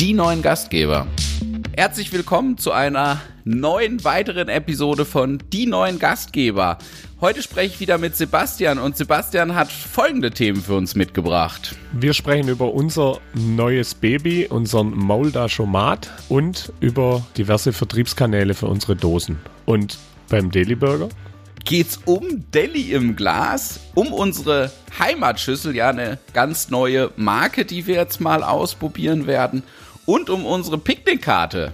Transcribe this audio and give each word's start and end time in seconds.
die 0.00 0.14
neuen 0.14 0.42
Gastgeber. 0.42 1.08
Herzlich 1.74 2.12
willkommen 2.12 2.56
zu 2.56 2.70
einer 2.70 3.20
neuen 3.44 4.04
weiteren 4.04 4.48
Episode 4.48 5.04
von 5.04 5.42
Die 5.52 5.66
neuen 5.66 5.98
Gastgeber. 5.98 6.78
Heute 7.20 7.42
spreche 7.42 7.74
ich 7.74 7.80
wieder 7.80 7.98
mit 7.98 8.14
Sebastian 8.14 8.78
und 8.78 8.96
Sebastian 8.96 9.56
hat 9.56 9.72
folgende 9.72 10.30
Themen 10.30 10.62
für 10.62 10.76
uns 10.76 10.94
mitgebracht. 10.94 11.74
Wir 11.92 12.14
sprechen 12.14 12.48
über 12.48 12.72
unser 12.72 13.18
neues 13.34 13.96
Baby, 13.96 14.46
unseren 14.46 14.90
Maulda-Schomat 14.90 16.12
und 16.28 16.72
über 16.78 17.26
diverse 17.36 17.72
Vertriebskanäle 17.72 18.54
für 18.54 18.66
unsere 18.66 18.94
Dosen. 18.94 19.38
Und 19.66 19.98
beim 20.28 20.52
Daily 20.52 20.76
Burger 20.76 21.08
geht's 21.64 21.98
um 22.04 22.44
Deli 22.54 22.92
im 22.92 23.16
Glas, 23.16 23.80
um 23.94 24.12
unsere 24.12 24.70
Heimatschüssel, 24.98 25.74
ja 25.74 25.90
eine 25.90 26.18
ganz 26.32 26.70
neue 26.70 27.10
Marke, 27.16 27.64
die 27.64 27.86
wir 27.86 27.96
jetzt 27.96 28.20
mal 28.20 28.44
ausprobieren 28.44 29.26
werden 29.26 29.64
und 30.08 30.30
um 30.30 30.46
unsere 30.46 30.78
Picknickkarte. 30.78 31.70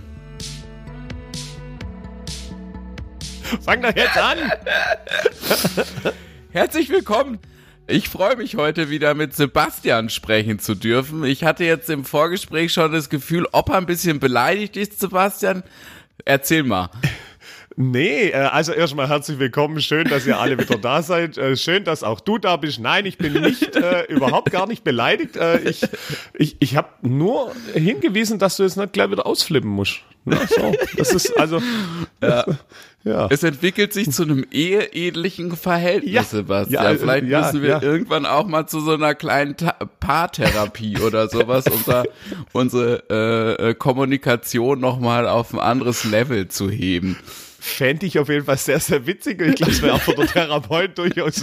Fang 3.62 3.80
doch 3.80 3.94
jetzt 3.94 4.18
an! 4.18 4.38
Herzlich 6.50 6.90
willkommen! 6.90 7.38
Ich 7.86 8.08
freue 8.08 8.34
mich 8.34 8.56
heute 8.56 8.90
wieder 8.90 9.14
mit 9.14 9.36
Sebastian 9.36 10.08
sprechen 10.08 10.58
zu 10.58 10.74
dürfen. 10.74 11.22
Ich 11.22 11.44
hatte 11.44 11.64
jetzt 11.64 11.88
im 11.90 12.04
Vorgespräch 12.04 12.72
schon 12.72 12.90
das 12.90 13.08
Gefühl, 13.08 13.46
ob 13.52 13.68
er 13.68 13.76
ein 13.76 13.86
bisschen 13.86 14.18
beleidigt 14.18 14.76
ist, 14.76 14.98
Sebastian. 14.98 15.62
Erzähl 16.24 16.64
mal. 16.64 16.90
Nee, 17.76 18.28
äh, 18.28 18.34
also 18.34 18.72
erstmal 18.72 19.08
herzlich 19.08 19.38
willkommen. 19.40 19.80
Schön, 19.80 20.08
dass 20.08 20.26
ihr 20.26 20.38
alle 20.38 20.58
wieder 20.58 20.78
da 20.78 21.02
seid. 21.02 21.36
Äh, 21.36 21.56
schön, 21.56 21.82
dass 21.82 22.04
auch 22.04 22.20
du 22.20 22.38
da 22.38 22.56
bist. 22.56 22.78
Nein, 22.78 23.04
ich 23.04 23.18
bin 23.18 23.32
nicht 23.32 23.74
äh, 23.74 24.04
überhaupt 24.04 24.52
gar 24.52 24.68
nicht 24.68 24.84
beleidigt. 24.84 25.36
Äh, 25.36 25.58
ich 25.68 25.82
ich, 26.34 26.56
ich 26.60 26.76
habe 26.76 26.88
nur 27.02 27.52
hingewiesen, 27.72 28.38
dass 28.38 28.56
du 28.56 28.62
jetzt 28.62 28.76
nicht 28.76 28.92
gleich 28.92 29.10
wieder 29.10 29.26
ausflippen 29.26 29.70
musst. 29.70 30.00
Na, 30.24 30.38
so. 30.46 30.72
Das 30.96 31.12
ist 31.12 31.36
also. 31.36 31.60
Ja. 32.22 32.46
ja. 33.02 33.26
Es 33.28 33.42
entwickelt 33.42 33.92
sich 33.92 34.10
zu 34.10 34.22
einem 34.22 34.46
eheähnlichen 34.50 35.54
Verhältnis, 35.56 36.12
ja. 36.12 36.22
Sebastian. 36.22 36.84
Ja, 36.84 36.98
Vielleicht 36.98 37.26
ja, 37.26 37.40
müssen 37.40 37.62
wir 37.62 37.82
irgendwann 37.82 38.24
auch 38.24 38.46
mal 38.46 38.66
zu 38.66 38.80
so 38.80 38.92
einer 38.92 39.16
kleinen 39.16 39.56
Ta 39.56 39.72
Paartherapie 40.00 40.98
oder 40.98 41.28
sowas, 41.28 41.64
unser, 41.66 42.04
unsere 42.52 43.58
äh 43.58 43.74
Kommunikation 43.74 44.78
nochmal 44.78 45.26
auf 45.26 45.52
ein 45.52 45.60
anderes 45.60 46.04
Level 46.04 46.46
zu 46.48 46.70
heben 46.70 47.18
fände 47.64 48.04
ich 48.04 48.18
auf 48.18 48.28
jeden 48.28 48.44
Fall 48.44 48.58
sehr, 48.58 48.78
sehr 48.78 49.06
witzig 49.06 49.40
und 49.40 49.48
ich 49.48 49.54
glaube, 49.56 49.72
es 49.72 49.80
wäre 49.80 49.94
auch 49.94 50.00
für 50.00 50.14
den 50.14 50.26
Therapeut 50.32 50.98
durchaus 50.98 51.42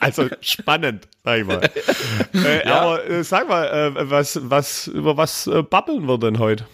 also 0.00 0.28
spannend, 0.40 1.06
sag 1.22 1.40
ich 1.40 1.46
mal. 1.46 1.60
Äh, 2.34 2.66
ja. 2.66 2.80
Aber 2.80 3.08
äh, 3.08 3.22
sag 3.22 3.48
mal, 3.48 3.66
äh, 3.66 4.10
was, 4.10 4.38
was, 4.42 4.86
über 4.86 5.16
was 5.16 5.46
äh, 5.46 5.62
babbeln 5.62 6.08
wir 6.08 6.18
denn 6.18 6.38
heute? 6.38 6.66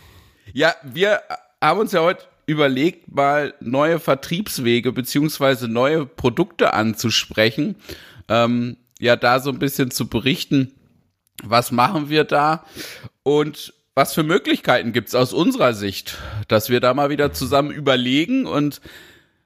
Ja, 0.52 0.74
wir 0.84 1.20
haben 1.60 1.80
uns 1.80 1.92
ja 1.92 2.00
heute 2.00 2.24
überlegt, 2.46 3.12
mal 3.12 3.54
neue 3.60 3.98
Vertriebswege 3.98 4.92
beziehungsweise 4.92 5.68
neue 5.68 6.06
Produkte 6.06 6.72
anzusprechen. 6.72 7.76
Ähm, 8.28 8.76
ja, 9.00 9.16
da 9.16 9.40
so 9.40 9.50
ein 9.50 9.58
bisschen 9.58 9.90
zu 9.90 10.08
berichten, 10.08 10.72
was 11.42 11.72
machen 11.72 12.08
wir 12.08 12.24
da? 12.24 12.64
Und 13.24 13.74
was 13.98 14.14
für 14.14 14.22
Möglichkeiten 14.22 14.92
gibt 14.92 15.08
es 15.08 15.16
aus 15.16 15.32
unserer 15.32 15.74
Sicht, 15.74 16.18
dass 16.46 16.70
wir 16.70 16.78
da 16.78 16.94
mal 16.94 17.10
wieder 17.10 17.32
zusammen 17.32 17.72
überlegen 17.72 18.46
und 18.46 18.80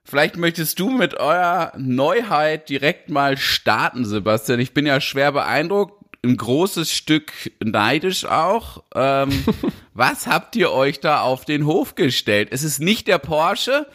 vielleicht 0.05 0.37
möchtest 0.37 0.79
du 0.79 0.91
mit 0.91 1.15
eurer 1.15 1.73
Neuheit 1.79 2.69
direkt 2.69 3.09
mal 3.09 3.39
starten, 3.39 4.05
Sebastian. 4.05 4.61
Ich 4.61 4.75
bin 4.75 4.85
ja 4.85 5.01
schwer 5.01 5.33
beeindruckt, 5.33 6.05
ein 6.23 6.37
großes 6.37 6.93
Stück 6.93 7.33
neidisch 7.65 8.27
auch. 8.27 8.85
Ähm, 8.95 9.31
was 9.95 10.27
habt 10.27 10.55
ihr 10.55 10.71
euch 10.71 11.01
da 11.01 11.23
auf 11.23 11.47
den 11.47 11.65
Hof 11.65 11.95
gestellt? 11.95 12.49
Es 12.51 12.63
ist 12.63 12.79
nicht 12.79 13.09
der 13.09 13.17
Porsche, 13.17 13.87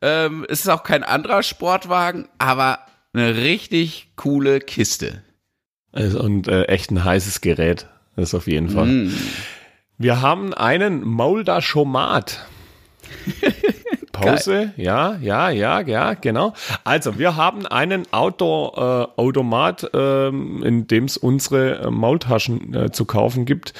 ähm, 0.00 0.46
es 0.48 0.60
ist 0.60 0.70
auch 0.70 0.84
kein 0.84 1.04
anderer 1.04 1.42
Sportwagen, 1.42 2.30
aber 2.38 2.78
eine 3.12 3.36
richtig 3.36 4.12
coole 4.16 4.60
Kiste. 4.60 5.22
Also, 5.92 6.18
und 6.22 6.48
äh, 6.48 6.62
echt 6.62 6.90
ein 6.90 7.04
heißes 7.04 7.42
Gerät. 7.42 7.88
Das 8.16 8.30
ist 8.30 8.34
auf 8.34 8.46
jeden 8.46 8.70
Fall. 8.70 8.86
Mm. 8.86 9.14
Wir 10.00 10.22
haben 10.22 10.54
einen 10.54 11.02
Maulda 11.02 11.60
Schomat. 11.60 12.46
Pause, 14.12 14.72
ja, 14.76 15.16
ja, 15.20 15.50
ja, 15.50 15.80
ja, 15.80 16.14
genau. 16.14 16.54
Also, 16.84 17.18
wir 17.18 17.34
haben 17.34 17.66
einen 17.66 18.04
Outdoor-Automat, 18.12 19.90
äh, 19.94 19.98
äh, 19.98 20.28
in 20.28 20.86
dem 20.86 21.04
es 21.04 21.16
unsere 21.16 21.80
äh, 21.80 21.90
Maultaschen 21.90 22.74
äh, 22.74 22.92
zu 22.92 23.04
kaufen 23.04 23.44
gibt. 23.44 23.74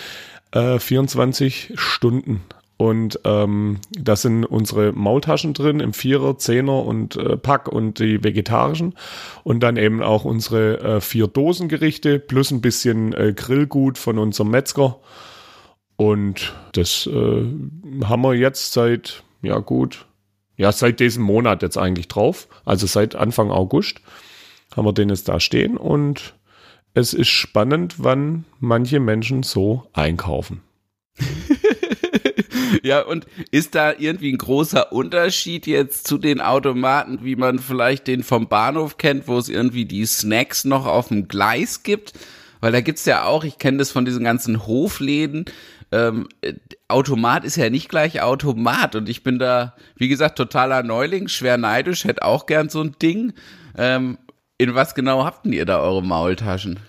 24 0.52 1.70
äh, 1.70 1.76
Stunden. 1.76 2.42
Und 2.78 3.20
ähm, 3.24 3.78
da 3.90 4.16
sind 4.16 4.44
unsere 4.44 4.92
Maultaschen 4.92 5.52
drin 5.52 5.78
im 5.78 5.92
Vierer, 5.92 6.38
Zehner 6.38 6.84
und 6.84 7.16
äh, 7.16 7.36
Pack 7.36 7.68
und 7.68 7.98
die 7.98 8.24
vegetarischen. 8.24 8.94
Und 9.44 9.60
dann 9.60 9.76
eben 9.76 10.02
auch 10.02 10.24
unsere 10.24 10.80
äh, 10.80 11.00
vier 11.00 11.26
Dosengerichte 11.26 12.18
plus 12.18 12.50
ein 12.50 12.60
bisschen 12.60 13.12
äh, 13.12 13.34
Grillgut 13.34 13.98
von 13.98 14.18
unserem 14.18 14.50
Metzger. 14.50 14.98
Und 15.98 16.54
das 16.74 17.08
äh, 17.08 17.44
haben 18.04 18.22
wir 18.22 18.34
jetzt 18.34 18.72
seit, 18.72 19.24
ja 19.42 19.58
gut, 19.58 20.06
ja, 20.56 20.70
seit 20.70 21.00
diesem 21.00 21.24
Monat 21.24 21.60
jetzt 21.62 21.76
eigentlich 21.76 22.06
drauf. 22.06 22.46
Also 22.64 22.86
seit 22.86 23.16
Anfang 23.16 23.50
August 23.50 24.00
haben 24.76 24.86
wir 24.86 24.92
den 24.92 25.08
jetzt 25.08 25.28
da 25.28 25.40
stehen 25.40 25.76
und 25.76 26.34
es 26.94 27.14
ist 27.14 27.28
spannend, 27.28 27.96
wann 27.98 28.44
manche 28.60 29.00
Menschen 29.00 29.42
so 29.42 29.88
einkaufen. 29.92 30.62
ja, 32.84 33.02
und 33.02 33.26
ist 33.50 33.74
da 33.74 33.92
irgendwie 33.92 34.32
ein 34.32 34.38
großer 34.38 34.92
Unterschied 34.92 35.66
jetzt 35.66 36.06
zu 36.06 36.16
den 36.16 36.40
Automaten, 36.40 37.24
wie 37.24 37.34
man 37.34 37.58
vielleicht 37.58 38.06
den 38.06 38.22
vom 38.22 38.48
Bahnhof 38.48 38.98
kennt, 38.98 39.26
wo 39.26 39.36
es 39.36 39.48
irgendwie 39.48 39.84
die 39.84 40.06
Snacks 40.06 40.64
noch 40.64 40.86
auf 40.86 41.08
dem 41.08 41.26
Gleis 41.26 41.82
gibt? 41.82 42.12
Weil 42.60 42.72
da 42.72 42.80
gibt's 42.80 43.04
ja 43.04 43.24
auch, 43.24 43.42
ich 43.42 43.58
kenne 43.58 43.78
das 43.78 43.90
von 43.90 44.04
diesen 44.04 44.24
ganzen 44.24 44.66
Hofläden, 44.66 45.44
ähm, 45.90 46.28
Automat 46.88 47.44
ist 47.44 47.56
ja 47.56 47.70
nicht 47.70 47.88
gleich 47.88 48.20
Automat 48.22 48.94
und 48.94 49.08
ich 49.08 49.22
bin 49.22 49.38
da, 49.38 49.74
wie 49.96 50.08
gesagt, 50.08 50.36
totaler 50.36 50.82
Neuling, 50.82 51.28
schwer 51.28 51.56
neidisch, 51.56 52.04
hätte 52.04 52.24
auch 52.24 52.46
gern 52.46 52.68
so 52.68 52.82
ein 52.82 52.96
Ding. 53.00 53.32
Ähm, 53.76 54.18
in 54.58 54.74
was 54.74 54.94
genau 54.94 55.24
habt 55.24 55.46
ihr 55.46 55.64
da 55.64 55.80
eure 55.80 56.02
Maultaschen? 56.02 56.80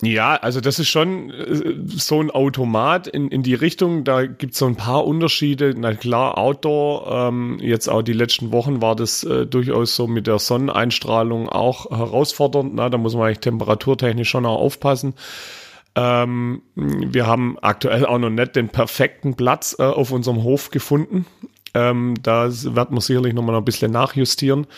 Ja, 0.00 0.36
also 0.36 0.60
das 0.60 0.78
ist 0.78 0.88
schon 0.88 1.30
äh, 1.30 1.74
so 1.86 2.20
ein 2.20 2.30
Automat 2.30 3.08
in, 3.08 3.28
in 3.28 3.42
die 3.42 3.54
Richtung. 3.54 4.04
Da 4.04 4.26
gibt 4.26 4.52
es 4.52 4.58
so 4.60 4.66
ein 4.66 4.76
paar 4.76 5.04
Unterschiede. 5.04 5.74
Na 5.76 5.92
klar, 5.94 6.38
Outdoor, 6.38 7.28
ähm, 7.28 7.58
jetzt 7.60 7.88
auch 7.88 8.02
die 8.02 8.12
letzten 8.12 8.52
Wochen 8.52 8.80
war 8.80 8.94
das 8.94 9.24
äh, 9.24 9.44
durchaus 9.44 9.96
so 9.96 10.06
mit 10.06 10.28
der 10.28 10.38
Sonneneinstrahlung 10.38 11.48
auch 11.48 11.90
herausfordernd. 11.90 12.76
Na, 12.76 12.90
da 12.90 12.96
muss 12.96 13.14
man 13.14 13.24
eigentlich 13.26 13.40
temperaturtechnisch 13.40 14.28
schon 14.28 14.46
auch 14.46 14.60
aufpassen. 14.60 15.14
Ähm, 15.98 16.62
wir 16.76 17.26
haben 17.26 17.58
aktuell 17.60 18.06
auch 18.06 18.18
noch 18.18 18.30
nicht 18.30 18.54
den 18.54 18.68
perfekten 18.68 19.34
Platz 19.34 19.74
äh, 19.78 19.82
auf 19.82 20.12
unserem 20.12 20.44
Hof 20.44 20.70
gefunden. 20.70 21.26
Ähm, 21.74 22.14
da 22.22 22.48
wird 22.48 22.90
man 22.92 23.00
sicherlich 23.00 23.34
noch 23.34 23.42
mal 23.42 23.56
ein 23.56 23.64
bisschen 23.64 23.90
nachjustieren, 23.90 24.68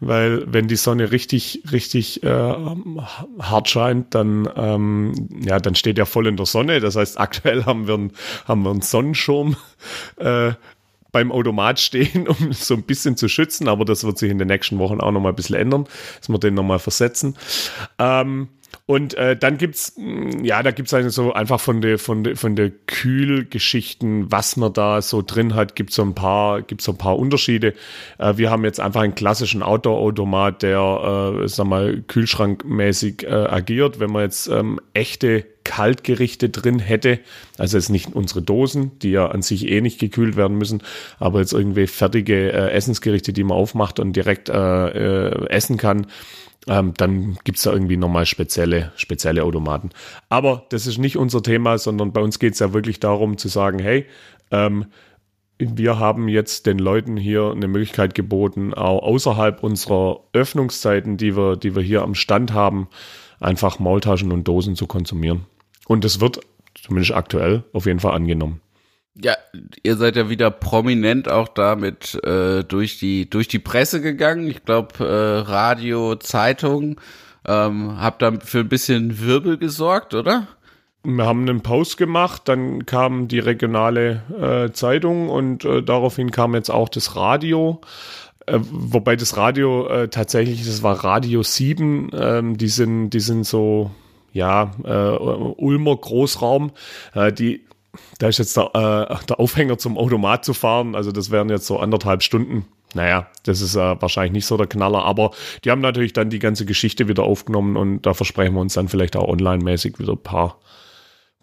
weil 0.00 0.50
wenn 0.50 0.68
die 0.68 0.76
Sonne 0.76 1.12
richtig, 1.12 1.62
richtig 1.70 2.22
äh, 2.22 2.54
hart 3.38 3.68
scheint, 3.68 4.14
dann, 4.14 4.48
ähm, 4.56 5.28
ja, 5.44 5.58
dann 5.58 5.74
steht 5.74 5.98
er 5.98 6.06
voll 6.06 6.26
in 6.26 6.38
der 6.38 6.46
Sonne. 6.46 6.80
Das 6.80 6.96
heißt, 6.96 7.20
aktuell 7.20 7.66
haben 7.66 7.86
wir, 7.86 7.94
einen, 7.94 8.12
haben 8.46 8.62
wir 8.62 8.70
einen 8.70 8.82
Sonnenschirm. 8.82 9.56
Äh, 10.16 10.52
beim 11.12 11.30
Automat 11.30 11.78
stehen, 11.78 12.26
um 12.40 12.54
so 12.54 12.72
ein 12.72 12.84
bisschen 12.84 13.18
zu 13.18 13.28
schützen, 13.28 13.68
aber 13.68 13.84
das 13.84 14.04
wird 14.04 14.16
sich 14.16 14.30
in 14.30 14.38
den 14.38 14.48
nächsten 14.48 14.78
Wochen 14.78 15.00
auch 15.00 15.12
noch 15.12 15.20
mal 15.20 15.28
ein 15.28 15.36
bisschen 15.36 15.56
ändern, 15.56 15.84
dass 16.18 16.30
wir 16.30 16.38
den 16.38 16.54
noch 16.54 16.62
mal 16.62 16.78
versetzen. 16.78 17.36
Ähm, 17.98 18.48
und 18.86 19.14
äh, 19.14 19.36
dann 19.36 19.58
gibt's 19.58 19.94
mm, 19.96 20.44
ja, 20.44 20.62
da 20.62 20.70
gibt's 20.70 20.92
also 20.92 21.08
so 21.08 21.32
einfach 21.32 21.60
von 21.60 21.80
der 21.80 21.98
von 21.98 22.24
der 22.24 22.36
von 22.36 22.56
der 22.56 22.70
Kühlgeschichten, 22.70 24.30
was 24.30 24.56
man 24.56 24.72
da 24.72 25.02
so 25.02 25.22
drin 25.22 25.54
hat, 25.54 25.76
gibt's 25.76 25.94
so 25.94 26.02
ein 26.02 26.14
paar 26.14 26.62
gibt's 26.62 26.84
so 26.84 26.92
ein 26.92 26.98
paar 26.98 27.18
Unterschiede. 27.18 27.74
Äh, 28.18 28.36
wir 28.36 28.50
haben 28.50 28.64
jetzt 28.64 28.80
einfach 28.80 29.02
einen 29.02 29.14
klassischen 29.14 29.62
Outdoor-Automat, 29.62 30.62
der, 30.62 31.40
äh, 31.42 31.48
sag 31.48 31.66
mal, 31.66 32.02
kühlschrankmäßig 32.06 33.24
äh, 33.24 33.28
agiert. 33.28 34.00
Wenn 34.00 34.10
man 34.10 34.22
jetzt 34.22 34.48
ähm, 34.48 34.80
echte 34.94 35.44
Kaltgerichte 35.64 36.48
drin 36.48 36.78
hätte, 36.78 37.20
also 37.58 37.76
jetzt 37.76 37.88
nicht 37.88 38.14
unsere 38.14 38.42
Dosen, 38.42 38.98
die 38.98 39.12
ja 39.12 39.28
an 39.28 39.42
sich 39.42 39.68
eh 39.68 39.80
nicht 39.80 40.00
gekühlt 40.00 40.36
werden 40.36 40.58
müssen, 40.58 40.82
aber 41.18 41.40
jetzt 41.40 41.52
irgendwie 41.52 41.86
fertige 41.86 42.52
äh, 42.52 42.70
Essensgerichte, 42.72 43.32
die 43.32 43.44
man 43.44 43.56
aufmacht 43.56 44.00
und 44.00 44.14
direkt 44.14 44.48
äh, 44.48 45.28
äh, 45.28 45.48
essen 45.50 45.76
kann 45.76 46.06
ähm, 46.68 46.94
dann 46.96 47.36
gibt's 47.44 47.62
da 47.62 47.72
irgendwie 47.72 47.96
nochmal 47.96 48.26
spezielle, 48.26 48.92
spezielle 48.96 49.44
Automaten. 49.44 49.90
Aber 50.28 50.66
das 50.70 50.86
ist 50.86 50.98
nicht 50.98 51.16
unser 51.16 51.42
Thema, 51.42 51.78
sondern 51.78 52.12
bei 52.12 52.20
uns 52.20 52.38
geht's 52.38 52.60
ja 52.60 52.72
wirklich 52.72 53.00
darum 53.00 53.36
zu 53.36 53.48
sagen, 53.48 53.78
hey, 53.78 54.06
ähm, 54.50 54.86
wir 55.58 55.98
haben 55.98 56.28
jetzt 56.28 56.66
den 56.66 56.78
Leuten 56.78 57.16
hier 57.16 57.52
eine 57.52 57.68
Möglichkeit 57.68 58.14
geboten, 58.14 58.74
auch 58.74 59.02
außerhalb 59.02 59.62
unserer 59.62 60.20
Öffnungszeiten, 60.32 61.16
die 61.16 61.36
wir, 61.36 61.56
die 61.56 61.76
wir 61.76 61.82
hier 61.82 62.02
am 62.02 62.14
Stand 62.14 62.52
haben, 62.52 62.88
einfach 63.38 63.78
Maultaschen 63.78 64.32
und 64.32 64.48
Dosen 64.48 64.76
zu 64.76 64.86
konsumieren. 64.86 65.46
Und 65.86 66.04
es 66.04 66.20
wird 66.20 66.40
zumindest 66.74 67.14
aktuell 67.14 67.64
auf 67.72 67.86
jeden 67.86 68.00
Fall 68.00 68.14
angenommen. 68.14 68.60
Ja, 69.14 69.34
ihr 69.82 69.96
seid 69.96 70.16
ja 70.16 70.30
wieder 70.30 70.50
prominent 70.50 71.28
auch 71.28 71.48
damit 71.48 72.14
äh, 72.24 72.64
durch 72.64 72.98
die 72.98 73.28
durch 73.28 73.46
die 73.46 73.58
Presse 73.58 74.00
gegangen. 74.00 74.48
Ich 74.48 74.64
glaube 74.64 75.04
äh, 75.04 75.50
Radio, 75.50 76.16
Zeitung, 76.16 76.98
ähm, 77.46 78.00
habt 78.00 78.22
da 78.22 78.32
für 78.40 78.60
ein 78.60 78.68
bisschen 78.68 79.20
Wirbel 79.20 79.58
gesorgt, 79.58 80.14
oder? 80.14 80.48
Wir 81.04 81.26
haben 81.26 81.48
einen 81.48 81.62
Post 81.62 81.96
gemacht, 81.96 82.42
dann 82.46 82.86
kam 82.86 83.26
die 83.26 83.40
regionale 83.40 84.22
äh, 84.40 84.72
Zeitung 84.72 85.28
und 85.28 85.64
äh, 85.64 85.82
daraufhin 85.82 86.30
kam 86.30 86.54
jetzt 86.54 86.70
auch 86.70 86.88
das 86.88 87.16
Radio. 87.16 87.80
Äh, 88.46 88.60
wobei 88.60 89.16
das 89.16 89.36
Radio 89.36 89.88
äh, 89.88 90.08
tatsächlich, 90.08 90.64
das 90.64 90.82
war 90.82 91.04
Radio 91.04 91.42
7, 91.42 92.10
ähm, 92.14 92.56
die 92.56 92.68
sind, 92.68 93.10
die 93.10 93.20
sind 93.20 93.44
so, 93.44 93.90
ja, 94.32 94.72
äh, 94.84 94.90
Ulmer 94.90 95.96
Großraum, 95.96 96.70
äh, 97.14 97.32
die, 97.32 97.64
da 98.18 98.28
ist 98.28 98.38
jetzt 98.38 98.56
der, 98.56 98.70
äh, 98.74 99.26
der 99.26 99.40
Aufhänger 99.40 99.78
zum 99.78 99.98
Automat 99.98 100.44
zu 100.44 100.54
fahren, 100.54 100.94
also 100.94 101.12
das 101.12 101.30
wären 101.30 101.48
jetzt 101.48 101.66
so 101.66 101.78
anderthalb 101.78 102.22
Stunden. 102.22 102.66
Naja, 102.94 103.28
das 103.44 103.60
ist 103.60 103.74
äh, 103.74 104.00
wahrscheinlich 104.00 104.32
nicht 104.32 104.46
so 104.46 104.56
der 104.56 104.66
Knaller, 104.66 105.04
aber 105.04 105.30
die 105.64 105.70
haben 105.70 105.80
natürlich 105.80 106.12
dann 106.12 106.30
die 106.30 106.38
ganze 106.38 106.66
Geschichte 106.66 107.08
wieder 107.08 107.22
aufgenommen 107.22 107.76
und 107.76 108.02
da 108.02 108.14
versprechen 108.14 108.54
wir 108.54 108.60
uns 108.60 108.74
dann 108.74 108.88
vielleicht 108.88 109.16
auch 109.16 109.28
online-mäßig 109.28 109.98
wieder 109.98 110.12
ein 110.12 110.22
paar 110.22 110.58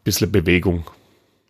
bisschen 0.04 0.32
Bewegung. 0.32 0.90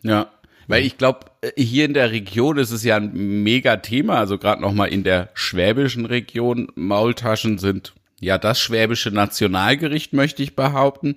Ja. 0.04 0.32
Weil 0.68 0.86
ich 0.86 1.00
glaube, 1.00 1.22
hier 1.58 1.86
in 1.86 1.96
der 1.96 2.12
Region 2.12 2.60
ist 2.60 2.70
es 2.70 2.84
ja 2.84 2.98
ein 2.98 3.42
mega 3.42 3.78
Thema, 3.78 4.20
also 4.20 4.38
gerade 4.38 4.62
nochmal 4.62 4.90
in 4.90 5.04
der 5.04 5.30
schwäbischen 5.34 6.06
Region. 6.06 6.72
Maultaschen 6.76 7.58
sind 7.58 7.96
ja 8.20 8.38
das 8.38 8.60
schwäbische 8.60 9.10
Nationalgericht, 9.10 10.14
möchte 10.14 10.44
ich 10.44 10.56
behaupten. 10.56 11.16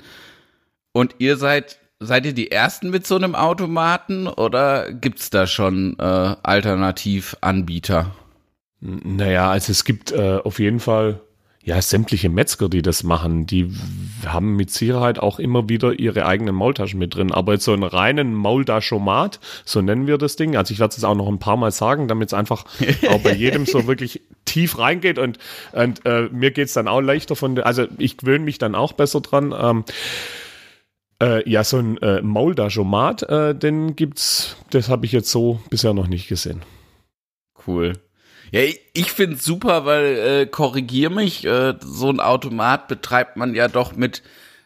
Und 0.93 1.17
ihr 1.19 1.37
seid, 1.37 1.81
seid 2.03 2.27
ihr 2.27 2.35
die 2.35 2.51
Ersten 2.51 2.91
mit 2.91 3.07
so 3.07 3.17
einem 3.17 3.35
Automaten 3.35 4.27
oder 4.27 4.93
gibt's 4.93 5.31
da 5.31 5.47
schon 5.47 5.97
äh, 5.99 6.03
Alternativanbieter? 6.43 8.11
Naja, 8.81 9.51
also 9.51 9.71
es 9.71 9.85
gibt 9.85 10.13
äh, 10.13 10.39
auf 10.43 10.59
jeden 10.59 10.81
Fall 10.81 11.21
ja, 11.65 11.81
sämtliche 11.81 12.29
Metzger, 12.29 12.69
die 12.69 12.83
das 12.83 13.05
machen, 13.05 13.47
die 13.47 13.73
haben 14.27 14.57
mit 14.57 14.71
Sicherheit 14.71 15.21
auch 15.21 15.39
immer 15.39 15.69
wieder 15.69 15.97
ihre 15.97 16.27
eigenen 16.27 16.57
Maultaschen 16.57 16.99
mit 16.99 17.15
drin. 17.15 17.31
Aber 17.31 17.53
jetzt 17.53 17.65
so 17.65 17.73
einen 17.73 17.85
reinen 17.85 18.35
Maultaschomat, 18.35 19.39
so 19.65 19.81
nennen 19.81 20.09
wir 20.09 20.19
das 20.19 20.35
Ding. 20.35 20.57
Also 20.57 20.75
ich 20.75 20.81
werde 20.81 20.97
es 20.97 21.05
auch 21.05 21.15
noch 21.15 21.29
ein 21.29 21.39
paar 21.39 21.57
Mal 21.57 21.71
sagen, 21.71 22.09
damit 22.09 22.31
es 22.31 22.35
einfach 22.35 22.65
auch 23.09 23.21
bei 23.21 23.33
jedem 23.33 23.65
so 23.67 23.87
wirklich 23.87 24.23
tief 24.45 24.79
reingeht. 24.79 25.21
Und, 25.21 25.39
und 25.71 26.05
äh, 26.05 26.29
mir 26.33 26.51
geht's 26.51 26.73
dann 26.73 26.89
auch 26.89 27.01
leichter 27.01 27.37
von, 27.37 27.57
also 27.61 27.87
ich 27.97 28.17
gewöhne 28.17 28.45
mich 28.45 28.59
dann 28.59 28.75
auch 28.75 28.93
besser 28.93 29.21
dran. 29.21 29.55
Ähm, 29.57 29.85
äh, 31.23 31.49
ja, 31.49 31.63
so 31.63 31.79
ein 31.79 31.99
äh, 31.99 32.21
Maultaschomat, 32.21 33.23
äh, 33.23 33.55
den 33.55 33.95
gibt's, 33.95 34.57
das 34.71 34.89
habe 34.89 35.07
ich 35.07 35.13
jetzt 35.13 35.31
so 35.31 35.61
bisher 35.71 35.95
noch 35.95 36.09
nicht 36.09 36.29
gesehen. 36.29 36.63
Cool. 37.67 37.93
Ja, 38.51 38.61
ich 38.93 39.13
finde 39.13 39.37
es 39.37 39.45
super, 39.45 39.85
weil, 39.87 40.17
äh, 40.17 40.47
korrigier 40.47 41.11
mich, 41.11 41.45
äh, 41.45 41.75
so 41.81 42.11
ein 42.11 42.21
Automat 42.21 42.89
betreibt 42.89 43.37
man 43.37 43.55
ja 43.55 43.69
doch 43.69 43.95
mit 43.95 44.23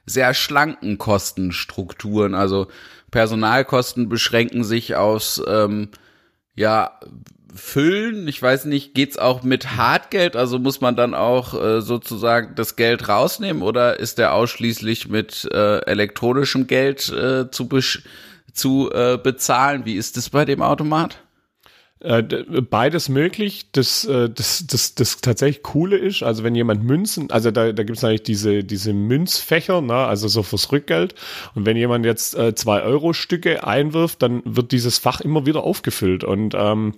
sehr 0.07 0.35
schlanken 0.35 0.99
Kostenstrukturen. 0.99 2.35
Also 2.35 2.69
Personalkosten 3.11 4.09
beschränken 4.09 4.65
sich 4.65 4.97
aus, 4.97 5.43
ähm, 5.47 5.91
ja, 6.55 6.99
Füllen. 7.57 8.29
Ich 8.29 8.41
weiß 8.41 8.67
nicht, 8.67 8.95
geht's 8.95 9.19
auch 9.19 9.43
mit 9.43 9.77
Hartgeld? 9.77 10.37
Also 10.37 10.59
muss 10.59 10.81
man 10.81 10.97
dann 10.97 11.15
auch 11.15 11.55
äh, 11.55 11.81
sozusagen 11.81 12.55
das 12.55 12.77
Geld 12.77 13.09
rausnehmen 13.09 13.63
oder 13.63 13.99
ist 13.99 14.19
der 14.19 14.35
ausschließlich 14.35 15.09
mit 15.09 15.49
äh, 15.53 15.79
elektronischem 15.87 16.67
Geld 16.67 17.09
äh, 17.09 17.51
zu, 17.51 17.69
zu 18.53 18.91
äh, 18.93 19.19
bezahlen? 19.23 19.85
Wie 19.85 19.97
ist 19.97 20.17
das 20.17 20.31
bei 20.31 20.45
dem 20.45 20.63
Automat? 20.63 21.19
Äh, 22.01 22.23
beides 22.23 23.09
möglich. 23.09 23.69
Das, 23.73 24.05
äh, 24.05 24.29
das, 24.29 24.67
das, 24.67 24.95
das 24.95 25.23
tatsächlich 25.23 25.63
Coole 25.63 25.97
ist, 25.97 26.23
also 26.23 26.45
wenn 26.45 26.55
jemand 26.55 26.85
Münzen, 26.85 27.31
also 27.31 27.51
da, 27.51 27.73
da 27.73 27.83
gibt 27.85 27.97
es 27.97 28.05
eigentlich 28.05 28.23
diese, 28.23 28.65
diese 28.65 28.93
Münzfächer, 28.93 29.81
ne, 29.81 29.95
also 29.95 30.29
so 30.29 30.43
fürs 30.43 30.71
Rückgeld. 30.73 31.15
Und 31.55 31.65
wenn 31.65 31.79
jemand 31.79 32.05
jetzt 32.05 32.37
äh, 32.37 32.55
zwei 32.55 32.83
Euro 32.83 33.15
Stücke 33.15 33.67
einwirft, 33.67 34.21
dann 34.21 34.43
wird 34.45 34.73
dieses 34.73 34.99
Fach 34.99 35.23
immer 35.23 35.47
wieder 35.47 35.65
aufgefüllt. 35.65 36.23
Und, 36.23 36.55
ähm, 36.55 36.93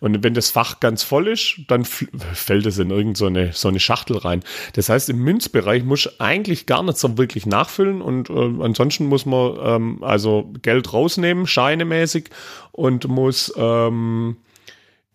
und 0.00 0.22
wenn 0.22 0.34
das 0.34 0.50
Fach 0.50 0.80
ganz 0.80 1.02
voll 1.02 1.28
ist, 1.28 1.60
dann 1.68 1.86
fällt 1.86 2.66
es 2.66 2.78
in 2.78 2.90
irgendeine 2.90 3.16
so 3.16 3.26
eine, 3.26 3.52
so 3.54 3.68
eine 3.68 3.80
Schachtel 3.80 4.18
rein. 4.18 4.42
Das 4.74 4.90
heißt, 4.90 5.08
im 5.08 5.18
Münzbereich 5.20 5.82
muss 5.82 6.20
eigentlich 6.20 6.66
gar 6.66 6.82
nicht 6.82 6.98
so 6.98 7.16
wirklich 7.16 7.46
nachfüllen 7.46 8.02
und 8.02 8.28
äh, 8.28 8.62
ansonsten 8.62 9.06
muss 9.06 9.24
man 9.24 9.56
ähm, 9.62 10.04
also 10.04 10.52
Geld 10.60 10.92
rausnehmen, 10.92 11.46
scheinemäßig 11.46 12.28
und 12.72 13.06
muss 13.08 13.52
ähm, 13.56 14.36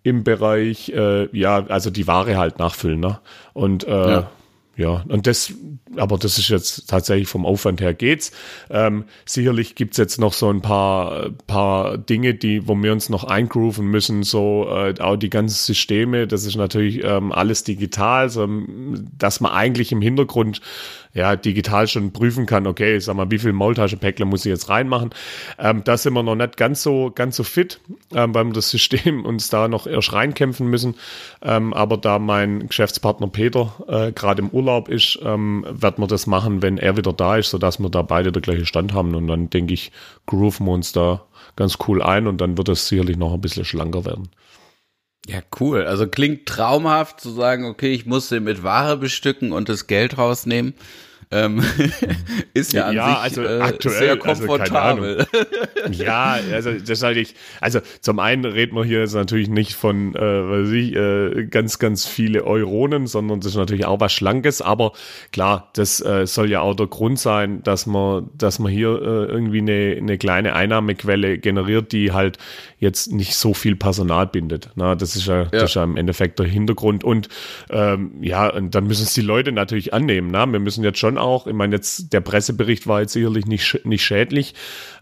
im 0.03 0.23
Bereich, 0.23 0.89
äh, 0.89 1.27
ja, 1.37 1.65
also 1.67 1.89
die 1.89 2.07
Ware 2.07 2.37
halt 2.37 2.59
nachfüllen. 2.59 2.99
Ne? 2.99 3.19
Und 3.53 3.85
äh, 3.85 4.11
ja. 4.11 4.31
ja, 4.77 5.03
und 5.09 5.27
das, 5.27 5.53
aber 5.97 6.17
das 6.17 6.37
ist 6.37 6.47
jetzt 6.47 6.89
tatsächlich 6.89 7.27
vom 7.27 7.45
Aufwand 7.45 7.81
her 7.81 7.93
geht's. 7.93 8.31
Ähm, 8.69 9.03
sicherlich 9.25 9.75
gibt's 9.75 9.97
jetzt 9.97 10.17
noch 10.17 10.31
so 10.31 10.49
ein 10.49 10.61
paar, 10.61 11.31
paar 11.45 11.97
Dinge, 11.97 12.35
die, 12.35 12.67
wo 12.67 12.75
wir 12.75 12.93
uns 12.93 13.09
noch 13.09 13.25
eingrooven 13.25 13.87
müssen, 13.87 14.23
so 14.23 14.69
äh, 14.69 14.93
auch 14.99 15.17
die 15.17 15.29
ganzen 15.29 15.55
Systeme, 15.55 16.25
das 16.25 16.45
ist 16.45 16.55
natürlich 16.55 17.03
ähm, 17.03 17.33
alles 17.33 17.65
digital, 17.65 18.29
so, 18.29 18.47
dass 19.17 19.41
man 19.41 19.51
eigentlich 19.51 19.91
im 19.91 20.01
Hintergrund 20.01 20.61
ja, 21.17 21.35
digital 21.35 21.87
schon 21.87 22.13
prüfen 22.13 22.45
kann, 22.45 22.67
okay, 22.67 22.99
sag 22.99 23.15
mal, 23.15 23.31
wie 23.31 23.39
viel 23.39 23.51
Maultaschenpäckler 23.51 24.25
muss 24.25 24.45
ich 24.45 24.51
jetzt 24.51 24.69
reinmachen. 24.69 25.09
Ähm, 25.57 25.83
da 25.83 25.97
sind 25.97 26.13
wir 26.13 26.21
noch 26.21 26.35
nicht 26.35 26.57
ganz 26.57 26.83
so, 26.83 27.11
ganz 27.13 27.35
so 27.35 27.43
fit, 27.43 27.79
ähm, 28.13 28.35
weil 28.35 28.45
wir 28.45 28.53
das 28.53 28.69
System 28.69 29.25
uns 29.25 29.49
da 29.49 29.67
noch 29.67 29.87
erst 29.87 30.13
reinkämpfen 30.13 30.67
müssen. 30.67 30.93
Ähm, 31.41 31.73
aber 31.73 31.97
da 31.97 32.19
mein 32.19 32.67
Geschäftspartner 32.67 33.29
Peter 33.29 33.73
äh, 33.87 34.11
gerade 34.11 34.43
im 34.43 34.49
Urlaub 34.49 34.89
ist, 34.89 35.17
ähm, 35.23 35.65
werden 35.67 36.03
wir 36.03 36.07
das 36.07 36.27
machen, 36.27 36.61
wenn 36.61 36.77
er 36.77 36.97
wieder 36.97 37.13
da 37.13 37.37
ist, 37.37 37.49
sodass 37.49 37.79
wir 37.79 37.89
da 37.89 38.03
beide 38.03 38.31
der 38.31 38.43
gleiche 38.43 38.67
Stand 38.67 38.93
haben. 38.93 39.15
Und 39.15 39.27
dann 39.27 39.49
denke 39.49 39.73
ich, 39.73 39.91
grooven 40.27 40.67
wir 40.67 40.73
uns 40.73 40.91
da 40.91 41.23
ganz 41.55 41.79
cool 41.87 42.03
ein 42.03 42.27
und 42.27 42.41
dann 42.41 42.59
wird 42.59 42.69
es 42.69 42.87
sicherlich 42.87 43.17
noch 43.17 43.33
ein 43.33 43.41
bisschen 43.41 43.65
schlanker 43.65 44.05
werden. 44.05 44.29
Ja, 45.27 45.39
cool. 45.59 45.83
Also 45.83 46.07
klingt 46.07 46.45
traumhaft 46.45 47.19
zu 47.19 47.31
sagen, 47.31 47.65
okay, 47.65 47.91
ich 47.91 48.05
muss 48.05 48.29
sie 48.29 48.39
mit 48.39 48.61
Ware 48.61 48.97
bestücken 48.97 49.51
und 49.51 49.67
das 49.67 49.87
Geld 49.87 50.19
rausnehmen. 50.19 50.75
Ähm, 51.29 51.61
ist 52.53 52.71
ja 52.71 52.85
an 52.85 52.95
ja, 52.95 53.07
sich 53.07 53.17
also 53.17 53.43
äh, 53.43 53.59
aktuell, 53.59 53.97
sehr 53.97 54.11
also 54.11 54.23
komfortabel. 54.47 55.27
Also 55.83 56.03
ja, 56.03 56.37
also 56.53 56.71
das 56.73 57.03
halte 57.03 57.19
ich. 57.19 57.35
Also 57.59 57.81
zum 57.99 58.19
einen 58.19 58.45
reden 58.45 58.77
wir 58.77 58.85
hier 58.85 58.99
jetzt 58.99 59.13
natürlich 59.13 59.49
nicht 59.49 59.73
von, 59.73 60.15
äh, 60.15 60.19
weiß 60.19 60.69
ich, 60.69 60.95
äh, 60.95 61.45
ganz, 61.47 61.79
ganz 61.79 62.05
viele 62.05 62.45
Euronen, 62.45 63.07
sondern 63.07 63.41
das 63.41 63.51
ist 63.51 63.57
natürlich 63.57 63.85
auch 63.85 63.99
was 63.99 64.13
Schlankes. 64.13 64.61
Aber 64.61 64.93
klar, 65.33 65.69
das 65.73 65.99
äh, 65.99 66.25
soll 66.25 66.49
ja 66.49 66.61
auch 66.61 66.75
der 66.75 66.87
Grund 66.87 67.19
sein, 67.19 67.61
dass 67.63 67.85
man, 67.87 68.29
dass 68.37 68.59
man 68.59 68.71
hier 68.71 68.89
äh, 68.89 69.25
irgendwie 69.25 69.59
eine, 69.59 69.95
eine 69.97 70.17
kleine 70.17 70.55
Einnahmequelle 70.55 71.39
generiert, 71.39 71.91
die 71.91 72.13
halt 72.13 72.37
jetzt 72.79 73.11
nicht 73.11 73.35
so 73.35 73.53
viel 73.53 73.75
Personal 73.75 74.27
bindet. 74.27 74.69
Na, 74.75 74.95
das 74.95 75.15
ist 75.15 75.27
ja, 75.27 75.39
ja. 75.39 75.45
Das 75.45 75.63
ist 75.63 75.75
ja 75.75 75.83
im 75.83 75.97
Endeffekt 75.97 76.39
der 76.39 76.45
Hintergrund. 76.45 77.03
Und 77.03 77.27
ähm, 77.69 78.11
ja, 78.21 78.47
und 78.47 78.75
dann 78.75 78.87
müssen 78.87 79.03
es 79.03 79.13
die 79.13 79.21
Leute 79.21 79.51
natürlich 79.51 79.93
annehmen. 79.93 80.29
Na? 80.31 80.45
Wir 80.45 80.59
müssen 80.59 80.83
jetzt 80.83 80.99
schon 80.99 81.16
auch. 81.17 81.47
Ich 81.47 81.53
meine, 81.53 81.75
jetzt 81.75 82.13
der 82.13 82.21
Pressebericht 82.21 82.87
war 82.87 83.01
jetzt 83.01 83.13
sicherlich 83.13 83.45
nicht, 83.45 83.85
nicht 83.85 84.03
schädlich. 84.03 84.53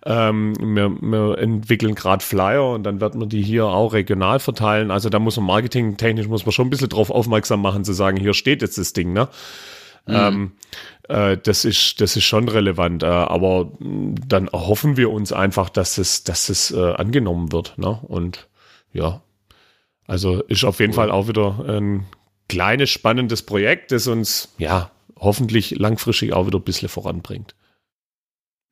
Ähm, 0.06 0.54
wir, 0.60 0.90
wir 0.90 1.38
entwickeln 1.38 1.96
gerade 1.96 2.24
Flyer 2.24 2.72
und 2.72 2.84
dann 2.84 3.02
wird 3.02 3.16
man 3.16 3.30
die 3.30 3.42
hier 3.42 3.66
auch 3.66 3.94
regional 3.94 4.40
verteilen. 4.40 4.92
Also 4.92 5.10
da 5.10 5.20
muss 5.20 5.38
man 5.38 5.46
marketingtechnisch 5.46 6.28
muss 6.28 6.46
man 6.46 6.52
schon 6.52 6.68
ein 6.68 6.70
bisschen 6.70 6.90
drauf 6.90 7.10
aufmerksam 7.10 7.62
machen, 7.62 7.84
zu 7.84 7.94
sagen, 7.94 8.18
hier 8.18 8.34
steht 8.34 8.62
jetzt 8.62 8.78
das 8.78 8.94
Ding, 8.94 9.14
ne? 9.14 9.28
Mhm. 10.08 10.14
Ähm, 10.16 10.52
äh, 11.10 11.38
das 11.38 11.66
ist, 11.66 12.00
das 12.02 12.16
ist 12.16 12.26
schon 12.26 12.48
relevant, 12.48 13.04
äh, 13.04 13.08
aber 13.08 13.72
dann 13.80 14.48
erhoffen 14.48 14.98
wir 14.98 15.12
uns 15.12 15.34
einfach, 15.34 15.70
dass 15.70 15.98
es, 15.98 16.24
dass 16.24 16.50
es 16.50 16.72
äh, 16.72 16.94
angenommen 16.94 17.52
wird, 17.52 17.78
ne? 17.78 18.00
Und 18.04 18.48
ja, 18.94 19.22
also 20.08 20.42
ist 20.44 20.64
auf 20.64 20.80
jeden 20.80 20.92
cool. 20.92 20.96
Fall 20.96 21.12
auch 21.12 21.28
wieder 21.28 21.66
ein 21.68 22.06
kleines, 22.48 22.90
spannendes 22.90 23.42
Projekt, 23.42 23.92
das 23.92 24.08
uns, 24.08 24.54
ja, 24.58 24.92
hoffentlich 25.26 25.72
langfristig 25.72 26.34
auch 26.34 26.48
wieder 26.48 26.60
ein 26.60 26.64
bisschen 26.64 26.90
voranbringt. 26.90 27.56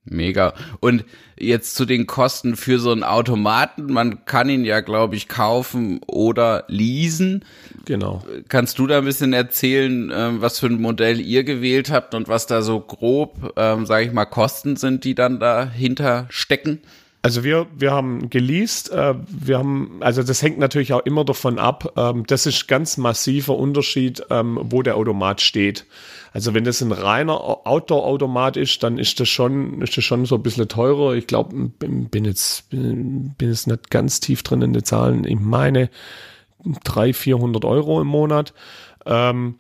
Mega. 0.06 0.54
Und 0.82 1.06
jetzt 1.40 1.76
zu 1.76 1.86
den 1.86 2.08
Kosten 2.08 2.58
für 2.58 2.78
so 2.78 2.92
einen 2.92 3.04
Automaten. 3.04 3.92
Man 3.92 4.26
kann 4.26 4.50
ihn 4.50 4.66
ja, 4.66 4.82
glaube 4.82 5.16
ich, 5.16 5.30
kaufen 5.30 6.02
oder 6.08 6.66
leasen. 6.68 7.46
Genau. 7.86 8.22
Kannst 8.50 8.80
du 8.80 8.88
da 8.88 8.98
ein 8.98 9.06
bisschen 9.06 9.32
erzählen, 9.32 10.12
ähm, 10.14 10.42
was 10.42 10.60
für 10.60 10.68
ein 10.68 10.82
Modell 10.82 11.22
ihr 11.22 11.46
gewählt 11.46 11.90
habt 11.90 12.16
und 12.16 12.28
was 12.28 12.48
da 12.48 12.62
so 12.62 12.82
grob, 12.82 13.54
ähm, 13.56 13.86
sage 13.86 14.06
ich 14.06 14.12
mal, 14.12 14.26
Kosten 14.26 14.76
sind, 14.76 15.06
die 15.06 15.16
dann 15.16 15.40
dahinter 15.40 16.28
stecken? 16.30 16.82
Also 17.22 17.46
wir, 17.46 17.68
wir 17.74 17.92
haben 17.92 18.30
geleast, 18.30 18.92
äh, 18.92 19.14
wir 19.30 19.58
haben, 19.58 20.00
also 20.02 20.24
das 20.24 20.42
hängt 20.42 20.60
natürlich 20.60 20.92
auch 20.92 21.06
immer 21.06 21.24
davon 21.24 21.58
ab, 21.58 21.94
ähm, 21.96 22.26
das 22.28 22.46
ist 22.46 22.68
ganz 22.68 22.98
massiver 22.98 23.56
Unterschied, 23.58 24.24
ähm, 24.30 24.60
wo 24.62 24.82
der 24.82 24.98
Automat 24.98 25.40
steht. 25.40 25.86
Also 26.34 26.56
wenn 26.56 26.64
das 26.64 26.82
ein 26.82 26.92
reiner 26.92 27.40
Outdoor-Automat 27.68 28.58
ist, 28.58 28.82
dann 28.82 28.98
ist 28.98 29.20
das 29.20 29.30
schon, 29.30 29.82
ist 29.84 29.96
das 29.96 30.04
schon 30.04 30.26
so 30.26 30.36
ein 30.36 30.44
bisschen 30.44 30.68
teurer. 30.68 31.14
Ich 31.14 31.28
glaube, 31.28 31.70
bin 31.78 32.26
jetzt, 32.26 32.72
bin, 32.72 33.36
jetzt 33.40 33.68
nicht 33.68 33.92
ganz 33.92 34.20
tief 34.20 34.42
drin 34.42 34.64
in 34.64 34.74
den 34.74 34.84
Zahlen. 34.84 35.26
Ich 35.26 35.40
meine 35.40 35.92
300, 36.84 37.16
400 37.16 37.66
Euro 37.66 38.02
im 38.02 38.08
Monat. 38.08 38.54
Ähm, 39.06 39.60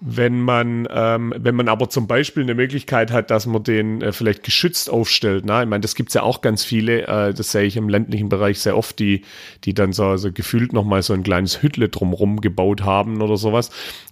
wenn 0.00 0.42
man, 0.42 0.86
ähm, 0.90 1.32
wenn 1.36 1.54
man 1.54 1.68
aber 1.68 1.88
zum 1.88 2.06
Beispiel 2.06 2.42
eine 2.42 2.54
Möglichkeit 2.54 3.10
hat, 3.10 3.30
dass 3.30 3.46
man 3.46 3.62
den 3.62 4.02
äh, 4.02 4.12
vielleicht 4.12 4.42
geschützt 4.42 4.90
aufstellt, 4.90 5.46
ne? 5.46 5.62
ich 5.62 5.68
meine, 5.68 5.80
das 5.80 5.94
gibt's 5.94 6.12
ja 6.12 6.22
auch 6.22 6.42
ganz 6.42 6.64
viele, 6.64 7.06
äh, 7.06 7.32
das 7.32 7.52
sehe 7.52 7.62
ich 7.62 7.78
im 7.78 7.88
ländlichen 7.88 8.28
Bereich 8.28 8.60
sehr 8.60 8.76
oft, 8.76 8.98
die, 8.98 9.22
die 9.64 9.72
dann 9.72 9.94
so, 9.94 10.16
so 10.18 10.30
gefühlt 10.32 10.74
nochmal 10.74 11.02
so 11.02 11.14
ein 11.14 11.22
kleines 11.22 11.62
Hüttle 11.62 11.88
drumrum 11.88 12.42
gebaut 12.42 12.82
haben 12.82 13.22
oder 13.22 13.38
sowas, 13.38 13.70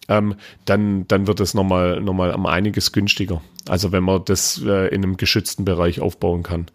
ähm, 0.09 0.37
dann, 0.65 1.07
dann 1.07 1.27
wird 1.27 1.41
es 1.41 1.53
nochmal 1.53 2.01
noch 2.01 2.15
mal 2.15 2.33
um 2.35 2.47
einiges 2.47 2.93
günstiger. 2.93 3.43
Also 3.69 3.93
wenn 3.93 4.05
man 4.05 4.25
das 4.25 4.63
äh, 4.65 4.89
in 4.89 5.03
einem 5.03 5.19
geschützten 5.19 5.67
Bereich 5.67 6.01
aufbauen 6.01 6.43
kann. 6.43 6.67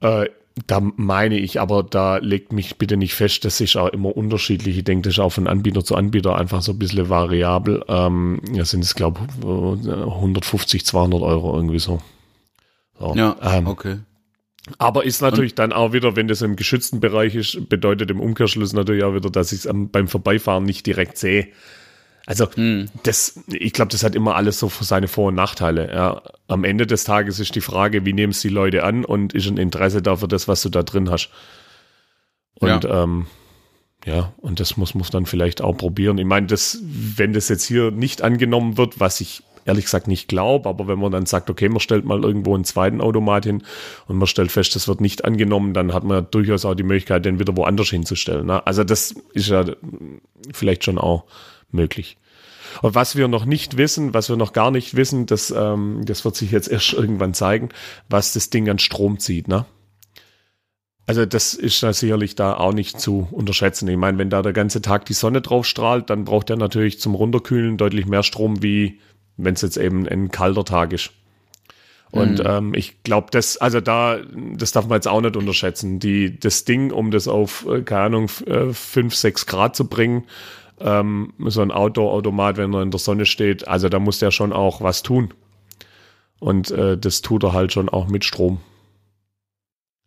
Äh, 0.00 0.26
da 0.66 0.80
meine 0.96 1.38
ich, 1.38 1.60
aber 1.60 1.82
da 1.82 2.18
legt 2.18 2.52
mich 2.52 2.76
bitte 2.76 2.96
nicht 2.96 3.14
fest, 3.14 3.44
das 3.44 3.60
ist 3.60 3.76
auch 3.76 3.88
immer 3.88 4.16
unterschiedlich. 4.16 4.78
Ich 4.78 4.84
denke, 4.84 5.08
das 5.08 5.14
ist 5.14 5.20
auch 5.20 5.32
von 5.32 5.46
Anbieter 5.46 5.84
zu 5.84 5.94
Anbieter 5.94 6.36
einfach 6.36 6.62
so 6.62 6.72
ein 6.72 6.78
bisschen 6.78 7.08
variabel. 7.08 7.84
Ähm, 7.88 8.40
ja, 8.52 8.64
sind 8.64 8.84
es, 8.84 8.94
glaube 8.94 9.20
ich, 9.40 9.44
150, 9.44 10.84
200 10.84 11.22
Euro 11.22 11.54
irgendwie 11.54 11.78
so. 11.78 12.00
so 12.98 13.14
ja, 13.14 13.36
ähm, 13.42 13.66
okay. 13.66 13.98
Aber 14.76 15.04
ist 15.04 15.22
natürlich 15.22 15.52
Und? 15.52 15.58
dann 15.60 15.72
auch 15.72 15.92
wieder, 15.92 16.16
wenn 16.16 16.28
das 16.28 16.42
im 16.42 16.56
geschützten 16.56 17.00
Bereich 17.00 17.34
ist, 17.34 17.68
bedeutet 17.68 18.10
im 18.10 18.20
Umkehrschluss 18.20 18.72
natürlich 18.72 19.04
auch 19.04 19.14
wieder, 19.14 19.30
dass 19.30 19.52
ich 19.52 19.64
es 19.64 19.70
beim 19.72 20.08
Vorbeifahren 20.08 20.64
nicht 20.64 20.86
direkt 20.86 21.16
sehe. 21.16 21.48
Also 22.28 22.46
hm. 22.52 22.90
das, 23.04 23.40
ich 23.46 23.72
glaube, 23.72 23.90
das 23.90 24.04
hat 24.04 24.14
immer 24.14 24.36
alles 24.36 24.58
so 24.58 24.68
seine 24.68 25.08
Vor- 25.08 25.28
und 25.28 25.34
Nachteile. 25.34 25.90
Ja. 25.90 26.20
Am 26.46 26.62
Ende 26.62 26.86
des 26.86 27.04
Tages 27.04 27.40
ist 27.40 27.54
die 27.54 27.62
Frage, 27.62 28.04
wie 28.04 28.12
nehmen 28.12 28.32
es 28.32 28.42
die 28.42 28.50
Leute 28.50 28.84
an 28.84 29.06
und 29.06 29.32
ist 29.32 29.48
ein 29.48 29.56
Interesse 29.56 30.02
da 30.02 30.16
für 30.16 30.28
das, 30.28 30.46
was 30.46 30.60
du 30.60 30.68
da 30.68 30.82
drin 30.82 31.08
hast. 31.08 31.30
Und 32.56 32.84
ja, 32.84 33.02
ähm, 33.02 33.28
ja 34.04 34.34
und 34.42 34.60
das 34.60 34.76
muss 34.76 34.94
man 34.94 35.06
dann 35.10 35.24
vielleicht 35.24 35.62
auch 35.62 35.72
probieren. 35.72 36.18
Ich 36.18 36.26
meine, 36.26 36.48
das, 36.48 36.82
wenn 36.82 37.32
das 37.32 37.48
jetzt 37.48 37.64
hier 37.64 37.92
nicht 37.92 38.20
angenommen 38.20 38.76
wird, 38.76 39.00
was 39.00 39.22
ich 39.22 39.42
ehrlich 39.64 39.86
gesagt 39.86 40.06
nicht 40.06 40.28
glaube, 40.28 40.68
aber 40.68 40.86
wenn 40.86 40.98
man 40.98 41.10
dann 41.10 41.24
sagt, 41.24 41.48
okay, 41.48 41.70
man 41.70 41.80
stellt 41.80 42.04
mal 42.04 42.22
irgendwo 42.22 42.54
einen 42.54 42.64
zweiten 42.64 43.00
Automat 43.00 43.46
hin 43.46 43.62
und 44.06 44.18
man 44.18 44.26
stellt 44.26 44.52
fest, 44.52 44.76
das 44.76 44.86
wird 44.86 45.00
nicht 45.00 45.24
angenommen, 45.24 45.72
dann 45.72 45.94
hat 45.94 46.04
man 46.04 46.18
ja 46.18 46.20
durchaus 46.20 46.66
auch 46.66 46.74
die 46.74 46.82
Möglichkeit, 46.82 47.24
den 47.24 47.38
wieder 47.38 47.56
woanders 47.56 47.88
hinzustellen. 47.88 48.44
Ne? 48.48 48.66
Also 48.66 48.84
das 48.84 49.14
ist 49.32 49.48
ja 49.48 49.64
vielleicht 50.52 50.84
schon 50.84 50.98
auch 50.98 51.24
möglich. 51.70 52.16
Und 52.82 52.94
was 52.94 53.16
wir 53.16 53.28
noch 53.28 53.44
nicht 53.44 53.76
wissen, 53.76 54.14
was 54.14 54.28
wir 54.28 54.36
noch 54.36 54.52
gar 54.52 54.70
nicht 54.70 54.94
wissen, 54.94 55.26
das, 55.26 55.50
ähm, 55.50 56.02
das 56.04 56.24
wird 56.24 56.36
sich 56.36 56.50
jetzt 56.50 56.68
erst 56.70 56.92
irgendwann 56.92 57.34
zeigen, 57.34 57.70
was 58.08 58.32
das 58.32 58.50
Ding 58.50 58.68
an 58.68 58.78
Strom 58.78 59.18
zieht, 59.18 59.48
ne? 59.48 59.66
Also 61.06 61.24
das 61.24 61.54
ist 61.54 61.82
da 61.82 61.94
sicherlich 61.94 62.34
da 62.34 62.52
auch 62.52 62.74
nicht 62.74 63.00
zu 63.00 63.28
unterschätzen. 63.30 63.88
Ich 63.88 63.96
meine, 63.96 64.18
wenn 64.18 64.28
da 64.28 64.42
der 64.42 64.52
ganze 64.52 64.82
Tag 64.82 65.06
die 65.06 65.14
Sonne 65.14 65.40
drauf 65.40 65.64
strahlt, 65.64 66.10
dann 66.10 66.26
braucht 66.26 66.50
er 66.50 66.56
natürlich 66.56 67.00
zum 67.00 67.14
Runterkühlen 67.14 67.78
deutlich 67.78 68.04
mehr 68.04 68.22
Strom, 68.22 68.62
wie 68.62 69.00
wenn 69.38 69.54
es 69.54 69.62
jetzt 69.62 69.78
eben 69.78 70.06
ein 70.06 70.30
kalter 70.30 70.66
Tag 70.66 70.92
ist. 70.92 71.12
Und 72.10 72.40
mhm. 72.40 72.46
ähm, 72.46 72.74
ich 72.74 73.02
glaube, 73.04 73.28
das, 73.30 73.56
also 73.56 73.80
da, 73.80 74.18
das 74.54 74.72
darf 74.72 74.86
man 74.86 74.96
jetzt 74.96 75.08
auch 75.08 75.22
nicht 75.22 75.36
unterschätzen. 75.36 75.98
Die, 75.98 76.38
das 76.38 76.64
Ding, 76.64 76.90
um 76.90 77.10
das 77.10 77.26
auf, 77.26 77.66
äh, 77.66 77.80
keine 77.80 78.02
Ahnung, 78.02 78.28
5, 78.28 79.14
6 79.14 79.42
äh, 79.42 79.46
Grad 79.46 79.76
zu 79.76 79.88
bringen, 79.88 80.24
ähm, 80.80 81.32
so 81.46 81.62
ein 81.62 81.70
Outdoor-Automat, 81.70 82.56
wenn 82.56 82.74
er 82.74 82.82
in 82.82 82.90
der 82.90 83.00
Sonne 83.00 83.26
steht, 83.26 83.66
also 83.66 83.88
da 83.88 83.98
muss 83.98 84.18
der 84.18 84.30
schon 84.30 84.52
auch 84.52 84.80
was 84.80 85.02
tun. 85.02 85.34
Und 86.40 86.70
äh, 86.70 86.96
das 86.96 87.22
tut 87.22 87.42
er 87.44 87.52
halt 87.52 87.72
schon 87.72 87.88
auch 87.88 88.08
mit 88.08 88.24
Strom. 88.24 88.60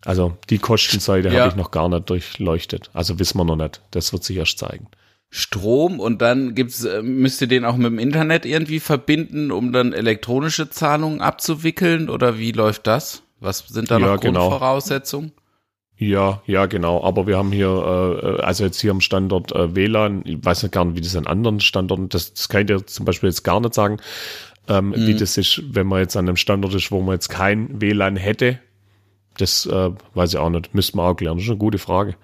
Also 0.05 0.37
die 0.49 0.57
Kostenseite 0.57 1.29
ja. 1.29 1.41
habe 1.41 1.49
ich 1.49 1.55
noch 1.55 1.71
gar 1.71 1.89
nicht 1.89 2.09
durchleuchtet. 2.09 2.89
Also 2.93 3.19
wissen 3.19 3.37
wir 3.37 3.45
noch 3.45 3.55
nicht. 3.55 3.81
Das 3.91 4.13
wird 4.13 4.23
sich 4.23 4.37
erst 4.37 4.57
zeigen. 4.57 4.87
Strom 5.29 5.99
und 5.99 6.21
dann 6.21 6.55
gibt's, 6.55 6.83
äh, 6.83 7.01
müsst 7.01 7.39
ihr 7.41 7.47
den 7.47 7.63
auch 7.63 7.77
mit 7.77 7.85
dem 7.85 7.99
Internet 7.99 8.45
irgendwie 8.45 8.81
verbinden, 8.81 9.51
um 9.51 9.71
dann 9.71 9.93
elektronische 9.93 10.69
Zahlungen 10.69 11.21
abzuwickeln 11.21 12.09
oder 12.09 12.37
wie 12.37 12.51
läuft 12.51 12.85
das? 12.87 13.23
Was 13.39 13.59
sind 13.67 13.89
da 13.91 13.97
ja, 13.97 14.07
noch 14.07 14.19
genau. 14.19 14.49
Grundvoraussetzungen? 14.49 15.29
Genau. 15.29 15.40
Ja, 16.01 16.41
ja, 16.47 16.65
genau. 16.65 17.03
Aber 17.03 17.27
wir 17.27 17.37
haben 17.37 17.51
hier, 17.51 17.67
äh, 17.69 18.41
also 18.41 18.63
jetzt 18.63 18.81
hier 18.81 18.89
am 18.89 19.01
Standort 19.01 19.51
äh, 19.51 19.75
WLAN, 19.75 20.23
ich 20.25 20.43
weiß 20.43 20.63
nicht 20.63 20.71
gar 20.71 20.83
nicht, 20.83 20.97
wie 20.97 21.01
das 21.01 21.15
an 21.15 21.27
anderen 21.27 21.59
Standorten, 21.59 22.09
das, 22.09 22.33
das 22.33 22.49
kann 22.49 22.61
ich 22.61 22.67
dir 22.67 22.83
zum 22.87 23.05
Beispiel 23.05 23.29
jetzt 23.29 23.43
gar 23.43 23.59
nicht 23.59 23.75
sagen, 23.75 23.97
ähm, 24.67 24.89
mhm. 24.89 25.05
wie 25.05 25.13
das 25.13 25.37
ist, 25.37 25.61
wenn 25.75 25.85
man 25.85 25.99
jetzt 25.99 26.17
an 26.17 26.27
einem 26.27 26.37
Standort 26.37 26.73
ist, 26.73 26.91
wo 26.91 27.01
man 27.01 27.13
jetzt 27.13 27.29
kein 27.29 27.79
WLAN 27.79 28.15
hätte. 28.15 28.57
Das 29.37 29.67
äh, 29.67 29.91
weiß 30.15 30.33
ich 30.33 30.39
auch 30.39 30.49
nicht. 30.49 30.73
Müsste 30.73 30.97
man 30.97 31.05
auch 31.05 31.13
klären. 31.13 31.37
Das 31.37 31.43
ist 31.43 31.51
eine 31.51 31.59
gute 31.59 31.77
Frage. 31.77 32.15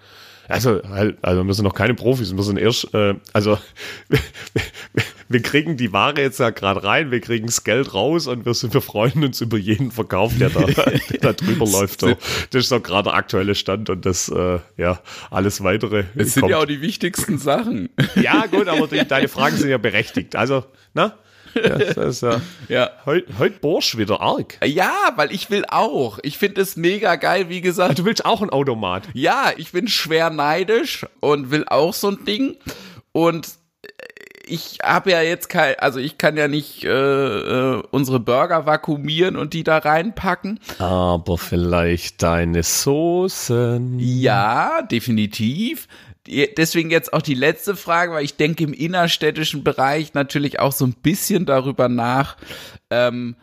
Also, 0.47 0.81
halt, 0.89 1.19
also 1.21 1.43
wir 1.43 1.53
sind 1.53 1.65
noch 1.65 1.75
keine 1.75 1.93
Profis, 1.93 2.35
wir 2.35 2.43
sind 2.43 2.57
erst, 2.57 2.91
äh, 2.95 3.13
also 3.31 3.59
wir 5.29 5.41
kriegen 5.41 5.77
die 5.77 5.91
Ware 5.93 6.21
jetzt 6.21 6.39
ja 6.39 6.49
gerade 6.51 6.83
rein, 6.83 7.11
wir 7.11 7.19
kriegen 7.19 7.47
das 7.47 7.63
Geld 7.63 7.93
raus 7.93 8.27
und 8.27 8.45
wir, 8.45 8.53
sind, 8.53 8.73
wir 8.73 8.81
freuen 8.81 9.23
uns 9.23 9.41
über 9.41 9.57
jeden 9.57 9.91
Verkauf, 9.91 10.37
der 10.37 10.49
da, 10.49 10.61
der 10.65 11.19
da 11.19 11.33
drüber 11.33 11.65
läuft. 11.65 12.01
So. 12.01 12.15
Das 12.51 12.63
ist 12.63 12.71
doch 12.71 12.81
gerade 12.81 13.09
der 13.09 13.13
aktuelle 13.13 13.55
Stand 13.55 13.89
und 13.89 14.05
das, 14.05 14.29
äh, 14.29 14.59
ja, 14.77 15.01
alles 15.29 15.63
weitere. 15.63 16.05
Das 16.15 16.33
sind 16.33 16.47
ja 16.47 16.59
auch 16.59 16.65
die 16.65 16.81
wichtigsten 16.81 17.37
Sachen. 17.37 17.89
Ja, 18.15 18.45
gut, 18.47 18.67
aber 18.67 18.87
die, 18.87 19.05
deine 19.07 19.27
Fragen 19.27 19.57
sind 19.57 19.69
ja 19.69 19.77
berechtigt. 19.77 20.35
Also, 20.35 20.63
na? 20.93 21.13
Ja, 21.53 21.77
das 21.77 21.97
ist 21.97 22.21
ja, 22.21 22.41
ja. 22.67 22.89
Heute 23.05 23.37
heut 23.37 23.61
Borsch 23.61 23.97
wieder 23.97 24.21
arg. 24.21 24.57
Ja, 24.63 24.95
weil 25.15 25.31
ich 25.31 25.49
will 25.49 25.65
auch. 25.67 26.19
Ich 26.23 26.37
finde 26.37 26.61
es 26.61 26.75
mega 26.75 27.15
geil, 27.15 27.49
wie 27.49 27.61
gesagt. 27.61 27.91
Ah, 27.91 27.93
du 27.93 28.05
willst 28.05 28.25
auch 28.25 28.41
ein 28.41 28.49
Automat. 28.49 29.07
Ja, 29.13 29.51
ich 29.55 29.71
bin 29.71 29.87
schwer 29.87 30.29
neidisch 30.29 31.05
und 31.19 31.51
will 31.51 31.65
auch 31.67 31.93
so 31.93 32.09
ein 32.09 32.25
Ding. 32.25 32.57
Und 33.11 33.47
ich 34.47 34.79
habe 34.83 35.11
ja 35.11 35.21
jetzt 35.21 35.49
kein, 35.49 35.75
also 35.79 35.99
ich 35.99 36.17
kann 36.17 36.37
ja 36.37 36.47
nicht 36.47 36.83
äh, 36.83 36.89
äh, 36.89 37.83
unsere 37.91 38.19
Burger 38.19 38.65
vakuumieren 38.65 39.35
und 39.35 39.53
die 39.53 39.63
da 39.63 39.77
reinpacken. 39.77 40.59
Aber 40.79 41.37
vielleicht 41.37 42.23
deine 42.23 42.63
Soßen. 42.63 43.99
Ja, 43.99 44.81
definitiv. 44.81 45.87
Deswegen 46.57 46.89
jetzt 46.89 47.13
auch 47.13 47.21
die 47.21 47.35
letzte 47.35 47.75
Frage, 47.75 48.11
weil 48.11 48.25
ich 48.25 48.35
denke 48.35 48.63
im 48.63 48.73
innerstädtischen 48.73 49.63
Bereich 49.63 50.13
natürlich 50.13 50.59
auch 50.59 50.73
so 50.73 50.85
ein 50.85 50.93
bisschen 50.93 51.45
darüber 51.45 51.87
nach, 51.87 52.35
ähm, 52.89 53.37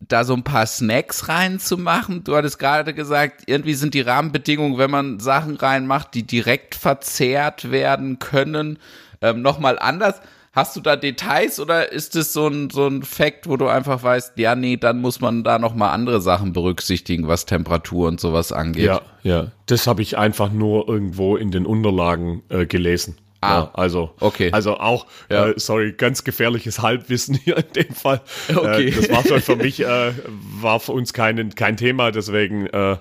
da 0.00 0.24
so 0.24 0.34
ein 0.34 0.44
paar 0.44 0.66
Snacks 0.66 1.28
reinzumachen. 1.28 2.24
Du 2.24 2.36
hattest 2.36 2.58
gerade 2.58 2.94
gesagt, 2.94 3.44
irgendwie 3.46 3.74
sind 3.74 3.94
die 3.94 4.00
Rahmenbedingungen, 4.00 4.76
wenn 4.76 4.90
man 4.90 5.20
Sachen 5.20 5.56
reinmacht, 5.56 6.14
die 6.14 6.24
direkt 6.24 6.74
verzehrt 6.74 7.70
werden 7.70 8.18
können, 8.18 8.78
ähm, 9.20 9.42
nochmal 9.42 9.78
anders. 9.78 10.20
Hast 10.52 10.74
du 10.74 10.80
da 10.80 10.96
Details 10.96 11.60
oder 11.60 11.92
ist 11.92 12.16
es 12.16 12.32
so 12.32 12.48
ein, 12.48 12.70
so 12.70 12.86
ein 12.86 13.02
Fact, 13.02 13.46
wo 13.46 13.58
du 13.58 13.66
einfach 13.66 14.02
weißt, 14.02 14.38
ja, 14.38 14.54
nee, 14.54 14.78
dann 14.78 15.02
muss 15.02 15.20
man 15.20 15.44
da 15.44 15.58
nochmal 15.58 15.90
andere 15.90 16.22
Sachen 16.22 16.54
berücksichtigen, 16.54 17.28
was 17.28 17.44
Temperatur 17.44 18.08
und 18.08 18.20
sowas 18.20 18.52
angeht? 18.52 18.86
Ja, 18.86 19.02
ja. 19.22 19.52
Das 19.66 19.86
habe 19.86 20.00
ich 20.00 20.16
einfach 20.16 20.50
nur 20.50 20.88
irgendwo 20.88 21.36
in 21.36 21.50
den 21.50 21.66
Unterlagen 21.66 22.42
äh, 22.48 22.64
gelesen. 22.64 23.18
Ah, 23.42 23.48
ja, 23.48 23.70
also, 23.74 24.14
okay. 24.20 24.50
Also 24.52 24.78
auch, 24.78 25.06
ja. 25.30 25.48
äh, 25.48 25.54
sorry, 25.58 25.92
ganz 25.92 26.24
gefährliches 26.24 26.80
Halbwissen 26.80 27.34
hier 27.44 27.58
in 27.58 27.72
dem 27.74 27.94
Fall. 27.94 28.22
Okay. 28.48 28.88
Äh, 28.88 28.90
das 28.92 29.10
war 29.10 29.26
schon 29.26 29.42
für 29.42 29.56
mich, 29.56 29.80
äh, 29.80 30.12
war 30.60 30.80
für 30.80 30.92
uns 30.92 31.12
kein, 31.12 31.54
kein 31.54 31.76
Thema, 31.76 32.12
deswegen, 32.12 32.66
äh, 32.66 32.96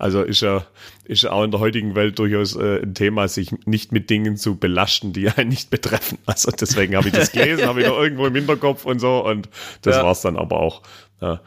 also 0.00 0.22
ist 0.22 0.40
ja, 0.40 0.64
ist 1.04 1.28
auch 1.28 1.44
in 1.44 1.50
der 1.50 1.60
heutigen 1.60 1.94
Welt 1.94 2.18
durchaus 2.18 2.56
äh, 2.56 2.80
ein 2.82 2.94
Thema, 2.94 3.28
sich 3.28 3.52
nicht 3.66 3.92
mit 3.92 4.08
Dingen 4.08 4.38
zu 4.38 4.56
belasten, 4.56 5.12
die 5.12 5.28
einen 5.28 5.50
nicht 5.50 5.70
betreffen. 5.70 6.18
Also 6.26 6.50
deswegen 6.52 6.96
habe 6.96 7.08
ich 7.08 7.14
das 7.14 7.32
gelesen, 7.32 7.66
habe 7.66 7.82
ich 7.82 7.88
noch 7.88 7.98
irgendwo 7.98 8.26
im 8.26 8.34
Hinterkopf 8.34 8.86
und 8.86 8.98
so 8.98 9.24
und 9.26 9.48
das 9.82 9.96
ja. 9.96 10.04
war's 10.04 10.22
dann 10.22 10.36
aber 10.36 10.60
auch. 10.60 10.82
Ja, 11.20 11.40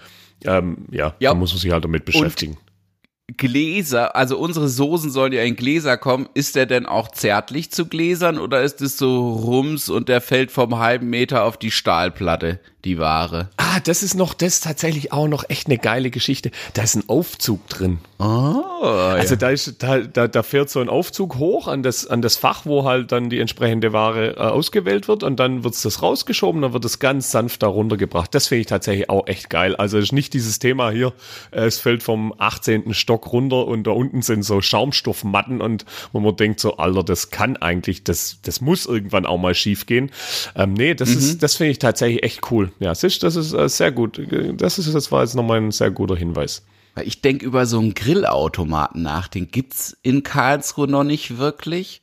ähm, 0.46 0.86
ja, 0.92 1.16
ja. 1.20 1.32
da 1.32 1.36
muss 1.36 1.52
man 1.52 1.60
sich 1.60 1.72
halt 1.72 1.84
damit 1.84 2.06
beschäftigen. 2.06 2.54
Und 2.54 3.38
Gläser, 3.38 4.16
also 4.16 4.38
unsere 4.38 4.68
Soßen 4.68 5.10
sollen 5.10 5.34
ja 5.34 5.42
in 5.42 5.56
Gläser 5.56 5.98
kommen. 5.98 6.28
Ist 6.34 6.56
der 6.56 6.66
denn 6.66 6.86
auch 6.86 7.10
zärtlich 7.10 7.72
zu 7.72 7.88
Gläsern 7.88 8.38
oder 8.38 8.62
ist 8.62 8.82
es 8.82 8.98
so 8.98 9.32
rums 9.32 9.90
und 9.90 10.10
der 10.10 10.22
fällt 10.22 10.52
vom 10.52 10.78
halben 10.78 11.10
Meter 11.10 11.44
auf 11.46 11.58
die 11.58 11.72
Stahlplatte? 11.72 12.60
Die 12.86 12.98
Ware. 12.98 13.50
Ah, 13.58 13.80
das 13.80 14.04
ist 14.04 14.14
noch, 14.16 14.34
das 14.34 14.56
ist 14.56 14.64
tatsächlich 14.66 15.12
auch 15.14 15.28
noch 15.28 15.46
echt 15.50 15.68
eine 15.68 15.78
geile 15.78 16.12
Geschichte. 16.12 16.52
Da 16.74 16.84
ist 16.84 16.96
ein 16.96 17.08
Aufzug 17.08 17.68
drin. 17.70 18.00
Oh, 18.20 18.84
Also 18.84 19.36
da 19.36 19.50
ist, 19.50 19.82
da, 19.82 20.00
da, 20.00 20.28
da 20.28 20.44
fährt 20.44 20.70
so 20.70 20.80
ein 20.80 20.90
Aufzug 20.90 21.38
hoch 21.38 21.68
an 21.68 21.84
das, 21.84 22.06
an 22.06 22.22
das 22.22 22.36
Fach, 22.36 22.66
wo 22.66 22.84
halt 22.84 23.12
dann 23.12 23.30
die 23.30 23.40
entsprechende 23.40 23.94
Ware 23.94 24.36
äh, 24.36 24.40
ausgewählt 24.40 25.08
wird 25.08 25.24
und 25.24 25.40
dann 25.40 25.64
wird's 25.64 25.82
das 25.82 26.02
rausgeschoben, 26.02 26.62
dann 26.62 26.74
wird 26.74 26.84
es 26.86 27.00
ganz 27.00 27.32
sanft 27.32 27.64
da 27.64 27.68
runtergebracht. 27.68 28.36
Das 28.36 28.48
finde 28.48 28.62
ich 28.62 28.68
tatsächlich 28.68 29.10
auch 29.10 29.28
echt 29.28 29.50
geil. 29.50 29.76
Also 29.76 29.98
es 29.98 30.06
ist 30.06 30.12
nicht 30.12 30.34
dieses 30.34 30.60
Thema 30.60 30.92
hier, 30.92 31.14
äh, 31.52 31.66
es 31.66 31.80
fällt 31.80 32.04
vom 32.04 32.34
18. 32.38 32.94
Stock 32.94 33.32
runter 33.32 33.66
und 33.66 33.88
da 33.88 33.92
unten 33.92 34.22
sind 34.22 34.44
so 34.44 34.62
Schaumstoffmatten 34.62 35.62
und 35.62 35.86
wo 36.12 36.20
man 36.20 36.36
denkt 36.36 36.60
so, 36.60 36.78
Alter, 36.78 37.04
das 37.04 37.30
kann 37.30 37.56
eigentlich, 37.58 38.04
das, 38.04 38.40
das 38.44 38.60
muss 38.60 38.86
irgendwann 38.86 39.26
auch 39.26 39.38
mal 39.38 39.56
schief 39.56 39.86
gehen. 39.86 40.12
Ähm, 40.56 40.74
nee, 40.74 40.94
das 40.94 41.10
ist, 41.10 41.44
das 41.44 41.56
finde 41.56 41.72
ich 41.72 41.80
tatsächlich 41.80 42.24
echt 42.24 42.52
cool. 42.52 42.73
Ja, 42.80 42.94
siehst, 42.94 43.24
das 43.24 43.36
ist 43.36 43.54
äh, 43.54 43.70
sehr 43.70 43.92
gut. 43.92 44.22
Das 44.56 44.80
ist, 44.80 44.94
das 44.94 45.12
war 45.12 45.22
jetzt 45.22 45.36
nochmal 45.36 45.58
ein 45.60 45.72
sehr 45.72 45.92
guter 45.92 46.16
Hinweis. 46.16 46.66
Ich 47.04 47.22
denke 47.22 47.46
über 47.46 47.66
so 47.66 47.80
einen 47.80 47.94
Grillautomaten 47.94 49.02
nach. 49.02 49.28
Den 49.28 49.50
gibt's 49.50 49.98
in 50.04 50.24
Karlsruhe 50.24 50.88
noch 50.88 51.04
nicht 51.04 51.38
wirklich. 51.38 52.02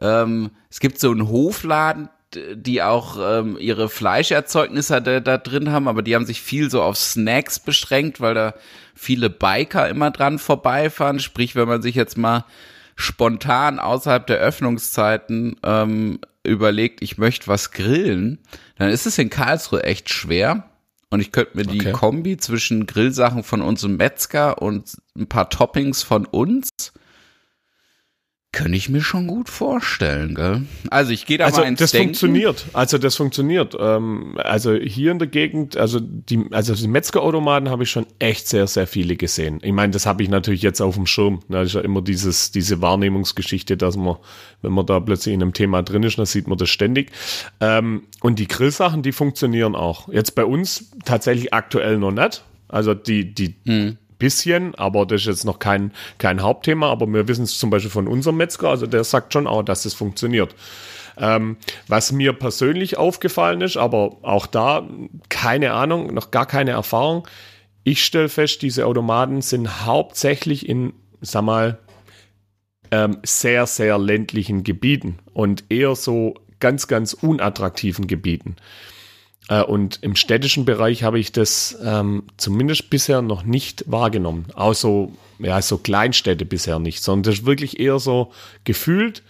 Ähm, 0.00 0.50
es 0.68 0.80
gibt 0.80 0.98
so 0.98 1.10
einen 1.10 1.28
Hofladen, 1.28 2.08
die 2.54 2.82
auch 2.82 3.18
ähm, 3.20 3.56
ihre 3.60 3.88
Fleischerzeugnisse 3.88 5.02
da, 5.02 5.20
da 5.20 5.38
drin 5.38 5.70
haben, 5.70 5.86
aber 5.86 6.02
die 6.02 6.14
haben 6.14 6.26
sich 6.26 6.40
viel 6.40 6.70
so 6.70 6.82
auf 6.82 6.96
Snacks 6.96 7.60
beschränkt, 7.60 8.20
weil 8.20 8.34
da 8.34 8.54
viele 8.94 9.30
Biker 9.30 9.88
immer 9.88 10.10
dran 10.10 10.38
vorbeifahren. 10.38 11.20
Sprich, 11.20 11.54
wenn 11.54 11.68
man 11.68 11.82
sich 11.82 11.94
jetzt 11.94 12.16
mal 12.16 12.44
spontan 12.96 13.78
außerhalb 13.78 14.26
der 14.26 14.38
Öffnungszeiten 14.38 15.56
ähm, 15.62 16.20
überlegt, 16.44 17.02
ich 17.02 17.18
möchte 17.18 17.48
was 17.48 17.70
grillen, 17.70 18.38
dann 18.76 18.90
ist 18.90 19.06
es 19.06 19.18
in 19.18 19.30
Karlsruhe 19.30 19.82
echt 19.84 20.10
schwer. 20.10 20.68
Und 21.10 21.20
ich 21.20 21.30
könnte 21.30 21.58
mir 21.58 21.64
die 21.64 21.80
Okay. 21.80 21.92
Kombi 21.92 22.38
zwischen 22.38 22.86
Grillsachen 22.86 23.42
von 23.42 23.60
unserem 23.60 23.96
Metzger 23.96 24.62
und 24.62 24.96
ein 25.14 25.26
paar 25.26 25.50
Toppings 25.50 26.02
von 26.02 26.24
uns, 26.24 26.70
könnte 28.52 28.76
ich 28.76 28.90
mir 28.90 29.00
schon 29.00 29.26
gut 29.28 29.48
vorstellen, 29.48 30.34
gell? 30.34 30.62
Also 30.90 31.10
ich 31.10 31.24
gehe 31.24 31.38
da 31.38 31.46
Also 31.46 31.62
mal 31.62 31.68
ins 31.68 31.78
das 31.78 31.92
Denken. 31.92 32.08
funktioniert. 32.08 32.66
Also 32.74 32.98
das 32.98 33.16
funktioniert. 33.16 33.74
Ähm, 33.80 34.36
also 34.36 34.74
hier 34.74 35.10
in 35.10 35.18
der 35.18 35.28
Gegend, 35.28 35.78
also 35.78 35.98
die, 36.00 36.44
also 36.50 36.74
die 36.74 36.86
Metzgerautomaten 36.86 37.70
habe 37.70 37.84
ich 37.84 37.90
schon 37.90 38.04
echt 38.18 38.48
sehr, 38.48 38.66
sehr 38.66 38.86
viele 38.86 39.16
gesehen. 39.16 39.58
Ich 39.62 39.72
meine, 39.72 39.92
das 39.92 40.04
habe 40.04 40.22
ich 40.22 40.28
natürlich 40.28 40.60
jetzt 40.60 40.82
auf 40.82 40.96
dem 40.96 41.06
Schirm. 41.06 41.40
Das 41.48 41.68
ist 41.68 41.74
ja 41.74 41.80
immer 41.80 42.02
dieses, 42.02 42.50
diese 42.50 42.82
Wahrnehmungsgeschichte, 42.82 43.78
dass 43.78 43.96
man, 43.96 44.16
wenn 44.60 44.72
man 44.72 44.84
da 44.84 45.00
plötzlich 45.00 45.34
in 45.34 45.40
einem 45.40 45.54
Thema 45.54 45.82
drin 45.82 46.02
ist, 46.02 46.18
dann 46.18 46.26
sieht 46.26 46.46
man 46.46 46.58
das 46.58 46.68
ständig. 46.68 47.10
Ähm, 47.60 48.02
und 48.20 48.38
die 48.38 48.48
Grillsachen, 48.48 49.02
die 49.02 49.12
funktionieren 49.12 49.74
auch. 49.74 50.10
Jetzt 50.12 50.34
bei 50.34 50.44
uns 50.44 50.90
tatsächlich 51.06 51.54
aktuell 51.54 51.96
noch 51.96 52.12
nicht. 52.12 52.44
Also 52.68 52.92
die, 52.94 53.34
die 53.34 53.54
bisschen, 54.22 54.76
aber 54.76 55.04
das 55.04 55.22
ist 55.22 55.26
jetzt 55.26 55.44
noch 55.44 55.58
kein, 55.58 55.92
kein 56.18 56.42
Hauptthema. 56.42 56.90
Aber 56.90 57.08
wir 57.08 57.26
wissen 57.26 57.42
es 57.42 57.58
zum 57.58 57.70
Beispiel 57.70 57.90
von 57.90 58.06
unserem 58.06 58.36
Metzger, 58.36 58.68
also 58.68 58.86
der 58.86 59.02
sagt 59.02 59.32
schon 59.32 59.48
auch, 59.48 59.62
dass 59.64 59.84
es 59.84 59.94
funktioniert. 59.94 60.54
Ähm, 61.18 61.56
was 61.88 62.12
mir 62.12 62.32
persönlich 62.32 62.96
aufgefallen 62.96 63.60
ist, 63.60 63.76
aber 63.76 64.16
auch 64.22 64.46
da 64.46 64.86
keine 65.28 65.72
Ahnung, 65.72 66.14
noch 66.14 66.30
gar 66.30 66.46
keine 66.46 66.70
Erfahrung. 66.70 67.26
Ich 67.82 68.04
stelle 68.04 68.28
fest, 68.28 68.62
diese 68.62 68.86
Automaten 68.86 69.42
sind 69.42 69.84
hauptsächlich 69.84 70.68
in, 70.68 70.92
sag 71.20 71.42
mal, 71.42 71.78
ähm, 72.92 73.18
sehr, 73.24 73.66
sehr 73.66 73.98
ländlichen 73.98 74.62
Gebieten 74.62 75.18
und 75.34 75.64
eher 75.68 75.96
so 75.96 76.34
ganz, 76.60 76.86
ganz 76.86 77.12
unattraktiven 77.12 78.06
Gebieten. 78.06 78.54
Äh, 79.52 79.62
und 79.62 79.98
im 80.02 80.16
städtischen 80.16 80.64
Bereich 80.64 81.02
habe 81.02 81.18
ich 81.18 81.32
das 81.32 81.76
ähm, 81.84 82.24
zumindest 82.36 82.90
bisher 82.90 83.22
noch 83.22 83.42
nicht 83.42 83.84
wahrgenommen. 83.86 84.46
Auch 84.54 84.74
so, 84.74 85.12
ja, 85.38 85.60
so 85.60 85.78
Kleinstädte 85.78 86.44
bisher 86.44 86.78
nicht, 86.78 87.02
sondern 87.02 87.24
das 87.24 87.40
ist 87.40 87.46
wirklich 87.46 87.78
eher 87.78 87.98
so 87.98 88.32
gefühlt 88.64 89.22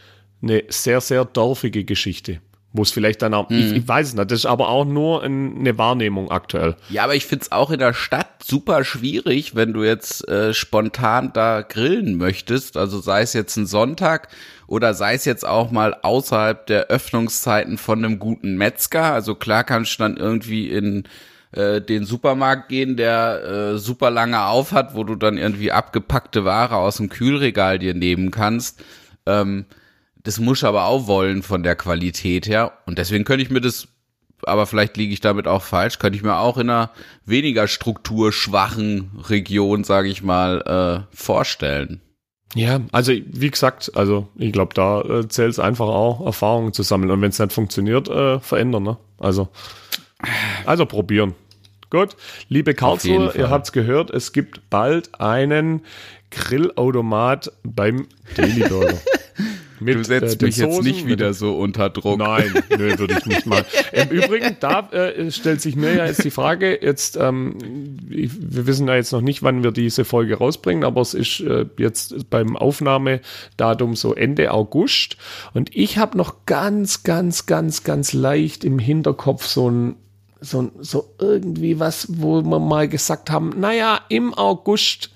eine 0.43 0.65
sehr, 0.69 1.01
sehr 1.01 1.25
dorfige 1.25 1.85
Geschichte. 1.85 2.41
Wo 2.75 2.83
es 2.83 2.91
vielleicht 2.91 3.21
dann 3.21 3.35
auch, 3.35 3.51
ich, 3.51 3.73
ich 3.73 3.87
weiß 3.87 4.09
es 4.09 4.15
nicht, 4.15 4.31
das 4.31 4.41
ist 4.41 4.47
aber 4.47 4.71
auch 4.71 4.87
nur 4.87 5.23
ein, 5.23 5.59
eine 5.59 5.77
Wahrnehmung 5.77 6.31
aktuell. 6.31 6.75
Ja, 6.89 7.05
aber 7.05 7.15
ich 7.15 7.27
find's 7.27 7.53
auch 7.53 7.71
in 7.71 7.79
der 7.79 7.93
Stadt 7.93 8.43
super 8.43 8.83
schwierig, 8.83 9.55
wenn 9.55 9.75
du 9.75 9.85
jetzt 9.85 10.27
äh, 10.27 10.55
spontan 10.55 11.35
da 11.35 11.61
grillen 11.61 12.17
möchtest. 12.17 12.79
Also 12.79 12.99
sei 13.01 13.21
es 13.21 13.35
jetzt 13.35 13.59
ein 13.59 13.67
Sonntag 13.67 14.29
oder 14.73 14.95
sei 14.95 15.13
es 15.13 15.27
jetzt 15.27 15.45
auch 15.45 15.71
mal 15.71 15.95
außerhalb 16.01 16.67
der 16.67 16.87
Öffnungszeiten 16.87 17.77
von 17.77 18.03
einem 18.03 18.19
guten 18.19 18.57
Metzger. 18.57 19.13
Also 19.13 19.35
klar 19.35 19.65
kannst 19.65 19.93
du 19.93 20.03
dann 20.03 20.17
irgendwie 20.17 20.71
in 20.71 21.05
äh, 21.51 21.83
den 21.83 22.07
Supermarkt 22.07 22.71
gehen, 22.71 22.97
der 22.97 23.43
äh, 23.75 23.79
super 23.79 24.11
lange 24.11 24.47
auf 24.47 24.73
hat, 24.73 24.95
wo 24.95 25.05
du 25.05 25.15
dann 25.15 25.37
irgendwie 25.37 25.73
abgepackte 25.73 26.47
Ware 26.47 26.77
aus 26.77 26.97
dem 26.97 27.11
Kühlregal 27.11 27.79
dir 27.81 27.93
nehmen 27.93 28.31
kannst. 28.31 28.83
Ähm, 29.27 29.67
das 30.23 30.41
muss 30.41 30.65
aber 30.65 30.87
auch 30.87 31.07
wollen 31.07 31.43
von 31.43 31.63
der 31.63 31.77
Qualität 31.77 32.47
her. 32.47 32.73
Und 32.87 32.97
deswegen 32.97 33.25
könnte 33.25 33.45
ich 33.45 33.51
mir 33.51 33.61
das, 33.61 33.89
aber 34.45 34.67
vielleicht 34.67 34.97
liege 34.97 35.13
ich 35.13 35.21
damit 35.21 35.47
auch 35.47 35.65
falsch, 35.65 35.99
könnte 35.99 36.17
ich 36.17 36.23
mir 36.25 36.39
auch 36.39 36.57
in 36.57 36.71
einer 36.71 36.93
weniger 37.27 37.69
strukturschwachen 37.69 39.21
Region, 39.29 39.85
sage 39.85 40.09
ich 40.09 40.23
mal, 40.23 41.05
äh, 41.13 41.15
vorstellen. 41.15 42.01
Ja, 42.55 42.81
also 42.93 43.13
wie 43.13 43.51
gesagt, 43.51 43.93
also 43.95 44.29
ich 44.37 44.53
glaube, 44.53 44.75
da 44.75 45.01
äh, 45.01 45.29
zählt 45.29 45.51
es 45.51 45.59
einfach 45.59 45.87
auch, 45.87 46.25
Erfahrungen 46.25 46.73
zu 46.73 46.83
sammeln. 46.83 47.11
Und 47.11 47.23
wenn 47.23 47.31
es 47.31 47.39
nicht 47.39 47.53
funktioniert, 47.53 48.09
äh, 48.09 48.41
verändern. 48.41 48.83
Ne? 48.83 48.97
Also, 49.19 49.49
also 50.67 50.85
probieren. 50.87 51.35
Gut, 51.89 52.17
liebe 52.49 52.75
Karlsruhe, 52.75 53.33
ihr 53.37 53.51
habt's 53.51 53.73
gehört, 53.73 54.11
es 54.11 54.33
gibt 54.33 54.71
bald 54.71 55.21
einen 55.21 55.83
Grillautomat 56.31 57.53
beim 57.63 58.07
Daily 58.35 58.67
Burger. 58.67 58.99
Mit, 59.83 59.97
Du 59.97 60.05
setzt 60.05 60.43
äh, 60.43 60.47
mich 60.47 60.57
jetzt 60.57 60.75
Soßen, 60.75 60.85
nicht 60.85 61.05
mit 61.05 61.19
wieder 61.19 61.35
so 61.35 61.57
unter 61.57 61.91
Druck. 61.91 62.19
Nein, 62.19 62.53
nö, 62.71 62.99
würde 62.99 63.17
ich 63.19 63.27
nicht 63.27 63.47
mal. 63.47 63.65
Im 63.93 64.09
Übrigen, 64.09 64.57
da 64.61 64.89
äh, 64.91 65.31
stellt 65.31 65.61
sich 65.61 65.77
mir 65.77 65.95
ja 65.95 66.07
jetzt 66.07 66.25
die 66.25 66.31
Frage, 66.31 66.79
jetzt, 66.83 67.17
ähm, 67.17 67.99
ich, 68.11 68.31
wir 68.39 68.67
wissen 68.67 68.89
ja 68.89 68.95
jetzt 68.95 69.13
noch 69.13 69.21
nicht, 69.21 69.43
wann 69.43 69.63
wir 69.63 69.73
diese 69.73 70.05
Folge 70.05 70.39
rausbringen, 70.39 70.85
aber 70.85 71.01
es 71.01 71.15
ist 71.15 71.41
äh, 71.41 71.67
jetzt 71.79 72.31
beim 72.31 72.57
Aufnahmedatum 72.57 73.97
so 73.97 74.15
Ende 74.15 74.53
August 74.53 75.17
und 75.55 75.75
ich 75.75 75.99
habe 75.99 76.17
noch 76.17 76.47
ganz, 76.47 77.03
ganz, 77.03 77.47
ganz, 77.47 77.85
ganz 77.85 78.13
leicht 78.13 78.65
im 78.65 78.79
Hinterkopf 78.79 79.47
so 79.47 79.71
ein 79.71 79.97
so, 80.43 80.73
so 80.81 81.15
irgendwie 81.21 81.79
was, 81.79 82.07
wo 82.21 82.43
wir 82.43 82.59
mal 82.59 82.89
gesagt 82.89 83.31
haben, 83.31 83.61
naja, 83.61 84.01
im 84.09 84.35
August 84.35 85.11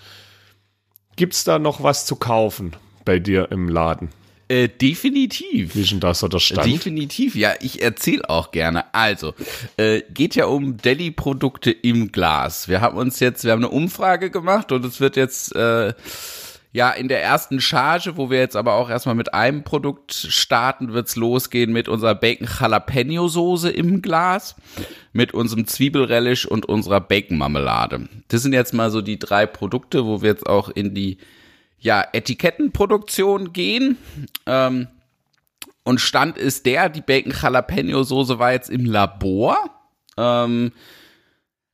gibt's 1.16 1.44
da 1.44 1.58
noch 1.58 1.82
was 1.82 2.06
zu 2.06 2.16
kaufen 2.16 2.76
bei 3.04 3.18
dir 3.18 3.50
im 3.50 3.68
Laden. 3.68 4.10
Äh, 4.48 4.68
definitiv. 4.68 5.74
Wie 5.74 5.80
ist 5.80 5.90
denn 5.90 5.98
da 5.98 6.14
so 6.14 6.28
der 6.28 6.38
Stand? 6.38 6.66
Definitiv, 6.66 7.34
ja, 7.34 7.54
ich 7.60 7.82
erzähle 7.82 8.28
auch 8.30 8.52
gerne. 8.52 8.94
Also, 8.94 9.34
äh, 9.76 10.02
geht 10.14 10.36
ja 10.36 10.46
um 10.46 10.76
Deli-Produkte 10.76 11.72
im 11.72 12.12
Glas. 12.12 12.68
Wir 12.68 12.80
haben 12.80 12.96
uns 12.96 13.18
jetzt, 13.18 13.44
wir 13.44 13.50
haben 13.50 13.64
eine 13.64 13.70
Umfrage 13.70 14.30
gemacht 14.30 14.70
und 14.70 14.84
es 14.84 15.00
wird 15.00 15.16
jetzt 15.16 15.54
äh, 15.56 15.94
ja 16.72 16.90
in 16.92 17.08
der 17.08 17.24
ersten 17.24 17.60
Charge, 17.60 18.16
wo 18.16 18.30
wir 18.30 18.38
jetzt 18.38 18.54
aber 18.54 18.74
auch 18.74 18.88
erstmal 18.88 19.16
mit 19.16 19.34
einem 19.34 19.64
Produkt 19.64 20.12
starten, 20.12 20.92
wird's 20.92 21.16
losgehen 21.16 21.72
mit 21.72 21.88
unserer 21.88 22.14
Bacon 22.14 22.46
Jalapeno 22.46 23.26
Soße 23.26 23.70
im 23.70 24.00
Glas, 24.00 24.54
mit 25.12 25.34
unserem 25.34 25.66
Zwiebelrelish 25.66 26.46
und 26.46 26.66
unserer 26.66 27.00
Bacon 27.00 27.36
Marmelade. 27.36 28.08
Das 28.28 28.42
sind 28.42 28.52
jetzt 28.52 28.74
mal 28.74 28.92
so 28.92 29.02
die 29.02 29.18
drei 29.18 29.44
Produkte, 29.46 30.04
wo 30.04 30.22
wir 30.22 30.28
jetzt 30.30 30.46
auch 30.46 30.68
in 30.68 30.94
die 30.94 31.18
ja, 31.78 32.04
Etikettenproduktion 32.12 33.52
gehen. 33.52 33.98
Ähm, 34.46 34.88
und 35.84 36.00
Stand 36.00 36.36
ist 36.36 36.66
der, 36.66 36.88
die 36.88 37.00
Bacon 37.00 37.32
Jalapeno 37.32 38.02
Soße 38.02 38.38
war 38.38 38.52
jetzt 38.52 38.70
im 38.70 38.84
Labor. 38.84 39.56
Ähm, 40.16 40.72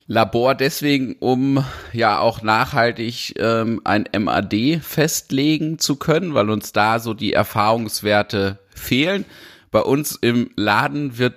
Labor 0.06 0.54
deswegen, 0.54 1.16
um 1.20 1.64
ja 1.92 2.18
auch 2.18 2.42
nachhaltig 2.42 3.34
ähm, 3.38 3.80
ein 3.84 4.06
MAD 4.14 4.80
festlegen 4.82 5.78
zu 5.78 5.96
können, 5.96 6.34
weil 6.34 6.50
uns 6.50 6.72
da 6.72 6.98
so 6.98 7.14
die 7.14 7.32
Erfahrungswerte 7.32 8.58
fehlen. 8.74 9.24
Bei 9.70 9.80
uns 9.80 10.18
im 10.20 10.50
Laden 10.56 11.16
wird 11.16 11.34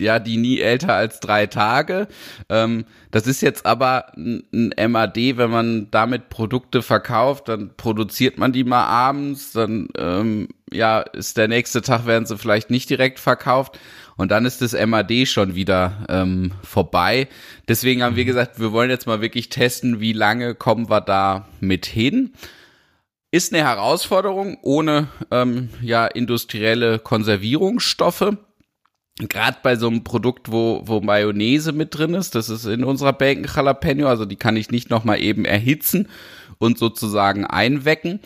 ja 0.00 0.18
die 0.18 0.36
nie 0.36 0.60
älter 0.60 0.94
als 0.94 1.20
drei 1.20 1.46
Tage. 1.46 2.08
Ähm, 2.48 2.84
das 3.10 3.26
ist 3.26 3.40
jetzt 3.40 3.66
aber 3.66 4.12
ein, 4.16 4.74
MAD, 4.76 5.36
wenn 5.36 5.50
man 5.50 5.90
damit 5.90 6.28
Produkte 6.28 6.82
verkauft, 6.82 7.48
dann 7.48 7.70
produziert 7.76 8.38
man 8.38 8.52
die 8.52 8.64
mal 8.64 8.86
abends, 8.86 9.52
dann 9.52 9.88
ähm, 9.96 10.48
ja 10.72 11.00
ist 11.00 11.36
der 11.36 11.48
nächste 11.48 11.82
Tag 11.82 12.06
werden 12.06 12.26
sie 12.26 12.38
vielleicht 12.38 12.70
nicht 12.70 12.90
direkt 12.90 13.20
verkauft 13.20 13.78
und 14.16 14.30
dann 14.30 14.46
ist 14.46 14.62
das 14.62 14.72
MAD 14.72 15.26
schon 15.26 15.54
wieder 15.54 16.04
ähm, 16.08 16.52
vorbei. 16.62 17.28
Deswegen 17.68 18.02
haben 18.02 18.16
wir 18.16 18.24
gesagt, 18.24 18.60
wir 18.60 18.72
wollen 18.72 18.90
jetzt 18.90 19.06
mal 19.06 19.20
wirklich 19.20 19.48
testen, 19.48 20.00
wie 20.00 20.12
lange 20.12 20.54
kommen 20.54 20.88
wir 20.88 21.00
da 21.00 21.48
mit 21.60 21.86
hin. 21.86 22.32
Ist 23.30 23.52
eine 23.52 23.64
Herausforderung 23.64 24.58
ohne 24.62 25.08
ähm, 25.32 25.70
ja 25.82 26.06
industrielle 26.06 27.00
Konservierungsstoffe. 27.00 28.36
Gerade 29.18 29.58
bei 29.62 29.76
so 29.76 29.86
einem 29.86 30.02
Produkt, 30.02 30.50
wo, 30.50 30.82
wo 30.84 31.00
Mayonnaise 31.00 31.72
mit 31.72 31.96
drin 31.96 32.14
ist, 32.14 32.34
das 32.34 32.48
ist 32.48 32.66
in 32.66 32.84
unserer 32.84 33.12
Bacon 33.12 33.44
Jalapeno, 33.44 34.08
also 34.08 34.24
die 34.24 34.36
kann 34.36 34.56
ich 34.56 34.70
nicht 34.70 34.90
nochmal 34.90 35.20
eben 35.20 35.44
erhitzen 35.44 36.08
und 36.58 36.78
sozusagen 36.78 37.44
einwecken. 37.44 38.20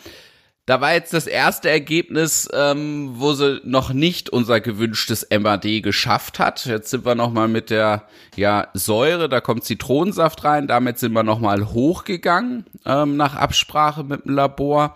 Da 0.65 0.81
war 0.81 0.93
jetzt 0.93 1.13
das 1.13 1.25
erste 1.25 1.67
Ergebnis, 1.67 2.47
ähm, 2.53 3.13
wo 3.15 3.33
sie 3.33 3.59
noch 3.63 3.91
nicht 3.91 4.29
unser 4.29 4.61
gewünschtes 4.61 5.27
MAD 5.31 5.81
geschafft 5.81 6.37
hat. 6.37 6.63
Jetzt 6.67 6.91
sind 6.91 7.05
wir 7.05 7.15
nochmal 7.15 7.47
mit 7.47 7.71
der 7.71 8.03
ja, 8.35 8.67
Säure, 8.75 9.29
da 9.29 9.41
kommt 9.41 9.63
Zitronensaft 9.63 10.43
rein, 10.43 10.67
damit 10.67 10.99
sind 10.99 11.13
wir 11.13 11.23
nochmal 11.23 11.71
hochgegangen 11.71 12.65
ähm, 12.85 13.17
nach 13.17 13.35
Absprache 13.35 14.03
mit 14.03 14.25
dem 14.25 14.35
Labor 14.35 14.95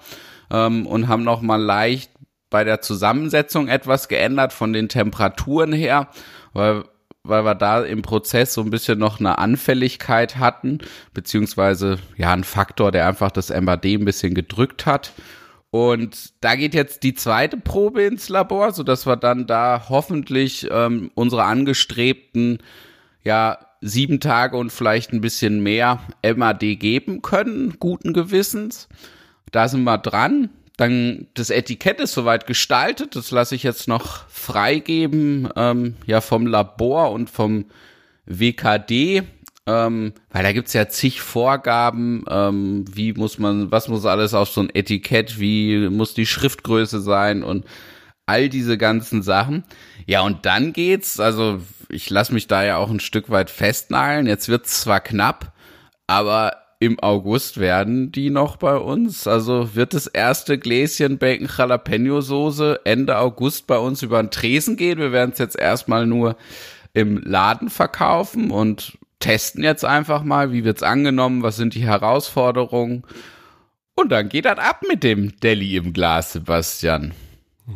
ähm, 0.51 0.86
und 0.86 1.08
haben 1.08 1.23
nochmal 1.23 1.60
leicht 1.62 2.12
bei 2.54 2.63
der 2.63 2.82
Zusammensetzung 2.82 3.68
etwas 3.68 4.08
geändert 4.08 4.54
von 4.54 4.74
den 4.74 4.88
Temperaturen 4.88 5.74
her, 5.74 6.08
weil 6.54 6.84
weil 7.24 7.46
wir 7.46 7.56
da 7.56 7.82
im 7.82 8.02
Prozess 8.02 8.54
so 8.54 8.62
ein 8.62 8.70
bisschen 8.70 9.00
noch 9.00 9.20
eine 9.20 9.38
Anfälligkeit 9.38 10.36
hatten, 10.38 10.80
beziehungsweise 11.13 11.98
ja 12.18 12.34
ein 12.34 12.44
Faktor, 12.44 12.92
der 12.92 13.08
einfach 13.08 13.32
das 13.32 13.50
MAD 13.50 13.86
ein 13.86 14.06
bisschen 14.06 14.36
gedrückt 14.36 14.86
hat. 14.86 15.13
Und 15.72 16.34
da 16.42 16.56
geht 16.56 16.74
jetzt 16.76 17.02
die 17.04 17.13
zweite 17.13 17.56
Probe 17.58 18.04
ins 18.04 18.28
Labor, 18.28 18.74
so 18.74 18.84
dass 18.84 19.08
wir 19.08 19.16
dann 19.16 19.48
da 19.48 19.86
hoffentlich 19.88 20.68
ähm, 20.70 21.12
unsere 21.16 21.46
angestrebten 21.46 22.60
ja 23.24 23.58
sieben 23.80 24.20
Tage 24.20 24.58
und 24.58 24.70
vielleicht 24.70 25.13
ein 25.13 25.22
bisschen 25.22 25.63
mehr 25.63 26.02
MAD 26.24 26.60
geben 26.78 27.22
können, 27.22 27.78
guten 27.80 28.13
Gewissens. 28.13 28.89
Da 29.52 29.70
sind 29.70 29.86
wir 29.86 29.98
dran. 29.98 30.50
Dann 30.77 31.27
das 31.36 31.49
Etikett 31.49 31.99
ist 31.99 32.13
soweit 32.13 32.47
gestaltet, 32.47 33.15
das 33.15 33.31
lasse 33.31 33.55
ich 33.55 33.63
jetzt 33.63 33.88
noch 33.88 34.27
freigeben, 34.27 35.49
ähm, 35.55 35.95
ja 36.05 36.19
vom 36.19 36.47
Labor 36.47 37.12
und 37.12 37.29
vom 37.29 37.65
WKD 38.25 39.23
ähm, 39.65 40.13
weil 40.31 40.43
da 40.43 40.51
gibt's 40.51 40.73
ja 40.73 40.89
zig 40.89 41.21
Vorgaben, 41.21 42.25
ähm, 42.29 42.86
wie 42.91 43.13
muss 43.13 43.39
man, 43.39 43.71
was 43.71 43.88
muss 43.88 44.05
alles 44.05 44.33
auf 44.33 44.49
so 44.49 44.62
ein 44.62 44.69
Etikett, 44.73 45.39
wie 45.39 45.88
muss 45.89 46.13
die 46.13 46.25
Schriftgröße 46.25 47.01
sein 47.01 47.43
und 47.43 47.65
all 48.25 48.49
diese 48.49 48.77
ganzen 48.77 49.21
Sachen. 49.23 49.63
Ja, 50.05 50.21
und 50.21 50.45
dann 50.45 50.73
geht's, 50.73 51.19
also 51.19 51.62
ich 51.88 52.09
lasse 52.09 52.33
mich 52.33 52.47
da 52.47 52.63
ja 52.63 52.77
auch 52.77 52.89
ein 52.89 52.99
Stück 52.99 53.29
weit 53.29 53.49
festnageln. 53.49 54.27
Jetzt 54.27 54.49
wird's 54.49 54.81
zwar 54.81 54.99
knapp, 54.99 55.53
aber 56.07 56.62
im 56.84 57.00
August 57.00 57.60
werden 57.60 58.12
die 58.12 58.30
noch 58.30 58.58
bei 58.58 58.76
uns. 58.76 59.26
Also 59.26 59.74
wird 59.74 59.93
das 59.93 60.08
erste 60.08 60.58
Gläschen 60.58 61.17
Bacon 61.17 61.50
Jalapeno 61.58 62.19
Soße 62.19 62.82
Ende 62.84 63.17
August 63.17 63.67
bei 63.67 63.78
uns 63.78 64.02
über 64.02 64.22
den 64.22 64.32
Tresen 64.32 64.76
gehen. 64.76 65.00
Wir 65.00 65.13
werden 65.13 65.32
es 65.32 65.39
jetzt 65.39 65.58
erstmal 65.58 66.06
nur 66.06 66.36
im 66.93 67.22
Laden 67.24 67.69
verkaufen 67.69 68.52
und 68.52 68.98
testen 69.19 69.63
jetzt 69.63 69.86
einfach 69.86 70.24
mal, 70.24 70.52
wie 70.52 70.65
wird's 70.65 70.84
angenommen, 70.84 71.41
was 71.41 71.56
sind 71.56 71.74
die 71.74 71.86
Herausforderungen. 71.86 73.04
Und 73.96 74.12
dann 74.12 74.28
geht 74.28 74.43
das 74.43 74.58
ab 74.58 74.82
mit 74.88 75.04
dem 75.04 75.39
Deli 75.39 75.78
im 75.78 75.93
Glas, 75.93 76.34
Sebastian. 76.34 77.13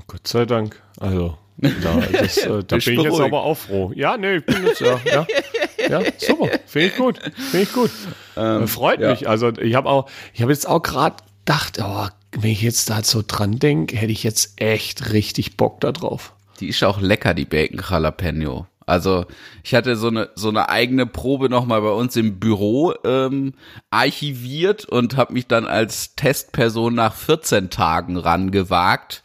Gott 0.08 0.28
sei 0.28 0.46
Dank. 0.46 0.82
Also, 1.00 1.38
da, 1.58 2.04
das, 2.12 2.38
äh, 2.40 2.64
da 2.66 2.76
bin 2.76 3.00
ich 3.00 3.04
jetzt 3.04 3.22
aber 3.22 3.44
auch 3.44 3.56
froh. 3.56 3.94
Ja, 3.96 4.18
nee, 4.18 4.38
ich 4.38 4.46
bin 4.46 4.66
jetzt, 4.66 4.82
ja, 4.82 5.00
ja, 5.06 5.26
ja 5.90 6.02
super. 6.18 6.50
Finde 6.66 6.88
ich 6.88 6.96
gut. 6.96 7.20
Finde 7.20 7.64
ich 7.64 7.74
gut. 7.74 7.92
Ähm, 8.36 8.68
Freut 8.68 9.00
ja. 9.00 9.12
mich. 9.12 9.28
Also, 9.28 9.50
ich 9.50 9.76
habe 9.76 9.90
auch, 9.90 10.10
ich 10.34 10.42
habe 10.42 10.52
jetzt 10.52 10.68
auch 10.68 10.82
gerade 10.82 11.18
gedacht, 11.46 11.80
oh, 11.82 12.08
wenn 12.32 12.52
ich 12.52 12.62
jetzt 12.62 12.90
da 12.90 13.04
so 13.04 13.24
dran 13.26 13.60
denke, 13.60 13.96
hätte 13.96 14.12
ich 14.12 14.24
jetzt 14.24 14.62
echt 14.62 15.14
richtig 15.14 15.58
Bock 15.58 15.80
da 15.80 15.92
drauf. 15.92 16.34
Die 16.60 16.68
ist 16.68 16.84
auch 16.84 17.00
lecker, 17.00 17.34
die 17.34 17.46
Bacon 17.46 17.82
Jalapeno. 17.88 18.68
Also 18.88 19.26
ich 19.64 19.76
hatte 19.76 19.98
so 19.98 20.08
eine 20.08 20.30
so 20.36 20.48
eine 20.48 20.70
eigene 20.70 21.06
Probe 21.06 21.50
noch 21.50 21.66
mal 21.66 21.82
bei 21.82 21.90
uns 21.90 22.16
im 22.16 22.40
Büro 22.40 22.94
ähm, 23.04 23.54
archiviert 23.92 24.86
und 24.86 25.18
habe 25.18 25.34
mich 25.34 25.46
dann 25.48 25.66
als 25.66 26.16
Testperson 26.16 26.96
nach 26.96 27.14
14 27.14 27.70
Tagen 27.70 28.16
rangewagt. 28.16 29.24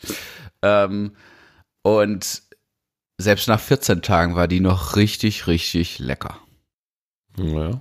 Ähm, 0.62 1.12
und 1.82 2.42
selbst 3.18 3.46
nach 3.46 3.60
14 3.60 4.02
Tagen 4.02 4.34
war 4.34 4.48
die 4.48 4.60
noch 4.60 4.96
richtig, 4.96 5.46
richtig 5.46 6.00
lecker. 6.00 6.41
Ja. 7.36 7.80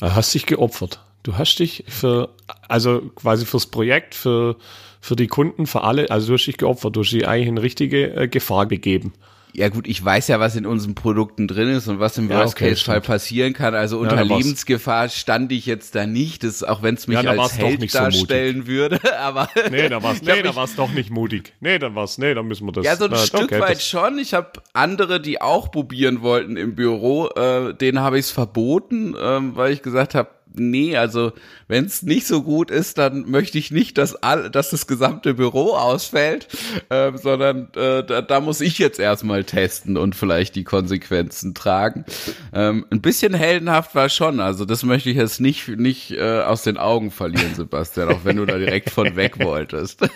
Du 0.00 0.14
hast 0.14 0.34
dich 0.34 0.46
geopfert. 0.46 1.00
Du 1.22 1.38
hast 1.38 1.56
dich 1.56 1.84
für, 1.86 2.30
also 2.68 3.00
quasi 3.14 3.46
fürs 3.46 3.66
Projekt, 3.66 4.14
für, 4.14 4.56
für 5.00 5.14
die 5.14 5.28
Kunden, 5.28 5.66
für 5.66 5.84
alle, 5.84 6.10
also 6.10 6.28
du 6.28 6.32
hast 6.34 6.46
dich 6.46 6.56
geopfert, 6.56 6.96
du 6.96 7.00
hast 7.00 7.10
dich 7.10 7.26
eigentlich 7.26 7.48
in 7.48 7.58
richtige 7.58 8.14
äh, 8.14 8.28
Gefahr 8.28 8.66
begeben 8.66 9.12
ja 9.54 9.68
gut, 9.68 9.86
ich 9.86 10.02
weiß 10.02 10.28
ja, 10.28 10.40
was 10.40 10.56
in 10.56 10.64
unseren 10.64 10.94
Produkten 10.94 11.46
drin 11.46 11.68
ist 11.68 11.86
und 11.86 12.00
was 12.00 12.16
im 12.16 12.30
ja, 12.30 12.38
Worst-Case-Fall 12.38 12.98
okay, 12.98 13.06
passieren 13.06 13.52
kann. 13.52 13.74
Also 13.74 13.98
unter 13.98 14.16
ja, 14.16 14.22
Lebensgefahr 14.22 15.10
stand 15.10 15.52
ich 15.52 15.66
jetzt 15.66 15.94
da 15.94 16.06
nicht, 16.06 16.42
das, 16.42 16.62
auch 16.62 16.82
wenn 16.82 16.94
es 16.94 17.06
mich 17.06 17.20
ja, 17.20 17.30
als 17.30 17.58
Held 17.58 17.94
darstellen 17.94 18.62
so 18.62 18.66
würde. 18.66 19.00
Aber 19.18 19.48
nee, 19.70 19.88
da 19.88 20.02
war 20.02 20.14
es 20.14 20.22
nee, 20.22 20.42
da 20.42 20.56
war's 20.56 20.74
doch 20.74 20.92
nicht 20.92 21.10
mutig. 21.10 21.52
Nee, 21.60 21.78
dann 21.78 21.94
war's, 21.94 22.16
nee, 22.16 22.32
dann 22.32 22.46
müssen 22.46 22.66
wir 22.66 22.72
das. 22.72 22.84
Ja, 22.84 22.96
so 22.96 23.04
ein 23.04 23.10
na, 23.10 23.18
Stück 23.18 23.44
okay, 23.44 23.60
weit 23.60 23.82
schon. 23.82 24.18
Ich 24.18 24.32
habe 24.32 24.52
andere, 24.72 25.20
die 25.20 25.42
auch 25.42 25.70
probieren 25.70 26.22
wollten 26.22 26.56
im 26.56 26.74
Büro, 26.74 27.28
äh, 27.28 27.74
denen 27.74 28.00
habe 28.00 28.18
ich 28.18 28.26
es 28.26 28.30
verboten, 28.30 29.14
äh, 29.14 29.18
weil 29.56 29.72
ich 29.72 29.82
gesagt 29.82 30.14
habe, 30.14 30.30
nee, 30.54 30.96
also 30.96 31.32
wenn 31.68 31.84
es 31.84 32.02
nicht 32.02 32.26
so 32.26 32.42
gut 32.42 32.70
ist, 32.70 32.98
dann 32.98 33.30
möchte 33.30 33.58
ich 33.58 33.70
nicht, 33.70 33.98
dass 33.98 34.14
all, 34.16 34.50
dass 34.50 34.70
das 34.70 34.86
gesamte 34.86 35.34
Büro 35.34 35.74
ausfällt, 35.74 36.48
äh, 36.88 37.12
sondern 37.16 37.68
äh, 37.74 38.04
da, 38.04 38.22
da 38.22 38.40
muss 38.40 38.60
ich 38.60 38.78
jetzt 38.78 38.98
erstmal 38.98 39.44
testen 39.44 39.96
und 39.96 40.14
vielleicht 40.14 40.54
die 40.54 40.64
Konsequenzen 40.64 41.54
tragen. 41.54 42.04
Ähm, 42.52 42.86
ein 42.90 43.00
bisschen 43.00 43.34
heldenhaft 43.34 43.94
war 43.94 44.08
schon, 44.08 44.40
also 44.40 44.64
das 44.64 44.82
möchte 44.82 45.10
ich 45.10 45.16
jetzt 45.16 45.40
nicht 45.40 45.68
nicht 45.68 46.12
äh, 46.12 46.40
aus 46.40 46.62
den 46.62 46.76
Augen 46.76 47.10
verlieren, 47.10 47.54
Sebastian, 47.54 48.08
auch 48.08 48.24
wenn 48.24 48.36
du 48.36 48.46
da 48.46 48.58
direkt 48.58 48.90
von 48.90 49.16
weg 49.16 49.42
wolltest. 49.42 50.00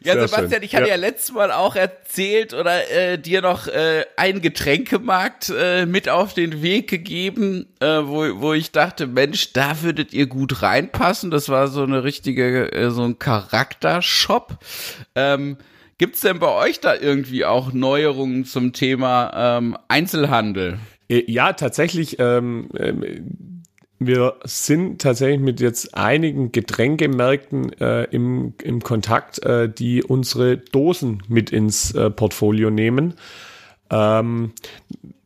Ja, 0.00 0.14
Sehr 0.14 0.28
Sebastian, 0.28 0.50
schön. 0.50 0.62
ich 0.62 0.74
hatte 0.74 0.88
ja. 0.88 0.94
ja. 0.94 0.96
letztes 0.96 1.32
Mal 1.32 1.52
auch 1.52 1.76
erzählt 1.76 2.54
oder 2.54 2.90
äh, 2.90 3.18
dir 3.18 3.42
noch 3.42 3.68
äh, 3.68 4.04
einen 4.16 4.40
Getränkemarkt 4.40 5.52
äh, 5.56 5.86
mit 5.86 6.08
auf 6.08 6.34
den 6.34 6.62
Weg 6.62 6.88
gegeben, 6.88 7.66
äh, 7.80 7.86
wo, 7.86 8.40
wo 8.40 8.52
ich 8.52 8.72
dachte, 8.72 9.06
Mensch, 9.06 9.52
da 9.52 9.82
würdet 9.82 10.12
ihr 10.12 10.26
gut 10.26 10.62
reinpassen. 10.62 11.30
Das 11.30 11.48
war 11.48 11.68
so 11.68 11.82
eine 11.82 12.04
richtige, 12.04 12.72
äh, 12.72 12.90
so 12.90 13.02
ein 13.02 13.18
Charaktershop. 13.18 14.58
Ähm, 15.14 15.56
Gibt 15.98 16.22
denn 16.24 16.38
bei 16.38 16.48
euch 16.48 16.80
da 16.80 16.94
irgendwie 16.94 17.44
auch 17.44 17.72
Neuerungen 17.72 18.44
zum 18.44 18.72
Thema 18.72 19.58
ähm, 19.58 19.76
Einzelhandel? 19.88 20.78
Äh, 21.08 21.30
ja, 21.30 21.52
tatsächlich. 21.52 22.18
Ähm, 22.18 22.68
ähm 22.76 23.51
wir 24.06 24.36
sind 24.44 25.00
tatsächlich 25.00 25.40
mit 25.40 25.60
jetzt 25.60 25.94
einigen 25.94 26.52
Getränkemärkten 26.52 27.72
äh, 27.80 28.04
im, 28.04 28.54
im 28.62 28.80
Kontakt, 28.82 29.42
äh, 29.44 29.68
die 29.68 30.02
unsere 30.02 30.58
Dosen 30.58 31.22
mit 31.28 31.50
ins 31.50 31.94
äh, 31.94 32.10
Portfolio 32.10 32.70
nehmen. 32.70 33.14
Ähm, 33.90 34.52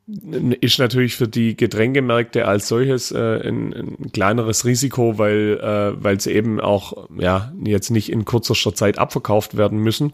ist 0.06 0.78
natürlich 0.78 1.16
für 1.16 1.26
die 1.26 1.56
Getränkemärkte 1.56 2.46
als 2.46 2.68
solches 2.68 3.10
äh, 3.10 3.48
ein, 3.48 3.74
ein, 3.74 4.12
kleineres 4.12 4.64
Risiko, 4.64 5.18
weil 5.18 5.58
äh, 5.60 6.02
weil 6.02 6.20
sie 6.20 6.32
eben 6.32 6.60
auch 6.60 7.08
ja 7.18 7.52
jetzt 7.64 7.90
nicht 7.90 8.12
in 8.12 8.24
kürzester 8.24 8.72
Zeit 8.72 8.98
abverkauft 8.98 9.56
werden 9.56 9.80
müssen. 9.80 10.12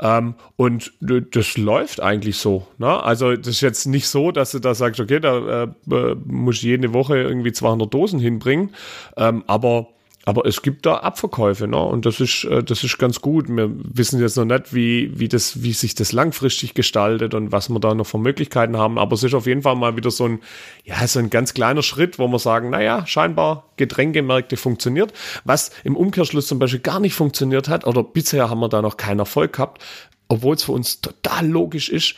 Ähm, 0.00 0.34
und 0.56 0.92
das 1.00 1.58
läuft 1.58 2.00
eigentlich 2.00 2.38
so. 2.38 2.66
Ne? 2.78 3.02
Also 3.02 3.36
das 3.36 3.48
ist 3.48 3.60
jetzt 3.60 3.86
nicht 3.86 4.08
so, 4.08 4.32
dass 4.32 4.52
du 4.52 4.58
da 4.58 4.74
sagst, 4.74 5.00
okay, 5.00 5.20
da 5.20 5.64
äh, 5.64 6.14
muss 6.24 6.56
ich 6.56 6.62
jede 6.62 6.94
Woche 6.94 7.18
irgendwie 7.18 7.52
200 7.52 7.92
Dosen 7.92 8.18
hinbringen, 8.18 8.70
ähm, 9.18 9.44
aber 9.46 9.88
aber 10.28 10.44
es 10.44 10.60
gibt 10.60 10.86
da 10.86 10.96
Abverkäufe, 10.96 11.68
ne? 11.68 11.80
Und 11.80 12.04
das 12.04 12.18
ist, 12.18 12.42
äh, 12.44 12.60
das 12.64 12.82
ist 12.82 12.98
ganz 12.98 13.20
gut. 13.20 13.48
Wir 13.48 13.70
wissen 13.72 14.20
jetzt 14.20 14.36
noch 14.36 14.44
nicht, 14.44 14.74
wie, 14.74 15.16
wie 15.16 15.28
das, 15.28 15.62
wie 15.62 15.72
sich 15.72 15.94
das 15.94 16.10
langfristig 16.10 16.74
gestaltet 16.74 17.32
und 17.32 17.52
was 17.52 17.68
wir 17.68 17.78
da 17.78 17.94
noch 17.94 18.08
für 18.08 18.18
Möglichkeiten 18.18 18.76
haben. 18.76 18.98
Aber 18.98 19.14
es 19.14 19.22
ist 19.22 19.34
auf 19.34 19.46
jeden 19.46 19.62
Fall 19.62 19.76
mal 19.76 19.96
wieder 19.96 20.10
so 20.10 20.24
ein, 20.24 20.40
ja, 20.84 21.06
so 21.06 21.20
ein 21.20 21.30
ganz 21.30 21.54
kleiner 21.54 21.84
Schritt, 21.84 22.18
wo 22.18 22.26
wir 22.26 22.40
sagen, 22.40 22.70
naja, 22.70 23.06
scheinbar 23.06 23.70
Getränkemärkte 23.76 24.56
funktioniert. 24.56 25.12
Was 25.44 25.70
im 25.84 25.94
Umkehrschluss 25.94 26.48
zum 26.48 26.58
Beispiel 26.58 26.80
gar 26.80 26.98
nicht 26.98 27.14
funktioniert 27.14 27.68
hat, 27.68 27.86
oder 27.86 28.02
bisher 28.02 28.50
haben 28.50 28.58
wir 28.58 28.68
da 28.68 28.82
noch 28.82 28.96
keinen 28.96 29.20
Erfolg 29.20 29.52
gehabt, 29.52 29.80
obwohl 30.26 30.56
es 30.56 30.64
für 30.64 30.72
uns 30.72 31.00
total 31.00 31.46
logisch 31.46 31.88
ist. 31.88 32.16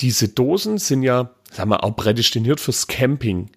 Diese 0.00 0.28
Dosen 0.28 0.76
sind 0.76 1.02
ja, 1.02 1.30
sagen 1.50 1.70
wir, 1.70 1.84
auch 1.84 1.96
prädestiniert 1.96 2.60
fürs 2.60 2.86
Camping. 2.86 3.48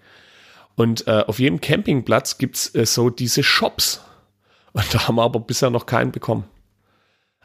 Und 0.78 1.08
äh, 1.08 1.24
auf 1.26 1.40
jedem 1.40 1.60
Campingplatz 1.60 2.38
gibt's 2.38 2.74
äh, 2.76 2.86
so 2.86 3.10
diese 3.10 3.42
Shops. 3.42 4.00
Und 4.74 4.86
da 4.94 5.08
haben 5.08 5.16
wir 5.16 5.24
aber 5.24 5.40
bisher 5.40 5.72
noch 5.72 5.88
keinen 5.88 6.12
bekommen. 6.12 6.46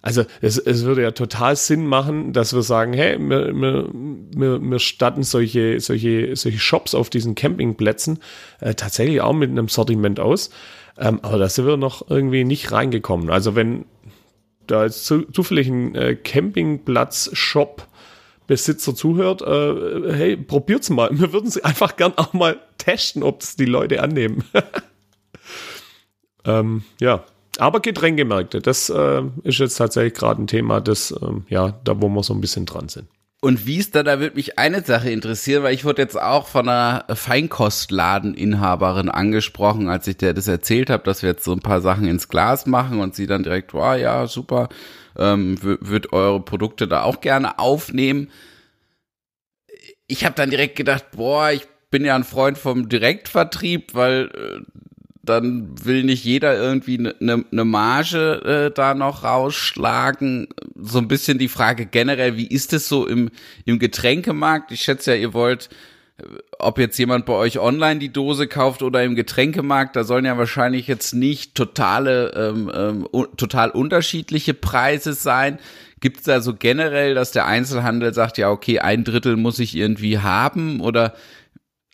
Also 0.03 0.25
es, 0.42 0.59
es 0.59 0.85
würde 0.85 1.03
ja 1.03 1.12
total 1.12 1.57
Sinn 1.57 1.87
machen, 1.87 2.35
dass 2.35 2.53
wir 2.53 2.62
sagen, 2.62 2.92
hey, 2.92 3.16
wir, 3.18 3.55
wir, 3.55 3.88
wir, 3.92 4.61
wir 4.61 4.79
statten 4.81 5.23
solche, 5.23 5.81
solche, 5.81 6.37
solche 6.37 6.59
Shops 6.59 6.95
auf 6.95 7.09
diesen 7.09 7.35
Campingplätzen 7.35 8.18
äh, 8.61 8.75
tatsächlich 8.75 9.23
auch 9.23 9.33
mit 9.33 9.49
einem 9.49 9.68
Sortiment 9.68 10.21
aus. 10.21 10.51
Ähm, 10.99 11.21
aber 11.23 11.38
da 11.38 11.49
sind 11.49 11.66
wir 11.66 11.79
noch 11.79 12.11
irgendwie 12.11 12.45
nicht 12.45 12.71
reingekommen. 12.71 13.31
Also 13.31 13.57
wenn 13.57 13.87
da 14.66 14.85
ist 14.85 15.07
zu, 15.07 15.23
zufällig 15.23 15.68
ein 15.68 15.95
äh, 15.95 16.16
Campingplatz-Shop 16.16 17.87
Besitzer 18.53 18.95
zuhört, 18.95 19.41
äh, 19.41 20.12
hey, 20.12 20.37
probiert's 20.37 20.91
mal. 20.91 21.09
Wir 21.11 21.33
würden 21.33 21.51
sie 21.51 21.65
einfach 21.65 21.97
gern 21.97 22.12
auch 22.17 22.35
mal 22.35 22.61
testen, 22.77 23.23
ob 23.23 23.41
es 23.41 23.57
die 23.57 23.65
Leute 23.65 24.03
annehmen. 24.03 24.45
ähm, 26.45 26.85
ja, 27.01 27.25
aber 27.57 27.81
Getränkemärkte, 27.81 28.61
das 28.61 28.91
äh, 28.91 29.23
ist 29.43 29.59
jetzt 29.59 29.77
tatsächlich 29.77 30.12
gerade 30.12 30.43
ein 30.43 30.49
Thema, 30.49 30.83
das, 30.83 31.15
ähm, 31.23 31.47
ja, 31.49 31.81
da 31.83 32.03
wo 32.03 32.11
wir 32.11 32.23
so 32.23 32.35
ein 32.35 32.43
bisschen 32.43 32.67
dran 32.67 32.91
sind. 32.91 33.09
Und 33.44 33.66
wie 33.66 33.78
ist 33.78 33.96
da, 33.96 34.05
da 34.05 34.20
würde 34.20 34.37
mich 34.37 34.57
eine 34.61 34.83
Sache 34.85 35.11
interessieren, 35.11 35.64
weil 35.64 35.74
ich 35.74 35.85
wurde 35.85 36.00
jetzt 36.00 36.16
auch 36.16 36.46
von 36.46 36.68
einer 36.68 37.05
Feinkostladeninhaberin 37.12 39.09
angesprochen, 39.09 39.88
als 39.88 40.07
ich 40.07 40.16
dir 40.16 40.33
das 40.33 40.46
erzählt 40.46 40.90
habe, 40.90 41.02
dass 41.02 41.22
wir 41.22 41.31
jetzt 41.31 41.42
so 41.42 41.52
ein 41.52 41.59
paar 41.59 41.81
Sachen 41.81 42.07
ins 42.07 42.28
Glas 42.28 42.66
machen 42.66 43.00
und 43.00 43.16
sie 43.16 43.26
dann 43.26 43.42
direkt, 43.42 43.74
wow, 43.74 43.96
ja, 43.96 44.28
super, 44.28 44.68
ähm, 45.18 45.59
wird 45.61 46.12
eure 46.12 46.38
Produkte 46.38 46.87
da 46.87 47.02
auch 47.02 47.20
gerne 47.20 47.59
aufnehmen. 47.59 48.31
Ich 50.07 50.24
habe 50.24 50.37
dann 50.37 50.50
direkt 50.50 50.76
gedacht, 50.76 51.07
boah, 51.11 51.50
ich 51.50 51.66
bin 51.90 52.05
ja 52.05 52.14
ein 52.14 52.22
Freund 52.22 52.59
vom 52.59 52.88
Direktvertrieb, 52.88 53.92
weil 53.94 54.31
äh, 54.37 54.61
dann 55.22 55.68
will 55.85 56.02
nicht 56.02 56.24
jeder 56.24 56.56
irgendwie 56.56 56.98
eine 56.98 57.14
ne, 57.20 57.44
ne 57.50 57.64
Marge 57.64 58.42
äh, 58.44 58.74
da 58.74 58.94
noch 58.94 59.22
rausschlagen. 59.22 60.48
So 60.74 60.98
ein 60.98 61.08
bisschen 61.08 61.38
die 61.38 61.48
Frage 61.48 61.87
generell, 61.87 62.37
wie 62.37 62.48
ist 62.48 62.72
es 62.72 62.88
so 62.88 63.06
im, 63.06 63.30
im 63.64 63.78
Getränkemarkt? 63.78 64.72
Ich 64.72 64.82
schätze 64.82 65.12
ja, 65.12 65.16
ihr 65.16 65.32
wollt, 65.32 65.68
äh, 66.18 66.24
ob 66.58 66.78
jetzt 66.78 66.98
jemand 66.98 67.24
bei 67.24 67.35
euch 67.35 67.61
online 67.61 68.00
die 68.00 68.12
Dose 68.12 68.48
kauft 68.48 68.82
oder 68.82 69.04
im 69.04 69.14
Getränkemarkt, 69.14 69.94
da 69.94 70.02
sollen 70.02 70.24
ja 70.24 70.37
wahrscheinlich 70.38 70.88
jetzt 70.88 71.14
nicht 71.14 71.54
totale, 71.54 72.32
ähm, 72.35 72.72
ähm, 72.74 73.08
total 73.37 73.70
unterschiedliche 73.70 74.54
Preise 74.54 75.12
sein. 75.12 75.61
Gibt 76.00 76.18
es 76.18 76.24
da 76.24 76.40
so 76.40 76.54
generell, 76.54 77.14
dass 77.14 77.30
der 77.30 77.46
Einzelhandel 77.46 78.12
sagt, 78.12 78.38
ja, 78.38 78.50
okay, 78.50 78.80
ein 78.80 79.04
Drittel 79.04 79.37
muss 79.37 79.61
ich 79.61 79.76
irgendwie 79.76 80.18
haben? 80.18 80.80
Oder 80.80 81.14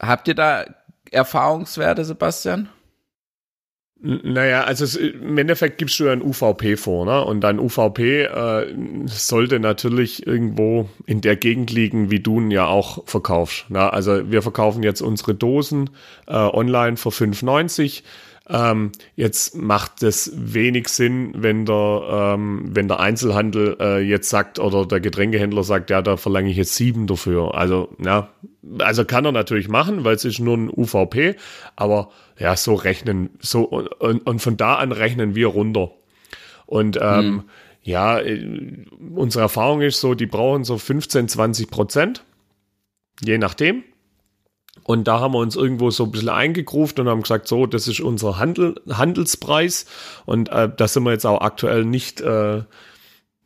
habt 0.00 0.28
ihr 0.28 0.34
da 0.34 0.64
Erfahrungswerte, 1.10 2.06
Sebastian? 2.06 2.70
Naja, 4.00 4.62
also 4.62 4.98
im 5.00 5.37
Endeffekt 5.38 5.78
gibst 5.78 5.98
du 5.98 6.04
ja 6.04 6.12
ein 6.12 6.22
UVP 6.22 6.76
vor, 6.76 7.04
ne? 7.04 7.24
Und 7.24 7.40
dein 7.40 7.58
UVP 7.58 8.22
äh, 8.22 8.66
sollte 9.06 9.58
natürlich 9.58 10.24
irgendwo 10.24 10.88
in 11.06 11.20
der 11.20 11.34
Gegend 11.34 11.72
liegen, 11.72 12.08
wie 12.08 12.20
du 12.20 12.40
ihn 12.40 12.52
ja 12.52 12.66
auch 12.66 13.02
verkaufst. 13.06 13.68
Ne? 13.70 13.92
Also 13.92 14.30
wir 14.30 14.42
verkaufen 14.42 14.84
jetzt 14.84 15.00
unsere 15.00 15.34
Dosen 15.34 15.90
äh, 16.28 16.34
online 16.34 16.96
für 16.96 17.08
5,90. 17.08 18.02
Ähm, 18.50 18.92
jetzt 19.16 19.56
macht 19.56 20.02
es 20.02 20.32
wenig 20.34 20.88
Sinn, 20.88 21.32
wenn 21.37 21.66
der, 21.66 22.34
ähm, 22.37 22.70
wenn 22.72 22.88
der 22.88 23.00
Einzelhandel 23.00 23.76
äh, 23.78 23.98
jetzt 23.98 24.30
sagt 24.30 24.58
oder 24.58 24.87
der 24.87 25.00
Getränkehändler 25.00 25.64
sagt, 25.64 25.90
ja, 25.90 26.00
da 26.02 26.16
verlange 26.16 26.50
ich 26.50 26.56
jetzt 26.56 26.74
sieben 26.74 27.06
dafür. 27.06 27.54
Also, 27.54 27.90
ja, 28.02 28.30
also 28.78 29.04
kann 29.04 29.24
er 29.24 29.32
natürlich 29.32 29.68
machen, 29.68 30.04
weil 30.04 30.14
es 30.14 30.24
ist 30.24 30.38
nur 30.38 30.56
ein 30.56 30.70
UVP, 30.70 31.37
aber 31.76 32.08
ja, 32.38 32.57
so 32.57 32.74
rechnen, 32.74 33.31
so 33.40 33.64
und, 33.64 34.27
und 34.27 34.38
von 34.40 34.57
da 34.57 34.77
an 34.77 34.92
rechnen 34.92 35.35
wir 35.35 35.48
runter. 35.48 35.92
Und 36.66 36.98
ähm, 37.01 37.24
hm. 37.24 37.44
ja, 37.83 38.20
äh, 38.20 38.85
unsere 39.14 39.42
Erfahrung 39.42 39.81
ist 39.81 40.01
so, 40.01 40.14
die 40.14 40.27
brauchen 40.27 40.64
so 40.64 40.79
15, 40.79 41.29
20 41.29 41.70
Prozent, 41.70 42.24
je 43.22 43.38
nachdem. 43.38 43.83
Und 44.85 45.09
da 45.09 45.20
haben 45.20 45.35
wir 45.35 45.38
uns 45.38 45.57
irgendwo 45.57 45.90
so 45.90 46.05
ein 46.05 46.12
bisschen 46.12 46.29
eingegruft 46.29 46.98
und 46.98 47.09
haben 47.09 47.22
gesagt, 47.22 47.48
so, 47.48 47.66
das 47.66 47.88
ist 47.88 48.01
unser 48.01 48.38
Handel, 48.38 48.81
Handelspreis. 48.88 49.87
Und 50.24 50.51
äh, 50.51 50.70
da 50.74 50.88
sind 50.88 51.03
wir 51.03 51.12
jetzt 51.12 51.27
auch 51.27 51.40
aktuell 51.40 51.85
nicht, 51.85 52.20
äh, 52.20 52.62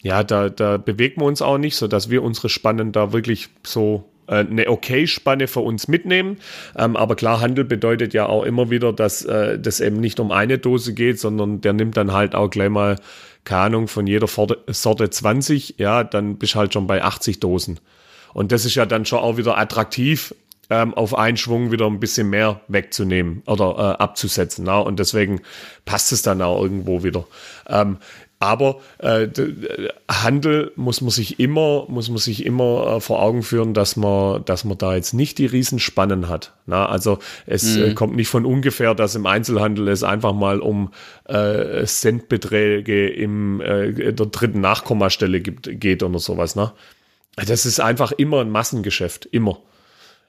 ja, 0.02 0.24
da, 0.24 0.50
da 0.50 0.76
bewegen 0.76 1.20
wir 1.20 1.26
uns 1.26 1.42
auch 1.42 1.58
nicht, 1.58 1.76
so 1.76 1.88
dass 1.88 2.10
wir 2.10 2.22
unsere 2.22 2.48
Spannen 2.48 2.92
da 2.92 3.12
wirklich 3.12 3.48
so 3.64 4.11
eine 4.26 4.68
okay 4.68 5.06
Spanne 5.06 5.48
für 5.48 5.60
uns 5.60 5.88
mitnehmen. 5.88 6.38
Ähm, 6.76 6.96
aber 6.96 7.16
klar, 7.16 7.40
Handel 7.40 7.64
bedeutet 7.64 8.14
ja 8.14 8.26
auch 8.26 8.44
immer 8.44 8.70
wieder, 8.70 8.92
dass 8.92 9.24
äh, 9.24 9.58
das 9.58 9.80
eben 9.80 10.00
nicht 10.00 10.20
um 10.20 10.30
eine 10.30 10.58
Dose 10.58 10.94
geht, 10.94 11.18
sondern 11.20 11.60
der 11.60 11.72
nimmt 11.72 11.96
dann 11.96 12.12
halt 12.12 12.34
auch 12.34 12.48
gleich 12.48 12.70
mal, 12.70 12.96
keine 13.44 13.62
Ahnung, 13.62 13.88
von 13.88 14.06
jeder 14.06 14.28
Sorte 14.28 15.10
20, 15.10 15.74
ja, 15.78 16.04
dann 16.04 16.36
bist 16.36 16.54
halt 16.54 16.72
schon 16.72 16.86
bei 16.86 17.02
80 17.02 17.40
Dosen. 17.40 17.80
Und 18.34 18.52
das 18.52 18.64
ist 18.64 18.76
ja 18.76 18.86
dann 18.86 19.04
schon 19.04 19.18
auch 19.18 19.36
wieder 19.36 19.58
attraktiv, 19.58 20.34
ähm, 20.70 20.94
auf 20.94 21.14
einen 21.14 21.36
Schwung 21.36 21.70
wieder 21.70 21.86
ein 21.86 22.00
bisschen 22.00 22.30
mehr 22.30 22.60
wegzunehmen 22.68 23.42
oder 23.46 23.96
äh, 23.98 24.02
abzusetzen. 24.02 24.64
Na? 24.64 24.78
Und 24.78 24.98
deswegen 24.98 25.42
passt 25.84 26.12
es 26.12 26.22
dann 26.22 26.40
auch 26.40 26.62
irgendwo 26.62 27.02
wieder. 27.02 27.26
Ähm, 27.68 27.98
aber 28.42 28.80
äh, 28.98 29.28
Handel 30.10 30.72
muss 30.74 31.00
man 31.00 31.10
sich 31.10 31.38
immer, 31.38 31.86
muss 31.88 32.08
man 32.08 32.18
sich 32.18 32.44
immer 32.44 32.96
äh, 32.96 33.00
vor 33.00 33.22
Augen 33.22 33.44
führen, 33.44 33.72
dass 33.72 33.94
man, 33.96 34.44
dass 34.44 34.64
man 34.64 34.76
da 34.76 34.96
jetzt 34.96 35.14
nicht 35.14 35.38
die 35.38 35.46
Riesenspannen 35.46 36.28
hat. 36.28 36.52
Na, 36.66 36.86
also 36.86 37.20
es 37.46 37.76
äh, 37.76 37.78
mhm. 37.78 37.90
äh, 37.90 37.94
kommt 37.94 38.16
nicht 38.16 38.28
von 38.28 38.44
ungefähr, 38.44 38.96
dass 38.96 39.14
im 39.14 39.26
Einzelhandel 39.26 39.86
es 39.86 40.02
einfach 40.02 40.32
mal 40.32 40.58
um 40.58 40.92
äh, 41.28 41.84
Centbeträge 41.84 43.08
im 43.08 43.60
äh, 43.60 44.12
der 44.12 44.26
dritten 44.26 44.60
Nachkommastelle 44.60 45.40
gibt, 45.40 45.80
geht 45.80 46.02
oder 46.02 46.18
sowas. 46.18 46.56
Ne? 46.56 46.72
Das 47.36 47.64
ist 47.64 47.78
einfach 47.78 48.10
immer 48.10 48.40
ein 48.40 48.50
Massengeschäft, 48.50 49.24
immer. 49.26 49.60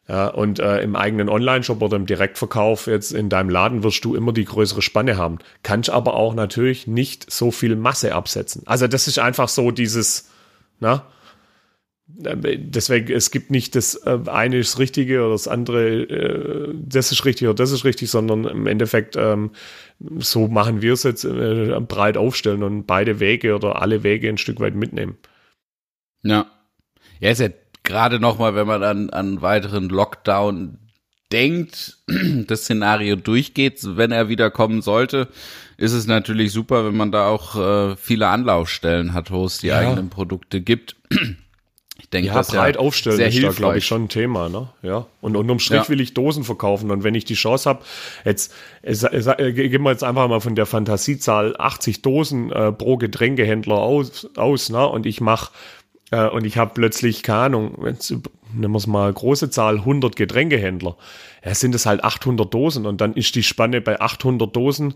Ja, 0.08 0.28
und 0.28 0.60
äh, 0.60 0.82
im 0.82 0.98
eigenen 0.98 1.30
Online-Shop 1.30 1.82
oder 1.82 1.96
im 1.96 2.06
Direktverkauf 2.06 2.88
jetzt 2.88 3.14
in 3.14 3.30
deinem 3.30 3.50
Laden 3.50 3.84
wirst 3.84 4.04
du 4.04 4.16
immer 4.16 4.34
die 4.34 4.44
größere 4.44 4.82
Spanne 4.82 5.16
haben. 5.18 5.40
Kannst 5.64 5.90
aber 5.90 6.16
auch 6.16 6.34
natürlich 6.34 6.88
nicht 6.88 7.32
so 7.32 7.52
viel 7.52 7.78
Masse 7.78 8.14
absetzen. 8.14 8.64
Also 8.66 8.88
das 8.88 9.08
ist 9.08 9.20
einfach 9.20 9.48
so 9.48 9.72
dieses, 9.72 10.30
na, 10.82 11.08
deswegen, 12.06 13.14
es 13.14 13.32
gibt 13.32 13.50
nicht 13.50 13.76
das 13.76 13.96
äh, 14.06 14.20
eine 14.26 14.58
ist 14.58 14.78
Richtige 14.78 15.22
oder 15.22 15.32
das 15.32 15.48
andere, 15.48 16.02
äh, 16.02 16.74
das 16.76 17.12
ist 17.12 17.24
richtig 17.24 17.48
oder 17.48 17.56
das 17.56 17.72
ist 17.72 17.86
richtig, 17.86 18.10
sondern 18.10 18.44
im 18.44 18.68
Endeffekt 18.68 19.16
ähm, 19.16 19.52
so 20.18 20.48
machen 20.50 20.82
wir 20.82 20.94
es 20.94 21.04
jetzt 21.04 21.24
äh, 21.24 21.80
breit 21.80 22.18
aufstellen 22.18 22.64
und 22.64 22.86
beide 22.86 23.20
Wege 23.22 23.56
oder 23.56 23.82
alle 23.82 24.04
Wege 24.04 24.28
ein 24.28 24.38
Stück 24.38 24.60
weit 24.60 24.76
mitnehmen. 24.76 25.18
Ja. 26.24 26.52
Ja, 27.20 27.32
ist 27.32 27.40
ja 27.40 27.50
gerade 27.84 28.20
nochmal, 28.20 28.56
wenn 28.56 28.68
man 28.68 28.84
an, 28.84 29.10
an 29.10 29.42
weiteren 29.42 29.90
Lockdown 29.90 30.80
denkt, 31.32 31.98
das 32.48 32.62
Szenario 32.62 33.16
durchgeht, 33.16 33.80
wenn 33.84 34.12
er 34.12 34.30
wieder 34.30 34.50
kommen 34.52 34.82
sollte, 34.82 35.28
ist 35.78 35.94
es 35.94 36.08
natürlich 36.08 36.52
super, 36.52 36.86
wenn 36.86 36.96
man 36.96 37.12
da 37.12 37.28
auch 37.28 37.56
äh, 37.56 37.96
viele 37.98 38.28
Anlaufstellen 38.28 39.14
hat, 39.14 39.32
wo 39.32 39.46
es 39.46 39.58
die 39.58 39.68
ja. 39.68 39.80
eigenen 39.80 40.10
Produkte 40.10 40.62
gibt. 40.62 40.96
Ich 42.00 42.10
denke, 42.10 42.30
ja, 42.30 42.34
das 42.34 42.48
breit 42.50 42.76
ja 42.76 42.82
aufstellen 42.82 43.18
sehr 43.18 43.28
ist 43.28 43.36
hilfreich. 43.36 43.56
da, 43.56 43.60
glaube 43.60 43.78
ich, 43.78 43.86
schon 43.86 44.06
ein 44.06 44.10
Thema, 44.10 44.50
ne? 44.50 44.68
Ja. 44.82 45.06
Und 45.22 45.36
unterm 45.36 45.60
Strich 45.60 45.84
ja. 45.84 45.90
will 45.90 46.02
ich 46.02 46.14
Dosen 46.16 46.44
verkaufen. 46.44 46.90
Und 46.90 47.04
wenn 47.04 47.14
ich 47.14 47.24
die 47.24 47.36
Chance 47.36 47.70
habe, 47.70 47.84
jetzt 48.26 48.54
es, 48.82 49.04
es, 49.04 49.28
äh, 49.28 49.54
gehen 49.54 49.84
wir 49.84 49.92
jetzt 49.92 50.04
einfach 50.04 50.28
mal 50.28 50.42
von 50.42 50.56
der 50.56 50.66
Fantasiezahl 50.66 51.56
80 51.58 52.02
Dosen 52.02 52.52
äh, 52.52 52.72
pro 52.72 52.98
Getränkehändler 52.98 53.78
aus, 53.78 54.28
aus 54.36 54.70
ne? 54.70 54.86
Und 54.88 55.06
ich 55.06 55.22
mache 55.22 55.52
äh, 56.14 56.30
und 56.30 56.46
ich 56.46 56.58
habe 56.58 56.72
plötzlich, 56.76 57.24
keine 57.24 57.40
Ahnung, 57.40 57.84
nehmen 58.54 58.72
wir 58.72 58.78
es 58.78 58.86
mal 58.86 59.12
große 59.12 59.50
Zahl, 59.50 59.80
100 59.80 60.16
Getränkehändler. 60.16 60.96
Ja, 61.44 61.56
sind 61.56 61.74
es 61.74 61.88
halt 61.88 62.04
800 62.04 62.54
Dosen 62.54 62.86
und 62.86 63.02
dann 63.02 63.16
ist 63.16 63.34
die 63.34 63.42
Spanne 63.42 63.82
bei 63.82 64.00
800 64.00 64.56
Dosen, 64.56 64.94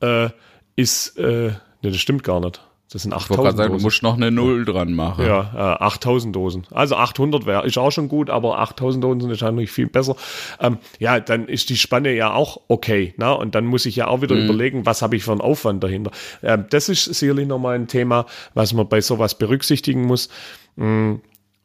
äh, 0.00 0.28
ist, 0.76 1.16
äh, 1.18 1.52
ne, 1.52 1.54
das 1.80 1.96
stimmt 1.96 2.22
gar 2.22 2.40
nicht. 2.40 2.60
Das 2.90 3.02
sind 3.02 3.12
8000 3.12 3.30
ich 3.30 3.56
sagen, 3.56 3.72
Dosen. 3.72 3.78
Du 3.78 3.82
musst 3.84 4.02
noch 4.02 4.16
eine 4.16 4.30
Null 4.30 4.64
dran 4.64 4.94
machen. 4.94 5.26
Ja, 5.26 5.52
äh, 5.54 5.84
8000 5.84 6.34
Dosen. 6.34 6.66
Also 6.70 6.96
800 6.96 7.44
wäre, 7.44 7.66
ist 7.66 7.76
auch 7.76 7.90
schon 7.90 8.08
gut, 8.08 8.30
aber 8.30 8.58
8000 8.60 9.04
Dosen 9.04 9.20
sind 9.20 9.30
wahrscheinlich 9.30 9.70
viel 9.70 9.88
besser. 9.88 10.16
Ähm, 10.58 10.78
ja, 10.98 11.20
dann 11.20 11.48
ist 11.48 11.68
die 11.68 11.76
Spanne 11.76 12.14
ja 12.14 12.32
auch 12.32 12.62
okay. 12.68 13.12
Na? 13.18 13.32
Und 13.32 13.54
dann 13.54 13.66
muss 13.66 13.84
ich 13.84 13.96
ja 13.96 14.08
auch 14.08 14.22
wieder 14.22 14.36
mhm. 14.36 14.44
überlegen, 14.44 14.86
was 14.86 15.02
habe 15.02 15.16
ich 15.16 15.24
für 15.24 15.32
einen 15.32 15.42
Aufwand 15.42 15.84
dahinter. 15.84 16.12
Ähm, 16.42 16.64
das 16.70 16.88
ist 16.88 17.04
sicherlich 17.04 17.46
nochmal 17.46 17.74
ein 17.74 17.88
Thema, 17.88 18.24
was 18.54 18.72
man 18.72 18.88
bei 18.88 19.02
sowas 19.02 19.36
berücksichtigen 19.36 20.06
muss. 20.06 20.30
Mhm 20.76 21.20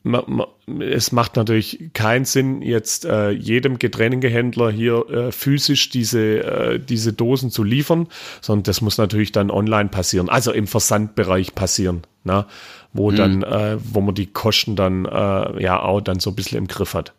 es 0.05 1.13
macht 1.13 1.37
natürlich 1.37 1.91
keinen 1.93 2.25
Sinn, 2.25 2.61
jetzt 2.61 3.05
äh, 3.05 3.29
jedem 3.29 3.79
Getränkehändler 3.79 4.69
hier 4.69 5.09
äh, 5.09 5.31
physisch 5.31 5.89
diese, 5.89 6.43
äh, 6.43 6.79
diese 6.79 7.13
Dosen 7.13 7.51
zu 7.51 7.63
liefern, 7.63 8.07
sondern 8.41 8.63
das 8.63 8.81
muss 8.81 8.97
natürlich 8.97 9.31
dann 9.31 9.49
online 9.49 9.89
passieren, 9.89 10.27
also 10.27 10.51
im 10.51 10.67
Versandbereich 10.67 11.55
passieren, 11.55 12.01
ne? 12.25 12.45
wo 12.91 13.11
mhm. 13.11 13.15
dann, 13.15 13.43
äh, 13.43 13.77
wo 13.81 14.01
man 14.01 14.13
die 14.13 14.27
Kosten 14.27 14.75
dann 14.75 15.05
äh, 15.05 15.63
ja 15.63 15.81
auch 15.81 16.01
dann 16.01 16.19
so 16.19 16.31
ein 16.31 16.35
bisschen 16.35 16.57
im 16.57 16.67
Griff 16.67 16.93
hat. 16.93 17.13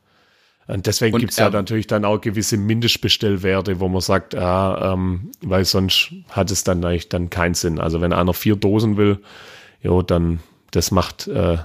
Und 0.67 0.87
deswegen 0.87 1.19
gibt 1.19 1.33
es 1.33 1.39
ja 1.39 1.51
natürlich 1.51 1.87
dann 1.87 2.05
auch 2.05 2.21
gewisse 2.21 2.57
Mindestbestellwerte, 2.57 3.81
wo 3.81 3.89
man 3.89 4.01
sagt, 4.01 4.33
ja, 4.33 4.93
ähm, 4.93 5.31
weil 5.43 5.65
sonst 5.65 6.13
hat 6.31 6.51
es 6.51 6.65
dann 6.65 6.85
eigentlich 6.85 7.11
dann 7.11 7.29
keinen 7.29 7.55
Sinn. 7.55 7.79
Also 7.79 8.01
wenn 8.01 8.15
einer 8.15 8.33
vier 8.33 8.57
Dosen 8.57 8.97
will, 8.97 9.19
jo, 9.83 10.01
dann 10.03 10.41
das 10.71 10.91
macht 10.91 11.29
äh 11.29 11.59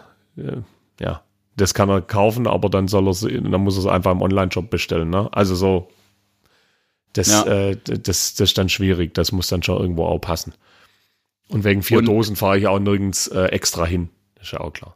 ja, 1.00 1.24
das 1.56 1.74
kann 1.74 1.90
er 1.90 2.02
kaufen, 2.02 2.48
aber 2.48 2.70
dann 2.70 2.88
soll 2.88 3.08
er 3.08 3.42
dann 3.42 3.62
muss 3.62 3.76
er 3.76 3.82
es 3.82 3.86
einfach 3.88 4.12
im 4.12 4.22
Online-Shop 4.22 4.70
bestellen. 4.70 5.10
Ne? 5.10 5.30
Also 5.32 5.56
so, 5.56 5.90
das, 7.14 7.30
ja. 7.30 7.46
äh, 7.46 7.78
das, 7.86 8.34
das 8.36 8.40
ist 8.40 8.58
dann 8.58 8.70
schwierig. 8.70 9.14
Das 9.14 9.32
muss 9.32 9.48
dann 9.48 9.64
schon 9.64 9.80
irgendwo 9.80 10.06
auch 10.06 10.20
passen. 10.20 10.54
Und 11.50 11.64
wegen 11.64 11.82
vier 11.82 12.00
und 12.00 12.06
Dosen 12.06 12.36
fahre 12.36 12.58
ich 12.58 12.68
auch 12.68 12.80
nirgends 12.80 13.28
äh, 13.28 13.46
extra 13.46 13.86
hin. 13.86 14.10
Das 14.36 14.46
ist 14.46 14.52
ja 14.54 14.62
auch 14.62 14.72
klar. 14.72 14.96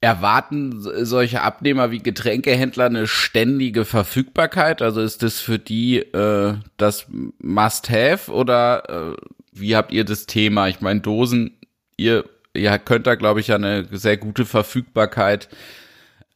Erwarten 0.00 0.80
solche 1.04 1.42
Abnehmer 1.42 1.90
wie 1.90 1.98
Getränkehändler 1.98 2.84
eine 2.84 3.08
ständige 3.08 3.84
Verfügbarkeit? 3.84 4.80
Also 4.80 5.00
ist 5.00 5.24
das 5.24 5.40
für 5.40 5.58
die 5.58 5.98
äh, 5.98 6.54
das 6.76 7.06
Must-Have 7.38 8.30
oder 8.30 9.14
äh, 9.14 9.16
wie 9.50 9.74
habt 9.74 9.90
ihr 9.90 10.04
das 10.04 10.26
Thema? 10.26 10.68
Ich 10.68 10.80
meine, 10.80 11.00
Dosen, 11.00 11.58
ihr, 11.96 12.24
ihr 12.58 12.78
könnt 12.78 13.06
da, 13.06 13.14
glaube 13.14 13.40
ich, 13.40 13.48
ja 13.48 13.56
eine 13.56 13.86
sehr 13.90 14.16
gute 14.16 14.44
Verfügbarkeit 14.44 15.48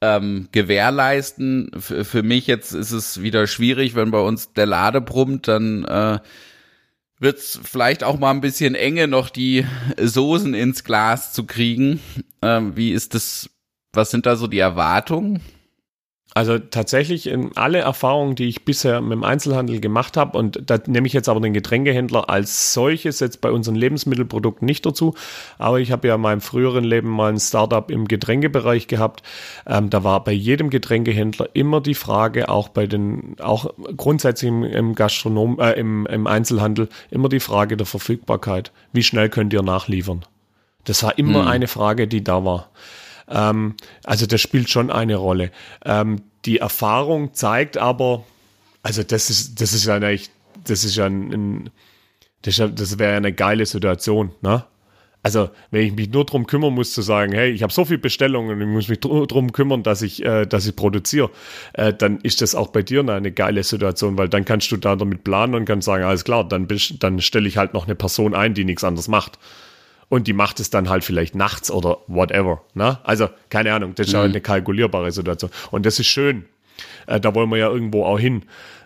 ähm, 0.01 0.49
gewährleisten. 0.53 1.71
F 1.77 2.09
für 2.09 2.23
mich 2.23 2.47
jetzt 2.47 2.73
ist 2.73 2.93
es 2.93 3.23
wieder 3.23 3.47
schwierig, 3.47 3.95
wenn 3.95 4.11
bei 4.11 4.21
uns 4.21 4.53
der 4.53 4.67
Lade 4.67 5.01
brummt, 5.01 5.49
dann 5.49 5.85
äh, 5.85 6.19
wird 7.19 7.39
es 7.39 7.61
vielleicht 7.63 8.03
auch 8.03 8.19
mal 8.19 8.31
ein 8.31 8.41
bisschen 8.41 8.75
enge, 8.75 9.07
noch 9.07 9.31
die 9.31 9.67
Soßen 10.01 10.55
ins 10.55 10.85
Glas 10.85 11.33
zu 11.33 11.45
kriegen. 11.45 12.01
Ähm, 12.43 12.77
wie 12.77 12.91
ist 12.91 13.15
das 13.15 13.49
was 13.93 14.11
sind 14.11 14.25
da 14.25 14.37
so 14.37 14.47
die 14.47 14.59
Erwartungen? 14.59 15.41
Also 16.35 16.59
tatsächlich 16.59 17.27
in 17.27 17.55
alle 17.57 17.79
Erfahrungen, 17.79 18.37
die 18.37 18.49
ich 18.49 18.65
bisher 18.65 19.03
mit 19.03 19.13
dem 19.13 19.25
Einzelhandel 19.25 19.81
gemacht 19.81 20.17
habe, 20.17 20.39
und 20.39 20.63
da 20.65 20.79
nehme 20.87 21.07
ich 21.07 21.13
jetzt 21.13 21.29
aber 21.29 21.41
den 21.41 21.53
Getränkehändler 21.53 22.31
als 22.31 22.73
solches 22.73 23.21
jetzt 23.21 23.43
bei 23.43 23.51
unseren 23.51 23.75
Lebensmittelprodukten 23.75 24.65
nicht 24.65 24.87
dazu, 24.87 25.15
aber 25.59 25.81
ich 25.81 25.93
habe 25.93 26.09
ja 26.09 26.15
in 26.15 26.23
meinem 26.23 26.41
früheren 26.41 26.85
Leben 26.85 27.11
mal 27.11 27.31
ein 27.31 27.39
Startup 27.39 27.91
im 27.91 28.09
Getränkebereich 28.09 28.87
gehabt. 28.87 29.23
Ähm, 29.67 29.91
da 29.91 30.05
war 30.05 30.25
bei 30.25 30.33
jedem 30.33 30.71
Getränkehändler 30.71 31.51
immer 31.53 31.83
die 31.83 31.95
Frage, 31.95 32.49
auch 32.49 32.69
bei 32.69 32.87
den, 32.87 33.37
auch 33.41 33.75
grundsätzlich 33.97 34.49
im, 34.49 34.65
im 34.65 34.95
Gastronom, 34.95 35.61
äh, 35.61 35.73
im, 35.73 36.07
im 36.07 36.27
Einzelhandel, 36.27 36.89
immer 37.11 37.29
die 37.29 37.41
Frage 37.41 37.77
der 37.77 37.87
Verfügbarkeit. 37.87 38.73
Wie 38.93 39.03
schnell 39.03 39.29
könnt 39.29 39.53
ihr 39.53 39.63
nachliefern? 39.63 40.25
Das 40.85 41.03
war 41.03 41.19
immer 41.19 41.43
hm. 41.43 41.49
eine 41.49 41.69
Frage, 41.69 42.09
die 42.09 42.25
da 42.25 42.45
war. 42.45 42.71
Ähm, 43.29 43.75
also 44.05 44.27
das 44.27 44.41
spielt 44.41 44.71
schon 44.71 44.91
eine 44.91 45.17
Rolle. 45.17 45.51
Ähm, 45.85 46.23
die 46.45 46.59
Erfahrung 46.59 47.35
zeigt 47.35 47.79
aber, 47.79 48.25
also 48.83 49.03
das 49.03 49.31
ist, 49.31 49.61
das 49.61 49.73
ist 49.73 49.87
ja 49.87 49.97
eigentlich, 49.97 50.31
das 50.65 50.85
ist 50.85 50.97
ja 50.97 51.07
ein, 51.07 51.33
ein 51.33 51.71
das, 52.43 52.57
das 52.57 52.99
wäre 52.99 53.17
eine 53.17 53.33
geile 53.33 53.67
Situation, 53.67 54.33
ne? 54.41 54.65
Also, 55.25 55.51
wenn 55.71 55.87
ich 55.87 55.93
mich 55.95 56.11
nur 56.11 56.27
darum 56.27 56.49
kümmern 56.49 56.75
muss, 56.75 56.93
zu 56.93 57.01
sagen, 57.01 57.31
hey, 57.31 57.53
ich 57.53 57.63
habe 57.63 57.73
so 57.73 57.85
viele 57.85 58.01
Bestellungen 58.01 58.57
und 58.57 58.61
ich 58.61 58.67
muss 58.67 58.89
mich 58.89 58.99
darum 58.99 59.53
kümmern, 59.53 59.85
dass 59.85 60.03
ich, 60.03 60.25
äh, 60.25 60.47
dass 60.47 60.67
ich 60.67 60.75
produziere, 60.75 61.31
äh, 61.75 61.95
dann 61.95 62.19
ist 62.23 62.41
das 62.43 62.57
auch 62.57 62.71
bei 62.71 62.83
dir 62.83 63.09
eine 63.09 63.31
geile 63.31 63.63
Situation, 63.63 64.19
weil 64.19 64.29
dann 64.29 64.45
kannst 64.45 64.73
du 64.73 64.77
da 64.77 64.97
damit 64.97 65.23
planen 65.23 65.55
und 65.55 65.65
kannst 65.65 65.87
sagen, 65.87 66.03
alles 66.03 66.25
klar, 66.25 66.49
dann, 66.49 66.67
dann 66.99 67.21
stelle 67.21 67.47
ich 67.47 67.57
halt 67.57 67.73
noch 67.73 67.85
eine 67.85 67.95
Person 67.95 68.35
ein, 68.35 68.55
die 68.55 68.65
nichts 68.65 68.83
anderes 68.83 69.07
macht 69.07 69.39
und 70.13 70.27
die 70.27 70.35
macht 70.35 70.61
es 70.61 70.69
dann 70.69 70.91
halt 70.91 71.05
vielleicht 71.05 71.35
nachts 71.35 71.71
oder 71.71 72.01
whatever. 72.07 72.61
Ne? 72.75 72.99
Also, 73.03 73.31
keine 73.49 73.73
Ahnung, 73.73 73.95
das 73.95 74.09
ist 74.09 74.13
mhm. 74.13 74.19
ja 74.19 74.25
eine 74.25 74.43
kalkulierbare 74.43 75.11
Situation. 75.11 75.51
Und 75.71 75.87
das 75.87 75.99
ist 75.99 76.09
schön. 76.09 76.45
Äh, 77.07 77.19
da 77.19 77.35
wollen 77.35 77.49
wir 77.49 77.57
ja 77.57 77.71
irgendwo 77.71 78.05
auch 78.05 78.19
hin. 78.19 78.43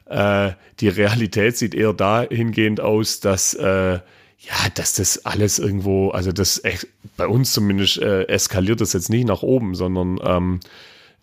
Äh, 0.08 0.52
die 0.78 0.88
Realität 0.88 1.56
sieht 1.56 1.74
eher 1.74 1.92
dahingehend 1.92 2.80
aus, 2.80 3.18
dass 3.18 3.54
äh, 3.54 3.94
ja, 3.94 4.54
dass 4.76 4.94
das 4.94 5.26
alles 5.26 5.58
irgendwo, 5.58 6.10
also 6.10 6.30
das 6.30 6.62
bei 7.16 7.26
uns 7.26 7.52
zumindest 7.52 7.98
äh, 7.98 8.28
eskaliert 8.28 8.80
das 8.80 8.92
jetzt 8.92 9.10
nicht 9.10 9.26
nach 9.26 9.42
oben, 9.42 9.74
sondern 9.74 10.20
ähm, 10.22 10.60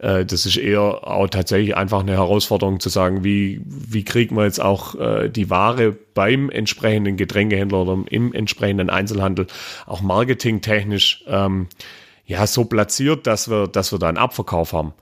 äh, 0.03 0.25
das 0.25 0.45
ist 0.45 0.57
eher 0.57 0.81
auch 0.81 1.27
tatsächlich 1.29 1.77
einfach 1.77 2.01
eine 2.01 2.11
Herausforderung 2.11 2.81
zu 2.81 2.89
sagen, 2.89 3.23
wie, 3.23 3.61
wie 3.65 4.03
kriegt 4.03 4.33
man 4.33 4.43
jetzt 4.43 4.59
auch 4.59 4.95
äh, 4.95 5.29
die 5.29 5.49
Ware 5.49 5.93
beim 6.13 6.49
entsprechenden 6.49 7.15
Getränkehändler 7.15 7.83
oder 7.83 8.03
im 8.09 8.33
entsprechenden 8.33 8.89
Einzelhandel 8.89 9.47
auch 9.85 10.01
marketingtechnisch 10.01 11.23
ähm, 11.27 11.67
ja 12.25 12.45
so 12.47 12.65
platziert, 12.65 13.27
dass 13.27 13.49
wir, 13.49 13.67
dass 13.67 13.93
wir 13.93 13.99
da 13.99 14.09
einen 14.09 14.17
Abverkauf 14.17 14.73
haben. 14.73 14.93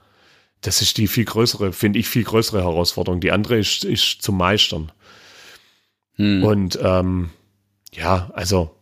Das 0.62 0.84
ist 0.84 0.98
die 0.98 1.08
viel 1.08 1.26
größere, 1.26 1.74
finde 1.74 1.98
ich, 1.98 2.08
viel 2.08 2.24
größere 2.24 2.62
Herausforderung. 2.62 3.20
Die 3.22 3.32
andere 3.32 3.58
ist, 3.58 3.84
ist 3.84 4.22
zu 4.22 4.32
meistern. 4.32 4.92
Hm. 6.18 6.44
Und 6.44 6.80
ähm, 6.80 7.32
ja, 7.92 8.30
also, 8.36 8.76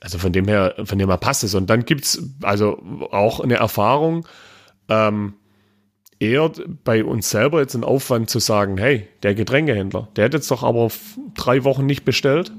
also 0.00 0.18
von 0.18 0.32
dem 0.32 0.48
her, 0.48 0.74
von 0.84 0.98
dem 0.98 1.08
her 1.08 1.18
passt 1.18 1.44
es. 1.44 1.54
Und 1.54 1.70
dann 1.70 1.84
gibt's 1.84 2.20
also 2.42 2.82
auch 3.12 3.38
eine 3.38 3.54
Erfahrung, 3.54 4.26
ähm, 4.88 5.34
eher 6.22 6.50
bei 6.84 7.04
uns 7.04 7.30
selber 7.30 7.60
jetzt 7.60 7.74
ein 7.74 7.84
Aufwand 7.84 8.30
zu 8.30 8.38
sagen, 8.38 8.78
hey, 8.78 9.08
der 9.22 9.34
Getränkehändler, 9.34 10.08
der 10.16 10.26
hat 10.26 10.34
jetzt 10.34 10.50
doch 10.50 10.62
aber 10.62 10.90
drei 11.34 11.64
Wochen 11.64 11.84
nicht 11.84 12.04
bestellt, 12.04 12.52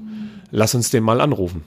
lass 0.50 0.74
uns 0.74 0.90
den 0.90 1.02
mal 1.02 1.20
anrufen. 1.20 1.64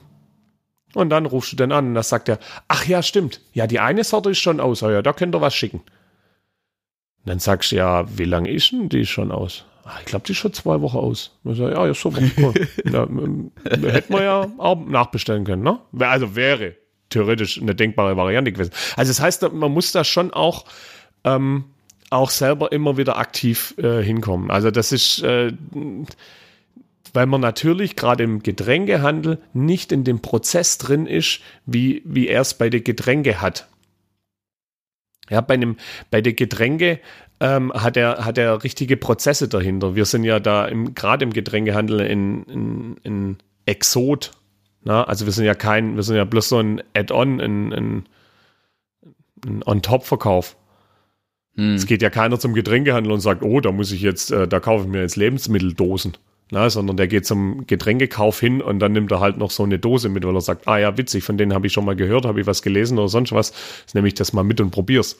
Und 0.94 1.10
dann 1.10 1.26
rufst 1.26 1.52
du 1.52 1.56
den 1.56 1.72
an 1.72 1.88
und 1.88 1.94
dann 1.94 2.04
sagt 2.04 2.28
er, 2.28 2.38
ach 2.68 2.86
ja, 2.86 3.02
stimmt, 3.02 3.40
ja, 3.52 3.66
die 3.66 3.80
eine 3.80 4.04
Sorte 4.04 4.30
ist 4.30 4.38
schon 4.38 4.60
aus, 4.60 4.80
ja, 4.80 5.02
da 5.02 5.12
könnt 5.12 5.34
ihr 5.34 5.40
was 5.40 5.54
schicken. 5.54 5.78
Und 5.78 7.26
dann 7.26 7.40
sagst 7.40 7.72
du, 7.72 7.76
ja, 7.76 8.06
wie 8.16 8.24
lange 8.24 8.50
ist 8.50 8.72
denn 8.72 8.88
die 8.88 9.04
schon 9.04 9.32
aus? 9.32 9.64
Ach, 9.84 9.98
ich 10.00 10.06
glaube, 10.06 10.24
die 10.26 10.32
ist 10.32 10.38
schon 10.38 10.52
zwei 10.52 10.80
Wochen 10.80 10.98
aus. 10.98 11.38
Und 11.44 11.56
sag, 11.56 11.72
ja, 11.72 11.86
ja, 11.86 11.94
super, 11.94 12.20
cool. 12.38 12.54
ja, 12.84 13.04
ähm, 13.04 13.50
hätten 13.64 14.12
wir 14.12 14.22
ja 14.22 14.46
auch 14.58 14.78
nachbestellen 14.86 15.44
können, 15.44 15.62
ne? 15.62 15.80
Also 15.98 16.36
wäre 16.36 16.76
theoretisch 17.08 17.60
eine 17.60 17.74
denkbare 17.74 18.16
Variante 18.16 18.52
gewesen. 18.52 18.72
Also 18.96 19.10
das 19.10 19.20
heißt, 19.20 19.52
man 19.52 19.72
muss 19.72 19.92
da 19.92 20.04
schon 20.04 20.32
auch 20.32 20.64
ähm, 21.24 21.64
auch 22.10 22.30
selber 22.30 22.72
immer 22.72 22.96
wieder 22.96 23.18
aktiv 23.18 23.74
äh, 23.78 24.02
hinkommen. 24.02 24.50
Also 24.50 24.70
das 24.70 24.92
ist, 24.92 25.22
äh, 25.22 25.52
weil 27.12 27.26
man 27.26 27.40
natürlich 27.40 27.96
gerade 27.96 28.24
im 28.24 28.42
Getränkehandel 28.42 29.38
nicht 29.52 29.92
in 29.92 30.04
dem 30.04 30.20
Prozess 30.20 30.78
drin 30.78 31.06
ist, 31.06 31.40
wie, 31.66 32.02
wie 32.04 32.28
er 32.28 32.42
es 32.42 32.54
bei 32.54 32.70
der 32.70 32.80
Getränke 32.80 33.40
hat. 33.40 33.68
Ja, 35.30 35.40
bei 35.42 35.54
einem, 35.54 35.76
bei 36.10 36.22
der 36.22 36.32
Getränke 36.32 37.00
ähm, 37.40 37.72
hat 37.72 37.96
er, 37.96 38.24
hat 38.24 38.38
er 38.38 38.64
richtige 38.64 38.96
Prozesse 38.96 39.48
dahinter. 39.48 39.94
Wir 39.94 40.06
sind 40.06 40.24
ja 40.24 40.40
da 40.40 40.70
gerade 40.94 41.24
im 41.24 41.32
Getränkehandel 41.32 42.00
in, 42.00 42.44
in, 42.44 42.96
in 43.02 43.36
Exot. 43.66 44.32
Na? 44.82 45.04
Also 45.04 45.26
wir 45.26 45.32
sind 45.32 45.44
ja 45.44 45.54
kein, 45.54 45.96
wir 45.96 46.02
sind 46.02 46.16
ja 46.16 46.24
bloß 46.24 46.48
so 46.48 46.58
ein 46.58 46.82
Add-on, 46.94 47.40
ein, 47.40 47.72
ein, 47.72 48.08
ein 49.46 49.62
On-Top-Verkauf. 49.66 50.56
Hm. 51.58 51.74
Es 51.74 51.86
geht 51.86 52.02
ja 52.02 52.08
keiner 52.08 52.38
zum 52.38 52.54
Getränkehandel 52.54 53.12
und 53.12 53.20
sagt, 53.20 53.42
oh, 53.42 53.60
da 53.60 53.72
muss 53.72 53.90
ich 53.90 54.00
jetzt, 54.00 54.30
äh, 54.30 54.46
da 54.46 54.60
kaufe 54.60 54.84
ich 54.84 54.90
mir 54.90 55.02
jetzt 55.02 55.16
Lebensmitteldosen. 55.16 56.16
Na, 56.50 56.70
sondern 56.70 56.96
der 56.96 57.08
geht 57.08 57.26
zum 57.26 57.66
Getränkekauf 57.66 58.40
hin 58.40 58.62
und 58.62 58.78
dann 58.78 58.92
nimmt 58.92 59.12
er 59.12 59.20
halt 59.20 59.36
noch 59.36 59.50
so 59.50 59.64
eine 59.64 59.78
Dose 59.78 60.08
mit, 60.08 60.24
weil 60.24 60.34
er 60.34 60.40
sagt, 60.40 60.66
ah 60.66 60.78
ja, 60.78 60.96
witzig, 60.96 61.22
von 61.22 61.36
denen 61.36 61.52
habe 61.52 61.66
ich 61.66 61.74
schon 61.74 61.84
mal 61.84 61.96
gehört, 61.96 62.24
habe 62.24 62.40
ich 62.40 62.46
was 62.46 62.62
gelesen 62.62 62.96
oder 62.96 63.08
sonst 63.08 63.32
was. 63.32 63.52
Jetzt 63.80 63.94
nehme 63.94 64.08
ich 64.08 64.14
das 64.14 64.32
mal 64.32 64.44
mit 64.44 64.58
und 64.62 64.70
probier's. 64.70 65.18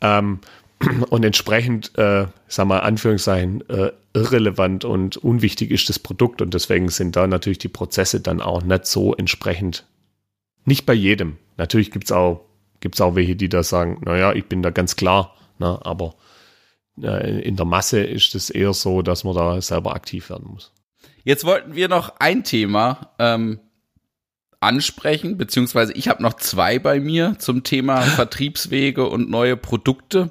Ähm, 0.00 0.38
und 1.10 1.24
entsprechend, 1.24 1.98
äh, 1.98 2.26
sag 2.48 2.66
mal, 2.66 2.78
Anführungszeichen, 2.78 3.68
äh, 3.68 3.90
irrelevant 4.14 4.86
und 4.86 5.18
unwichtig 5.18 5.70
ist 5.70 5.90
das 5.90 5.98
Produkt 5.98 6.40
und 6.40 6.54
deswegen 6.54 6.88
sind 6.88 7.16
da 7.16 7.26
natürlich 7.26 7.58
die 7.58 7.68
Prozesse 7.68 8.20
dann 8.20 8.40
auch 8.40 8.62
nicht 8.62 8.86
so 8.86 9.14
entsprechend. 9.14 9.84
Nicht 10.64 10.86
bei 10.86 10.94
jedem. 10.94 11.36
Natürlich 11.58 11.90
gibt's 11.90 12.12
auch 12.12 12.46
Gibt 12.84 12.96
es 12.96 13.00
auch 13.00 13.14
welche, 13.14 13.34
die 13.34 13.48
da 13.48 13.62
sagen, 13.62 14.02
naja, 14.04 14.34
ich 14.34 14.44
bin 14.44 14.62
da 14.62 14.68
ganz 14.68 14.94
klar, 14.94 15.34
ne, 15.58 15.78
aber 15.86 16.16
äh, 17.02 17.40
in 17.40 17.56
der 17.56 17.64
Masse 17.64 18.02
ist 18.02 18.34
es 18.34 18.50
eher 18.50 18.74
so, 18.74 19.00
dass 19.00 19.24
man 19.24 19.34
da 19.34 19.58
selber 19.62 19.94
aktiv 19.94 20.28
werden 20.28 20.50
muss. 20.50 20.70
Jetzt 21.22 21.44
wollten 21.44 21.74
wir 21.74 21.88
noch 21.88 22.16
ein 22.18 22.44
Thema 22.44 23.14
ähm, 23.18 23.58
ansprechen, 24.60 25.38
beziehungsweise 25.38 25.94
ich 25.94 26.08
habe 26.08 26.22
noch 26.22 26.34
zwei 26.34 26.78
bei 26.78 27.00
mir 27.00 27.36
zum 27.38 27.62
Thema 27.62 28.02
Vertriebswege 28.02 29.08
und 29.08 29.30
neue 29.30 29.56
Produkte. 29.56 30.30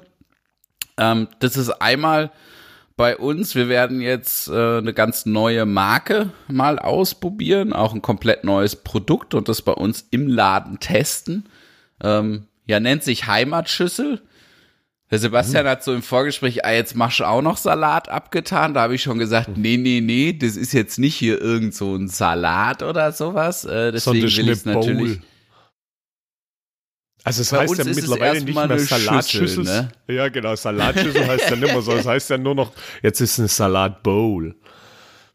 Ähm, 0.96 1.26
das 1.40 1.56
ist 1.56 1.70
einmal 1.70 2.30
bei 2.96 3.16
uns. 3.16 3.56
Wir 3.56 3.68
werden 3.68 4.00
jetzt 4.00 4.46
äh, 4.46 4.78
eine 4.78 4.94
ganz 4.94 5.26
neue 5.26 5.66
Marke 5.66 6.30
mal 6.46 6.78
ausprobieren, 6.78 7.72
auch 7.72 7.94
ein 7.94 8.00
komplett 8.00 8.44
neues 8.44 8.76
Produkt 8.76 9.34
und 9.34 9.48
das 9.48 9.60
bei 9.60 9.72
uns 9.72 10.06
im 10.12 10.28
Laden 10.28 10.78
testen. 10.78 11.48
Ähm, 12.04 12.46
ja, 12.66 12.80
nennt 12.80 13.02
sich 13.02 13.26
Heimatschüssel. 13.26 14.20
Der 15.10 15.18
Sebastian 15.18 15.64
mhm. 15.64 15.68
hat 15.68 15.84
so 15.84 15.94
im 15.94 16.02
Vorgespräch, 16.02 16.64
ah, 16.64 16.72
jetzt 16.72 16.96
machst 16.96 17.20
du 17.20 17.24
auch 17.24 17.42
noch 17.42 17.56
Salat 17.56 18.08
abgetan. 18.08 18.74
Da 18.74 18.82
habe 18.82 18.94
ich 18.94 19.02
schon 19.02 19.18
gesagt, 19.18 19.48
mhm. 19.48 19.62
nee, 19.62 19.76
nee, 19.76 20.00
nee, 20.00 20.32
das 20.32 20.56
ist 20.56 20.72
jetzt 20.72 20.98
nicht 20.98 21.14
hier 21.14 21.40
irgend 21.40 21.74
so 21.74 21.94
ein 21.94 22.08
Salat 22.08 22.82
oder 22.82 23.12
sowas. 23.12 23.64
Äh, 23.64 23.92
deswegen 23.92 24.22
will 24.22 24.28
ich 24.28 24.48
es 24.48 24.64
natürlich. 24.64 25.20
Also 27.22 27.40
es 27.40 27.50
Bei 27.50 27.60
heißt 27.60 27.78
ja 27.78 27.84
mittlerweile 27.84 28.42
nicht 28.42 28.54
mehr 28.54 28.78
Salatschüssel. 28.78 29.64
Ne? 29.64 29.88
Ja, 30.08 30.28
genau, 30.28 30.54
Salatschüssel 30.56 31.26
heißt 31.26 31.50
ja 31.50 31.56
nicht 31.56 31.72
mehr 31.72 31.82
so. 31.82 31.92
Es 31.92 32.06
heißt 32.06 32.30
ja 32.30 32.38
nur 32.38 32.54
noch, 32.54 32.72
jetzt 33.02 33.20
ist 33.20 33.38
eine 33.38 33.48
Salatbowl. 33.48 34.54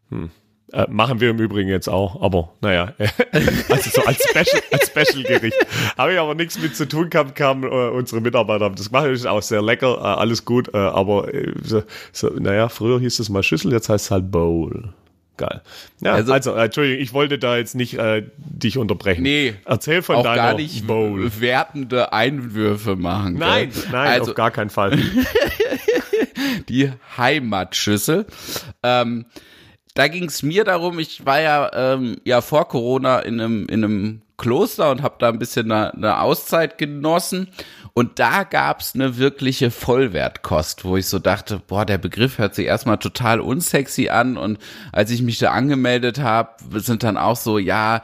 Hm. 0.09 0.29
Äh, 0.71 0.85
machen 0.89 1.19
wir 1.19 1.31
im 1.31 1.39
Übrigen 1.39 1.69
jetzt 1.69 1.89
auch, 1.89 2.21
aber 2.21 2.53
naja, 2.61 2.93
also 3.69 3.89
so 3.89 4.03
als 4.03 4.23
Special, 4.23 4.61
als 4.71 4.87
Special-Gericht. 4.87 5.57
Habe 5.97 6.13
ich 6.13 6.19
aber 6.19 6.35
nichts 6.35 6.59
mit 6.59 6.75
zu 6.75 6.87
tun 6.87 7.09
gehabt, 7.09 7.35
kamen 7.35 7.63
äh, 7.63 7.67
unsere 7.67 8.21
Mitarbeiter 8.21 8.65
haben 8.65 8.75
das 8.75 8.91
gemacht, 8.91 9.07
ist 9.07 9.25
auch 9.25 9.41
sehr 9.41 9.63
lecker, 9.63 9.97
äh, 9.97 10.19
alles 10.19 10.45
gut, 10.45 10.71
äh, 10.75 10.77
aber 10.77 11.33
äh, 11.33 11.53
so, 11.63 11.81
so, 12.11 12.29
naja, 12.29 12.69
früher 12.69 12.99
hieß 12.99 13.17
es 13.17 13.29
mal 13.29 13.41
Schüssel, 13.41 13.71
jetzt 13.71 13.89
heißt 13.89 14.05
es 14.05 14.11
halt 14.11 14.29
Bowl. 14.29 14.93
geil. 15.37 15.61
Ja, 16.01 16.13
also, 16.13 16.33
also 16.33 16.53
Entschuldigung, 16.53 17.01
ich 17.01 17.13
wollte 17.13 17.39
da 17.39 17.57
jetzt 17.57 17.73
nicht 17.73 17.97
äh, 17.97 18.23
dich 18.37 18.77
unterbrechen. 18.77 19.23
Nee, 19.23 19.55
erzähl 19.65 20.03
von 20.03 20.17
auch 20.17 20.23
deiner 20.23 20.35
gar 20.35 20.53
nicht 20.53 20.85
Bowl. 20.85 21.31
wertende 21.39 22.13
Einwürfe 22.13 22.95
machen. 22.95 23.39
Nein, 23.39 23.71
gell? 23.71 23.83
nein, 23.91 24.07
also 24.19 24.31
auf 24.31 24.35
gar 24.35 24.51
keinen 24.51 24.69
Fall. 24.69 24.99
die 26.69 26.91
Heimatschüssel. 27.17 28.27
Ähm, 28.83 29.25
da 29.99 30.07
ging 30.07 30.29
es 30.29 30.43
mir 30.43 30.63
darum, 30.63 30.97
ich 30.97 31.25
war 31.25 31.41
ja, 31.41 31.71
ähm, 31.73 32.15
ja 32.23 32.39
vor 32.39 32.69
Corona 32.69 33.19
in 33.19 33.41
einem, 33.41 33.65
in 33.65 33.83
einem 33.83 34.21
Kloster 34.37 34.91
und 34.91 35.01
habe 35.01 35.15
da 35.19 35.27
ein 35.27 35.39
bisschen 35.39 35.69
eine, 35.69 35.93
eine 35.93 36.21
Auszeit 36.21 36.77
genossen. 36.77 37.49
Und 37.93 38.17
da 38.17 38.45
gab's 38.45 38.95
eine 38.95 39.17
wirkliche 39.17 39.71
Vollwertkost, 39.71 40.85
wo 40.85 40.95
ich 40.95 41.07
so 41.07 41.19
dachte, 41.19 41.61
boah, 41.67 41.85
der 41.85 41.97
Begriff 41.97 42.37
hört 42.37 42.55
sich 42.55 42.67
erstmal 42.67 42.97
total 42.97 43.41
unsexy 43.41 44.07
an. 44.07 44.37
Und 44.37 44.57
als 44.93 45.11
ich 45.11 45.21
mich 45.21 45.37
da 45.37 45.51
angemeldet 45.51 46.19
habe, 46.19 46.51
sind 46.79 47.03
dann 47.03 47.17
auch 47.17 47.35
so, 47.35 47.57
ja, 47.57 48.01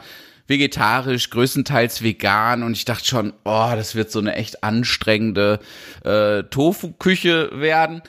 vegetarisch, 0.48 1.30
größtenteils 1.30 2.02
vegan. 2.02 2.64
Und 2.64 2.74
ich 2.74 2.84
dachte 2.84 3.06
schon, 3.06 3.32
oh, 3.46 3.72
das 3.74 3.96
wird 3.96 4.12
so 4.12 4.20
eine 4.20 4.36
echt 4.36 4.66
anstrengende 4.66 5.60
äh, 6.04 6.44
Tofu-Küche 6.44 7.52
werden. 7.54 8.02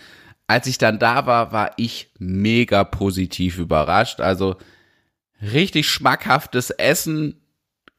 Als 0.47 0.67
ich 0.67 0.79
dann 0.79 0.99
da 0.99 1.27
war, 1.27 1.53
war 1.53 1.73
ich 1.77 2.11
mega 2.19 2.85
positiv 2.85 3.59
überrascht. 3.59 4.21
Also 4.21 4.57
richtig 5.43 5.89
schmackhaftes 5.89 6.71
Essen, 6.71 7.41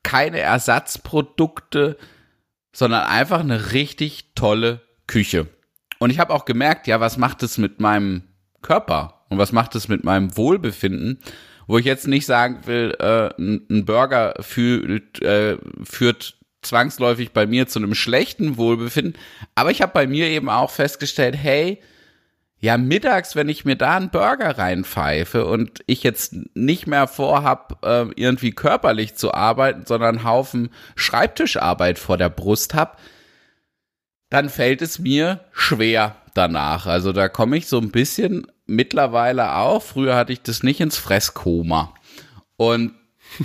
keine 0.03 0.39
Ersatzprodukte, 0.39 1.97
sondern 2.71 3.03
einfach 3.03 3.41
eine 3.41 3.73
richtig 3.73 4.33
tolle 4.35 4.81
Küche. 5.07 5.47
Und 5.99 6.11
ich 6.11 6.19
habe 6.19 6.33
auch 6.33 6.45
gemerkt, 6.45 6.87
ja, 6.87 6.99
was 6.99 7.17
macht 7.17 7.43
es 7.43 7.57
mit 7.57 7.79
meinem 7.79 8.23
Körper 8.61 9.25
und 9.29 9.37
was 9.37 9.51
macht 9.51 9.75
es 9.75 9.87
mit 9.87 10.03
meinem 10.03 10.37
Wohlbefinden, 10.37 11.19
wo 11.65 11.77
ich 11.77 11.85
jetzt 11.85 12.07
nicht 12.07 12.25
sagen 12.25 12.65
will, 12.65 12.95
äh, 12.99 13.29
ein 13.37 13.85
Burger 13.85 14.35
fühlt, 14.39 15.21
äh, 15.21 15.57
führt 15.83 16.37
zwangsläufig 16.61 17.31
bei 17.31 17.45
mir 17.45 17.67
zu 17.67 17.79
einem 17.79 17.95
schlechten 17.95 18.57
Wohlbefinden, 18.57 19.15
aber 19.55 19.71
ich 19.71 19.81
habe 19.81 19.93
bei 19.93 20.07
mir 20.07 20.27
eben 20.27 20.49
auch 20.49 20.71
festgestellt, 20.71 21.35
hey, 21.35 21.81
ja, 22.59 22.77
mittags, 22.77 23.35
wenn 23.35 23.49
ich 23.49 23.65
mir 23.65 23.75
da 23.75 23.97
einen 23.97 24.09
Burger 24.09 24.57
reinpfeife 24.57 25.45
und 25.45 25.83
ich 25.85 26.01
jetzt 26.01 26.35
nicht 26.55 26.87
mehr 26.87 27.07
vorhab, 27.07 27.85
äh, 27.85 28.07
irgendwie 28.15 28.51
körperlich 28.51 29.15
zu 29.15 29.33
arbeiten, 29.33 29.85
sondern 29.85 30.17
einen 30.17 30.27
Haufen 30.27 30.69
Schreibtischarbeit 30.95 31.99
vor 31.99 32.17
der 32.17 32.29
Brust 32.29 32.73
hab, 32.73 32.99
dann 34.29 34.49
fällt 34.49 34.81
es 34.81 34.97
mir 34.97 35.41
schwer 35.51 36.15
danach. 36.33 36.87
Also 36.87 37.13
da 37.13 37.29
komme 37.29 37.57
ich 37.57 37.67
so 37.67 37.77
ein 37.77 37.91
bisschen 37.91 38.47
mittlerweile 38.65 39.55
auch. 39.55 39.83
Früher 39.83 40.15
hatte 40.15 40.33
ich 40.33 40.41
das 40.41 40.63
nicht 40.63 40.79
ins 40.79 40.97
Fresskoma. 40.97 41.93
Und 42.57 42.95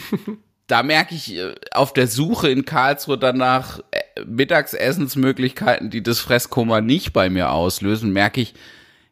da 0.66 0.82
merke 0.82 1.14
ich 1.14 1.36
äh, 1.36 1.54
auf 1.72 1.92
der 1.92 2.06
Suche 2.06 2.48
in 2.48 2.64
Karlsruhe 2.64 3.18
danach 3.18 3.80
äh, 3.90 4.24
Mittagsessensmöglichkeiten, 4.24 5.90
die 5.90 6.02
das 6.02 6.20
Fresskoma 6.20 6.80
nicht 6.80 7.12
bei 7.12 7.28
mir 7.28 7.50
auslösen, 7.50 8.10
merke 8.14 8.40
ich, 8.40 8.54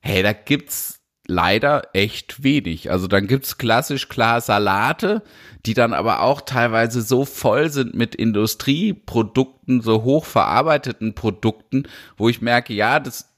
hey, 0.01 0.23
da 0.23 0.33
gibt's 0.33 1.01
leider 1.27 1.83
echt 1.93 2.43
wenig. 2.43 2.91
Also 2.91 3.07
dann 3.07 3.27
gibt's 3.27 3.57
klassisch 3.57 4.09
klar 4.09 4.41
Salate, 4.41 5.23
die 5.65 5.75
dann 5.75 5.95
aber 5.95 6.23
auch 6.23 6.41
teilweise 6.41 7.03
so 7.03 7.25
voll 7.25 7.71
sind 7.71 7.95
mit 7.95 8.15
Industrieprodukten, 8.15 9.81
so 9.81 10.03
hochverarbeiteten 10.03 11.15
Produkten, 11.15 11.85
wo 12.17 12.29
ich 12.29 12.43
merke, 12.43 12.75
ja, 12.75 12.99
das 12.99 13.29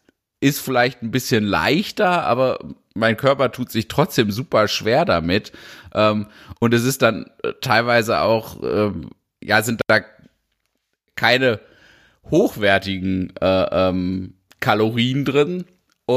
ist 0.40 0.60
vielleicht 0.60 1.02
ein 1.02 1.10
bisschen 1.10 1.44
leichter, 1.44 2.24
aber 2.24 2.58
mein 2.94 3.16
Körper 3.16 3.52
tut 3.52 3.70
sich 3.70 3.88
trotzdem 3.88 4.30
super 4.30 4.68
schwer 4.68 5.04
damit. 5.04 5.52
Ähm, 5.94 6.26
und 6.58 6.74
es 6.74 6.84
ist 6.84 7.02
dann 7.02 7.30
äh, 7.42 7.52
teilweise 7.60 8.20
auch, 8.20 8.62
ähm, 8.62 9.10
ja, 9.42 9.62
sind 9.62 9.82
da 9.86 10.00
keine 11.14 11.60
hochwertigen 12.30 13.32
äh, 13.40 13.88
ähm, 13.88 14.34
Kalorien 14.60 15.24
drin, 15.24 15.64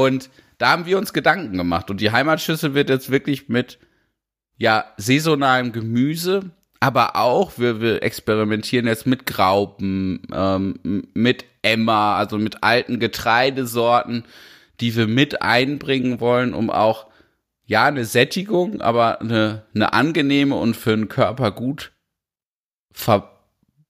und 0.04 0.30
da 0.58 0.70
haben 0.70 0.86
wir 0.86 0.98
uns 0.98 1.12
Gedanken 1.12 1.56
gemacht. 1.56 1.90
Und 1.90 2.00
die 2.00 2.10
Heimatschüssel 2.10 2.74
wird 2.74 2.90
jetzt 2.90 3.10
wirklich 3.10 3.48
mit, 3.48 3.78
ja, 4.58 4.84
saisonalem 4.96 5.72
Gemüse, 5.72 6.50
aber 6.80 7.16
auch, 7.16 7.58
wir, 7.58 7.80
wir 7.80 8.02
experimentieren 8.02 8.86
jetzt 8.86 9.06
mit 9.06 9.26
Graupen, 9.26 10.22
ähm, 10.32 11.08
mit 11.14 11.44
Emma, 11.62 12.16
also 12.16 12.38
mit 12.38 12.62
alten 12.62 13.00
Getreidesorten, 13.00 14.24
die 14.80 14.94
wir 14.94 15.06
mit 15.06 15.42
einbringen 15.42 16.20
wollen, 16.20 16.54
um 16.54 16.70
auch, 16.70 17.06
ja, 17.64 17.86
eine 17.86 18.04
Sättigung, 18.04 18.80
aber 18.80 19.20
eine, 19.20 19.64
eine 19.74 19.92
angenehme 19.92 20.54
und 20.54 20.76
für 20.76 20.96
den 20.96 21.08
Körper 21.08 21.50
gut 21.50 21.92
ver, 22.92 23.40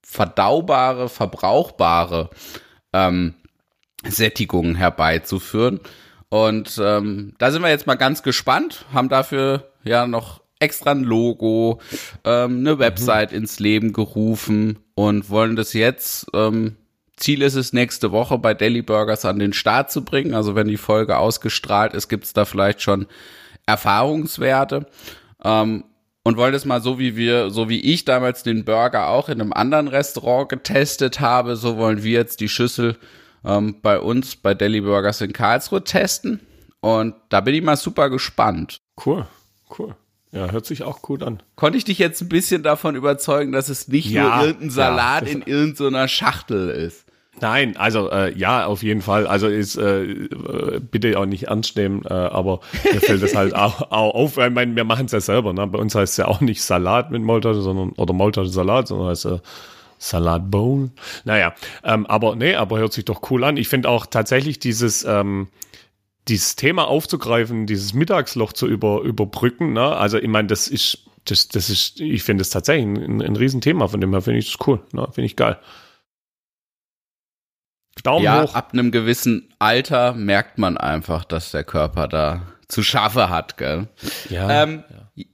verdaubare, 0.02 1.09
verbrauchbare 1.09 2.30
ähm, 2.92 3.34
Sättigung 4.11 4.74
herbeizuführen. 4.74 5.80
Und 6.28 6.80
ähm, 6.82 7.34
da 7.38 7.50
sind 7.50 7.62
wir 7.62 7.68
jetzt 7.68 7.86
mal 7.86 7.94
ganz 7.94 8.22
gespannt, 8.22 8.84
haben 8.92 9.09
dafür 9.09 9.70
ja 9.84 10.07
noch 10.07 10.40
extra 10.59 10.90
ein 10.90 11.04
Logo, 11.04 11.80
ähm, 12.24 12.59
eine 12.61 12.78
Website 12.78 13.32
mhm. 13.32 13.38
ins 13.38 13.59
Leben 13.61 13.92
gerufen 13.92 14.78
und 14.94 15.30
wollen 15.30 15.57
das 15.57 15.72
jetzt, 15.72 16.26
ähm, 16.34 16.76
Ziel 17.16 17.42
ist 17.42 17.54
es, 17.54 17.72
nächste 17.72 18.12
Woche 18.12 18.38
bei 18.38 18.54
Deli 18.54 18.82
Burgers 18.82 19.24
an 19.24 19.38
den 19.38 19.52
Start 19.52 19.90
zu 19.90 20.04
bringen. 20.04 20.34
Also 20.34 20.54
wenn 20.54 20.68
die 20.68 20.76
Folge 20.76 21.16
ausgestrahlt 21.16 21.94
ist, 21.94 22.09
gibt's 22.09 22.32
da 22.32 22.44
vielleicht 22.44 22.82
schon 22.82 23.07
Erfahrungswerte. 23.66 24.86
Ähm, 25.44 25.84
und 26.24 26.36
wollen 26.36 26.52
das 26.52 26.64
mal 26.64 26.82
so 26.82 26.98
wie 26.98 27.14
wir, 27.14 27.50
so 27.50 27.68
wie 27.68 27.80
ich 27.80 28.04
damals 28.04 28.42
den 28.42 28.64
Burger 28.64 29.11
auch 29.11 29.28
in 29.28 29.40
einem 29.40 29.52
anderen 29.52 29.86
Restaurant 29.86 30.48
getestet 30.48 31.20
habe, 31.20 31.54
so 31.54 31.76
wollen 31.76 32.02
wir 32.02 32.12
jetzt 32.12 32.40
die 32.40 32.48
Schüssel 32.48 32.96
ähm, 33.47 33.76
bei 33.80 34.01
uns 34.01 34.36
bei 34.36 34.55
Deli 34.55 34.80
Burgers 34.80 35.20
in 35.20 35.32
Karlsruhe 35.32 35.84
testen. 35.84 36.40
Und 36.80 37.14
da 37.30 37.40
bin 37.40 37.55
ich 37.55 37.62
mal 37.62 37.76
super 37.76 38.11
gespannt. 38.11 38.78
Cool, 39.05 39.26
cool. 39.78 39.94
Ja, 40.32 40.51
hört 40.51 40.66
sich 40.66 40.82
auch 40.82 41.01
gut 41.01 41.22
an. 41.22 41.42
Konnte 41.55 41.78
ich 41.78 41.84
dich 41.84 41.99
jetzt 41.99 42.20
ein 42.20 42.28
bisschen 42.28 42.62
davon 42.62 42.94
überzeugen, 42.94 43.53
dass 43.53 43.68
es 43.68 43.88
nicht 43.88 44.11
ja, 44.11 44.36
nur 44.36 44.47
irgendein 44.47 44.70
Salat 44.70 45.26
ja, 45.26 45.32
in 45.32 45.42
irgendeiner 45.42 46.09
Schachtel 46.09 46.68
ist? 46.68 47.07
Nein, 47.40 47.76
also 47.76 48.11
äh, 48.11 48.36
ja, 48.36 48.66
auf 48.66 48.82
jeden 48.82 49.03
Fall. 49.03 49.26
Also 49.26 49.47
ist 49.47 49.76
äh, 49.76 50.28
bitte 50.80 51.18
auch 51.18 51.26
nicht 51.26 51.44
ernst 51.49 51.76
nehmen, 51.76 52.03
äh, 52.05 52.12
aber 52.12 52.61
mir 52.92 53.01
fällt 53.01 53.22
das 53.22 53.34
halt 53.34 53.55
auch, 53.57 53.90
auch 53.90 54.14
auf. 54.14 54.38
Ich 54.38 54.51
meine, 54.51 54.74
wir 54.74 54.84
machen 54.84 55.07
es 55.07 55.12
ja 55.12 55.20
selber. 55.20 55.53
Ne? 55.53 55.66
Bei 55.66 55.78
uns 55.78 55.94
heißt 55.94 56.12
es 56.12 56.16
ja 56.16 56.28
auch 56.28 56.40
nicht 56.40 56.62
Salat 56.62 57.11
mit 57.11 57.22
Maultasche, 57.22 57.61
sondern 57.61 57.90
oder 57.92 58.14
Maultasche 58.14 58.49
Salat, 58.49 58.88
sondern 58.88 59.09
heißt 59.09 59.26
äh, 59.26 59.38
Salat 59.99 60.51
Bowl. 60.51 60.90
Naja, 61.24 61.55
ähm, 61.84 62.07
aber 62.07 62.36
nee, 62.36 62.55
aber 62.55 62.78
hört 62.78 62.92
sich 62.92 63.05
doch 63.05 63.30
cool 63.30 63.44
an. 63.44 63.57
Ich 63.57 63.68
finde 63.68 63.88
auch 63.88 64.07
tatsächlich 64.07 64.59
dieses, 64.59 65.05
ähm, 65.05 65.49
dieses 66.28 66.57
Thema 66.57 66.88
aufzugreifen, 66.88 67.66
dieses 67.66 67.94
Mittagsloch 67.94 68.53
zu 68.53 68.66
über, 68.66 69.03
überbrücken, 69.03 69.72
ne? 69.72 69.97
Also 69.97 70.18
ich 70.18 70.28
meine, 70.28 70.49
das 70.49 70.68
ist, 70.68 70.99
das, 71.24 71.49
das 71.49 71.70
ist, 71.70 72.01
ich 72.01 72.22
finde 72.22 72.42
es 72.42 72.51
tatsächlich 72.51 72.86
ein, 72.86 73.22
ein 73.22 73.36
Riesenthema, 73.36 73.88
von 73.88 74.01
dem 74.01 74.12
her 74.12 74.22
finde 74.22 74.40
ich 74.40 74.53
das 74.57 74.66
cool, 74.66 74.80
ne? 74.92 75.07
Finde 75.12 75.26
ich 75.26 75.36
geil. 75.36 75.59
Daumen 78.03 78.24
ja, 78.24 78.42
hoch. 78.42 78.55
ab 78.55 78.72
einem 78.72 78.90
gewissen 78.90 79.53
Alter 79.59 80.12
merkt 80.12 80.59
man 80.59 80.76
einfach, 80.76 81.24
dass 81.24 81.51
der 81.51 81.64
Körper 81.64 82.09
da 82.09 82.42
zu 82.68 82.82
schaffe 82.82 83.30
hat, 83.30 83.57
gell? 83.57 83.88
Ja, 84.28 84.62
ähm, 84.62 84.84
ja. 85.14 85.24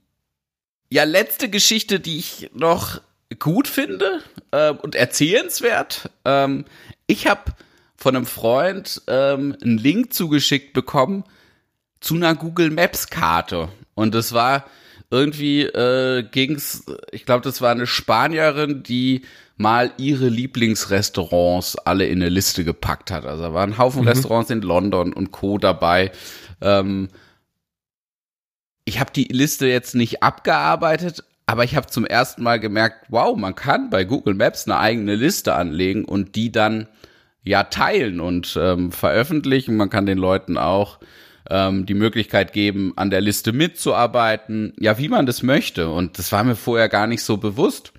ja, 0.89 1.03
letzte 1.03 1.49
Geschichte, 1.49 1.99
die 1.99 2.17
ich 2.17 2.51
noch 2.53 3.01
gut 3.39 3.67
finde 3.67 4.21
äh, 4.51 4.71
und 4.71 4.95
erzählenswert. 4.95 6.09
Ähm, 6.25 6.65
ich 7.07 7.27
habe 7.27 7.53
von 7.95 8.15
einem 8.15 8.25
Freund 8.25 9.01
ähm, 9.07 9.55
einen 9.61 9.77
Link 9.77 10.13
zugeschickt 10.13 10.73
bekommen 10.73 11.23
zu 11.99 12.15
einer 12.15 12.35
Google 12.35 12.69
Maps 12.69 13.07
Karte 13.07 13.69
und 13.95 14.13
das 14.13 14.33
war 14.33 14.65
irgendwie 15.09 15.61
äh, 15.61 16.23
ging's, 16.23 16.85
ich 17.11 17.25
glaube, 17.25 17.43
das 17.43 17.61
war 17.61 17.71
eine 17.71 17.85
Spanierin, 17.87 18.83
die 18.83 19.21
mal 19.55 19.91
ihre 19.97 20.27
Lieblingsrestaurants 20.27 21.77
alle 21.77 22.07
in 22.07 22.21
eine 22.21 22.29
Liste 22.29 22.63
gepackt 22.63 23.11
hat. 23.11 23.25
Also 23.25 23.43
da 23.43 23.53
waren 23.53 23.73
ein 23.73 23.77
Haufen 23.77 24.01
mhm. 24.01 24.07
Restaurants 24.07 24.49
in 24.49 24.61
London 24.61 25.13
und 25.13 25.31
Co. 25.31 25.57
dabei. 25.57 26.11
Ähm, 26.61 27.09
ich 28.85 28.99
habe 28.99 29.11
die 29.11 29.25
Liste 29.25 29.67
jetzt 29.67 29.95
nicht 29.95 30.23
abgearbeitet, 30.23 31.23
aber 31.45 31.63
ich 31.63 31.75
habe 31.75 31.87
zum 31.87 32.05
ersten 32.05 32.43
Mal 32.43 32.59
gemerkt, 32.59 33.07
wow, 33.09 33.35
man 33.37 33.55
kann 33.55 33.89
bei 33.89 34.05
Google 34.05 34.33
Maps 34.33 34.67
eine 34.67 34.79
eigene 34.79 35.15
Liste 35.15 35.53
anlegen 35.53 36.05
und 36.05 36.35
die 36.35 36.51
dann 36.51 36.87
ja 37.43 37.63
teilen 37.63 38.19
und 38.21 38.57
ähm, 38.59 38.91
veröffentlichen. 38.91 39.75
Man 39.75 39.89
kann 39.89 40.05
den 40.05 40.17
Leuten 40.17 40.57
auch 40.57 40.99
ähm, 41.49 41.85
die 41.85 41.93
Möglichkeit 41.93 42.53
geben, 42.53 42.93
an 42.95 43.09
der 43.09 43.21
Liste 43.21 43.51
mitzuarbeiten, 43.51 44.73
ja, 44.79 44.97
wie 44.97 45.09
man 45.09 45.25
das 45.25 45.43
möchte. 45.43 45.89
Und 45.89 46.17
das 46.17 46.31
war 46.31 46.43
mir 46.43 46.55
vorher 46.55 46.87
gar 46.87 47.07
nicht 47.07 47.23
so 47.23 47.37
bewusst. 47.37 47.91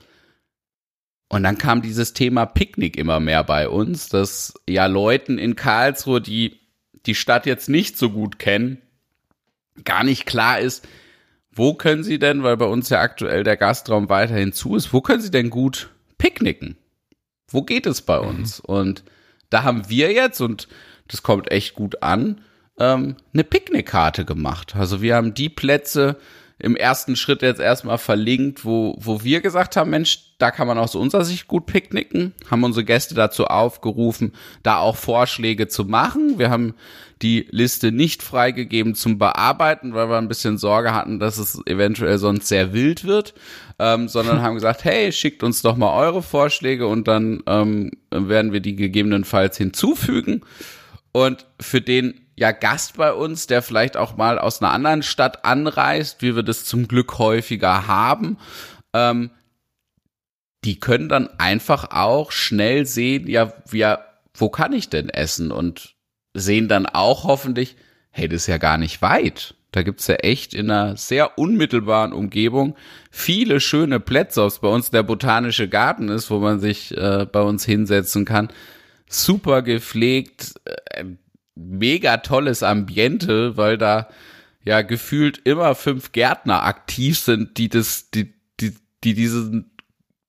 Und 1.29 1.43
dann 1.43 1.59
kam 1.59 1.83
dieses 1.83 2.13
Thema 2.15 2.47
Picknick 2.47 2.97
immer 2.97 3.21
mehr 3.21 3.45
bei 3.45 3.69
uns, 3.69 4.09
dass 4.09 4.55
ja 4.69 4.87
Leuten 4.87 5.39
in 5.39 5.57
Karlsruhe, 5.57 6.21
die 6.21 6.61
die 7.07 7.15
Stadt 7.15 7.45
jetzt 7.45 7.69
nicht 7.69 7.99
so 7.99 8.11
gut 8.11 8.39
kennen, 8.39 8.81
gar 9.85 10.05
nicht 10.05 10.27
klar 10.27 10.61
ist, 10.61 10.87
wo 11.55 11.75
können 11.75 12.03
Sie 12.03 12.19
denn, 12.19 12.43
weil 12.43 12.57
bei 12.57 12.67
uns 12.67 12.89
ja 12.89 13.01
aktuell 13.01 13.45
der 13.45 13.57
Gastraum 13.57 14.09
weiterhin 14.09 14.53
zu 14.53 14.77
ist, 14.77 14.93
wo 14.93 15.01
können 15.01 15.21
Sie 15.23 15.31
denn 15.31 15.51
gut 15.51 15.91
picknicken? 16.19 16.77
Wo 17.49 17.63
geht 17.63 17.87
es 17.87 18.03
bei 18.03 18.19
uns? 18.19 18.63
Mhm. 18.63 18.75
Und 18.75 19.05
da 19.51 19.63
haben 19.63 19.89
wir 19.89 20.13
jetzt, 20.13 20.41
und 20.41 20.69
das 21.09 21.23
kommt 21.23 21.51
echt 21.51 21.75
gut 21.75 22.03
an, 22.03 22.41
ähm, 22.79 23.17
eine 23.33 23.45
Picknickkarte 23.45 24.25
gemacht. 24.25 24.75
Also 24.75 25.01
wir 25.01 25.15
haben 25.15 25.35
die 25.35 25.49
Plätze 25.49 26.17
im 26.59 26.77
ersten 26.77 27.17
Schritt 27.17 27.43
jetzt 27.43 27.61
erstmal 27.61 27.99
verlinkt, 27.99 28.65
wo, 28.65 28.97
wo 28.99 29.25
wir 29.25 29.41
gesagt 29.41 29.77
haben, 29.77 29.91
Mensch, 29.91 30.35
da 30.39 30.51
kann 30.51 30.69
man 30.69 30.79
aus 30.79 30.95
unserer 30.95 31.25
Sicht 31.25 31.49
gut 31.49 31.67
picknicken, 31.67 32.33
haben 32.51 32.63
unsere 32.63 32.85
Gäste 32.85 33.15
dazu 33.15 33.47
aufgerufen, 33.47 34.33
da 34.63 34.79
auch 34.79 34.97
Vorschläge 34.97 35.69
zu 35.69 35.85
machen. 35.85 36.39
Wir 36.39 36.51
haben 36.51 36.75
die 37.23 37.47
Liste 37.51 37.91
nicht 37.91 38.23
freigegeben 38.23 38.95
zum 38.95 39.19
Bearbeiten, 39.19 39.95
weil 39.95 40.09
wir 40.09 40.19
ein 40.19 40.29
bisschen 40.29 40.59
Sorge 40.59 40.95
hatten, 40.95 41.19
dass 41.19 41.39
es 41.39 41.61
eventuell 41.67 42.19
sonst 42.19 42.49
sehr 42.49 42.73
wild 42.73 43.05
wird, 43.05 43.35
ähm, 43.79 44.09
sondern 44.09 44.43
haben 44.43 44.55
gesagt, 44.55 44.85
hey, 44.85 45.11
schickt 45.11 45.43
uns 45.43 45.63
doch 45.63 45.77
mal 45.77 45.97
eure 45.97 46.23
Vorschläge 46.23 46.87
und 46.87 47.09
dann 47.09 47.43
ähm, 47.47 47.93
werden 48.11 48.53
wir 48.53 48.61
die 48.61 48.77
gegebenenfalls 48.77 49.57
hinzufügen. 49.57 50.43
Und 51.13 51.47
für 51.61 51.81
den 51.81 52.24
ja 52.37 52.53
Gast 52.53 52.97
bei 52.97 53.13
uns, 53.13 53.47
der 53.47 53.63
vielleicht 53.63 53.97
auch 53.97 54.17
mal 54.17 54.39
aus 54.39 54.61
einer 54.61 54.73
anderen 54.73 55.03
Stadt 55.03 55.45
anreist, 55.45 56.23
wie 56.23 56.37
wir 56.37 56.43
das 56.43 56.65
zum 56.65 56.89
Glück 56.89 57.19
häufiger 57.19 57.87
haben, 57.87 58.39
ähm, 58.93 59.31
die 60.65 60.81
können 60.81 61.09
dann 61.09 61.29
einfach 61.39 61.91
auch 61.91 62.33
schnell 62.33 62.87
sehen, 62.87 63.29
ja, 63.29 63.53
ja, 63.73 64.05
wo 64.33 64.49
kann 64.49 64.73
ich 64.73 64.89
denn 64.89 65.11
essen? 65.11 65.53
Und 65.53 65.95
sehen 66.33 66.69
dann 66.69 66.87
auch 66.87 67.25
hoffentlich, 67.25 67.77
hey, 68.11 68.29
das 68.29 68.43
ist 68.43 68.47
ja 68.49 68.59
gar 68.59 68.79
nicht 68.79 69.03
weit. 69.03 69.55
Da 69.73 69.83
gibt's 69.83 70.07
ja 70.07 70.15
echt 70.17 70.55
in 70.55 70.71
einer 70.71 70.97
sehr 70.97 71.37
unmittelbaren 71.39 72.13
Umgebung 72.13 72.77
viele 73.11 73.61
schöne 73.61 73.99
Plätze, 74.01 74.43
ob 74.43 74.49
es 74.49 74.59
bei 74.61 74.69
uns 74.69 74.91
der 74.91 75.03
botanische 75.03 75.69
Garten 75.69 76.09
ist, 76.09 76.31
wo 76.31 76.39
man 76.39 76.61
sich 76.61 76.97
äh, 76.97 77.27
bei 77.31 77.43
uns 77.43 77.65
hinsetzen 77.65 78.25
kann. 78.25 78.49
Super 79.09 79.63
gepflegt, 79.63 80.55
äh, 80.65 81.05
mega 81.55 82.19
tolles 82.19 82.63
Ambiente, 82.63 83.57
weil 83.57 83.79
da 83.79 84.09
ja 84.65 84.83
gefühlt 84.83 85.39
immer 85.45 85.75
fünf 85.75 86.13
Gärtner 86.13 86.65
aktiv 86.65 87.19
sind, 87.19 87.59
die 87.59 87.69
das, 87.69 88.11
die, 88.11 88.35
die, 88.61 88.75
die 89.05 89.15
diesen 89.15 89.71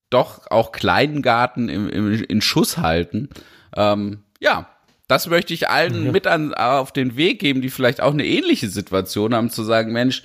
doch 0.10 0.50
auch 0.52 0.72
kleinen 0.72 1.22
Garten 1.22 1.70
im, 1.70 1.90
im, 1.90 2.24
in 2.24 2.42
Schuss 2.42 2.78
halten. 2.78 3.30
Ähm, 3.76 4.20
ja, 4.40 4.70
das 5.08 5.28
möchte 5.28 5.54
ich 5.54 5.70
allen 5.70 6.06
ja. 6.06 6.12
mit 6.12 6.28
an, 6.28 6.54
auf 6.54 6.92
den 6.92 7.16
Weg 7.16 7.40
geben, 7.40 7.62
die 7.62 7.70
vielleicht 7.70 8.02
auch 8.02 8.14
eine 8.14 8.26
ähnliche 8.26 8.70
Situation 8.70 9.34
haben, 9.34 9.50
zu 9.50 9.64
sagen, 9.64 9.92
Mensch, 9.92 10.24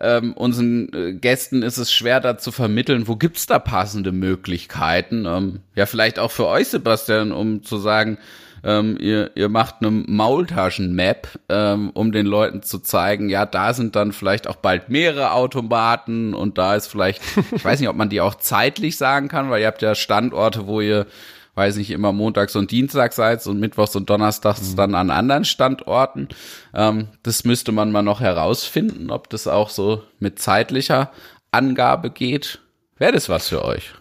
ähm, 0.00 0.32
unseren 0.32 0.92
äh, 0.92 1.12
Gästen 1.12 1.62
ist 1.62 1.78
es 1.78 1.92
schwer 1.92 2.20
da 2.20 2.38
zu 2.38 2.50
vermitteln, 2.50 3.08
wo 3.08 3.16
gibt's 3.16 3.46
da 3.46 3.58
passende 3.58 4.12
Möglichkeiten? 4.12 5.26
Ähm, 5.26 5.60
ja, 5.74 5.86
vielleicht 5.86 6.18
auch 6.18 6.30
für 6.30 6.46
euch, 6.46 6.68
Sebastian, 6.68 7.32
um 7.32 7.62
zu 7.62 7.78
sagen, 7.78 8.18
ähm, 8.64 8.96
ihr, 9.00 9.30
ihr 9.34 9.48
macht 9.48 9.76
eine 9.80 9.90
Maultaschen-Map, 9.90 11.28
ähm, 11.48 11.90
um 11.94 12.12
den 12.12 12.26
Leuten 12.26 12.62
zu 12.62 12.78
zeigen, 12.78 13.28
ja, 13.28 13.46
da 13.46 13.74
sind 13.74 13.96
dann 13.96 14.12
vielleicht 14.12 14.48
auch 14.48 14.56
bald 14.56 14.88
mehrere 14.88 15.32
Automaten 15.32 16.34
und 16.34 16.58
da 16.58 16.74
ist 16.74 16.86
vielleicht, 16.86 17.20
ich 17.52 17.64
weiß 17.64 17.80
nicht, 17.80 17.88
ob 17.88 17.96
man 17.96 18.08
die 18.08 18.20
auch 18.20 18.36
zeitlich 18.36 18.96
sagen 18.96 19.28
kann, 19.28 19.50
weil 19.50 19.60
ihr 19.60 19.66
habt 19.66 19.82
ja 19.82 19.94
Standorte, 19.94 20.66
wo 20.66 20.80
ihr 20.80 21.06
weiß 21.54 21.76
nicht, 21.76 21.90
immer 21.90 22.12
montags 22.12 22.56
und 22.56 22.70
dienstags 22.70 23.16
seid 23.16 23.46
und 23.46 23.60
mittwochs 23.60 23.94
und 23.94 24.08
donnerstags 24.08 24.72
mhm. 24.72 24.76
dann 24.76 24.94
an 24.94 25.10
anderen 25.10 25.44
Standorten. 25.44 26.28
Ähm, 26.74 27.08
das 27.22 27.44
müsste 27.44 27.72
man 27.72 27.92
mal 27.92 28.02
noch 28.02 28.20
herausfinden, 28.20 29.10
ob 29.10 29.28
das 29.28 29.46
auch 29.46 29.68
so 29.68 30.02
mit 30.18 30.38
zeitlicher 30.38 31.10
Angabe 31.50 32.10
geht. 32.10 32.60
Wäre 32.96 33.12
das 33.12 33.28
was 33.28 33.48
für 33.48 33.64
euch? 33.64 33.92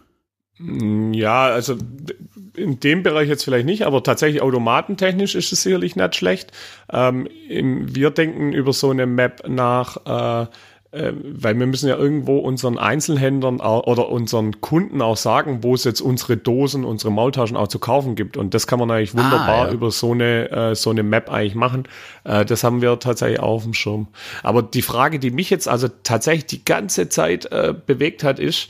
Ja, 1.14 1.46
also 1.46 1.76
in 2.56 2.80
dem 2.80 3.04
Bereich 3.04 3.30
jetzt 3.30 3.44
vielleicht 3.44 3.66
nicht, 3.66 3.84
aber 3.84 4.04
tatsächlich 4.04 4.42
automatentechnisch 4.42 5.36
ist 5.36 5.52
es 5.52 5.64
sicherlich 5.64 5.96
nicht 5.96 6.16
schlecht. 6.16 6.52
Ähm, 6.92 7.28
im, 7.48 7.96
wir 7.96 8.12
denken 8.12 8.54
über 8.54 8.74
so 8.74 8.90
eine 8.90 9.06
Map 9.06 9.44
nach, 9.48 9.98
äh, 10.06 10.48
äh, 10.92 11.14
weil 11.16 11.58
wir 11.58 11.66
müssen 11.68 11.88
ja 11.88 11.96
irgendwo 11.96 12.40
unseren 12.40 12.78
Einzelhändlern 12.78 13.62
oder 13.62 14.10
unseren 14.10 14.60
Kunden 14.60 15.02
auch 15.02 15.16
sagen, 15.16 15.64
wo 15.64 15.74
es 15.74 15.86
jetzt 15.86 16.02
unsere 16.02 16.36
Dosen, 16.36 16.84
unsere 16.84 17.12
Maultaschen 17.12 17.56
auch 17.56 17.70
zu 17.70 17.80
kaufen 17.80 18.16
gibt. 18.16 18.36
Und 18.36 18.54
das 18.54 18.68
kann 18.68 18.80
man 18.80 18.92
eigentlich 18.92 19.14
wunderbar 19.14 19.66
ah, 19.66 19.68
ja. 19.68 19.72
über 19.72 19.90
so 19.90 20.12
eine, 20.12 20.52
äh, 20.52 20.76
so 20.76 20.90
eine 20.90 21.04
Map 21.04 21.32
eigentlich 21.32 21.56
machen. 21.56 21.88
Äh, 22.26 22.44
das 22.44 22.66
haben 22.66 22.82
wir 22.82 23.00
tatsächlich 23.00 23.40
auf 23.40 23.64
dem 23.64 23.74
Schirm. 23.74 24.08
Aber 24.44 24.62
die 24.62 24.82
Frage, 24.82 25.20
die 25.20 25.32
mich 25.32 25.50
jetzt 25.50 25.70
also 25.70 25.88
tatsächlich 26.04 26.46
die 26.48 26.66
ganze 26.66 27.08
Zeit 27.08 27.46
äh, 27.46 27.74
bewegt 27.86 28.26
hat, 28.26 28.40
ist, 28.40 28.70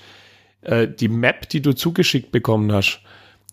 äh, 0.62 0.88
die 0.88 1.08
Map, 1.08 1.50
die 1.50 1.62
du 1.62 1.74
zugeschickt 1.74 2.32
bekommen 2.32 2.72
hast, 2.72 3.02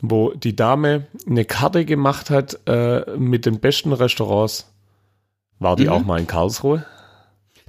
wo 0.01 0.33
die 0.33 0.55
Dame 0.55 1.07
eine 1.27 1.45
Karte 1.45 1.85
gemacht 1.85 2.31
hat 2.31 2.59
äh, 2.67 3.17
mit 3.17 3.47
den 3.47 3.61
besten 3.61 3.93
Restaurants. 3.93 4.73
War 5.59 5.77
die 5.77 5.85
mhm. 5.85 5.91
auch 5.91 6.05
mal 6.05 6.21
in 6.21 6.27
Karlsruhe? 6.27 6.85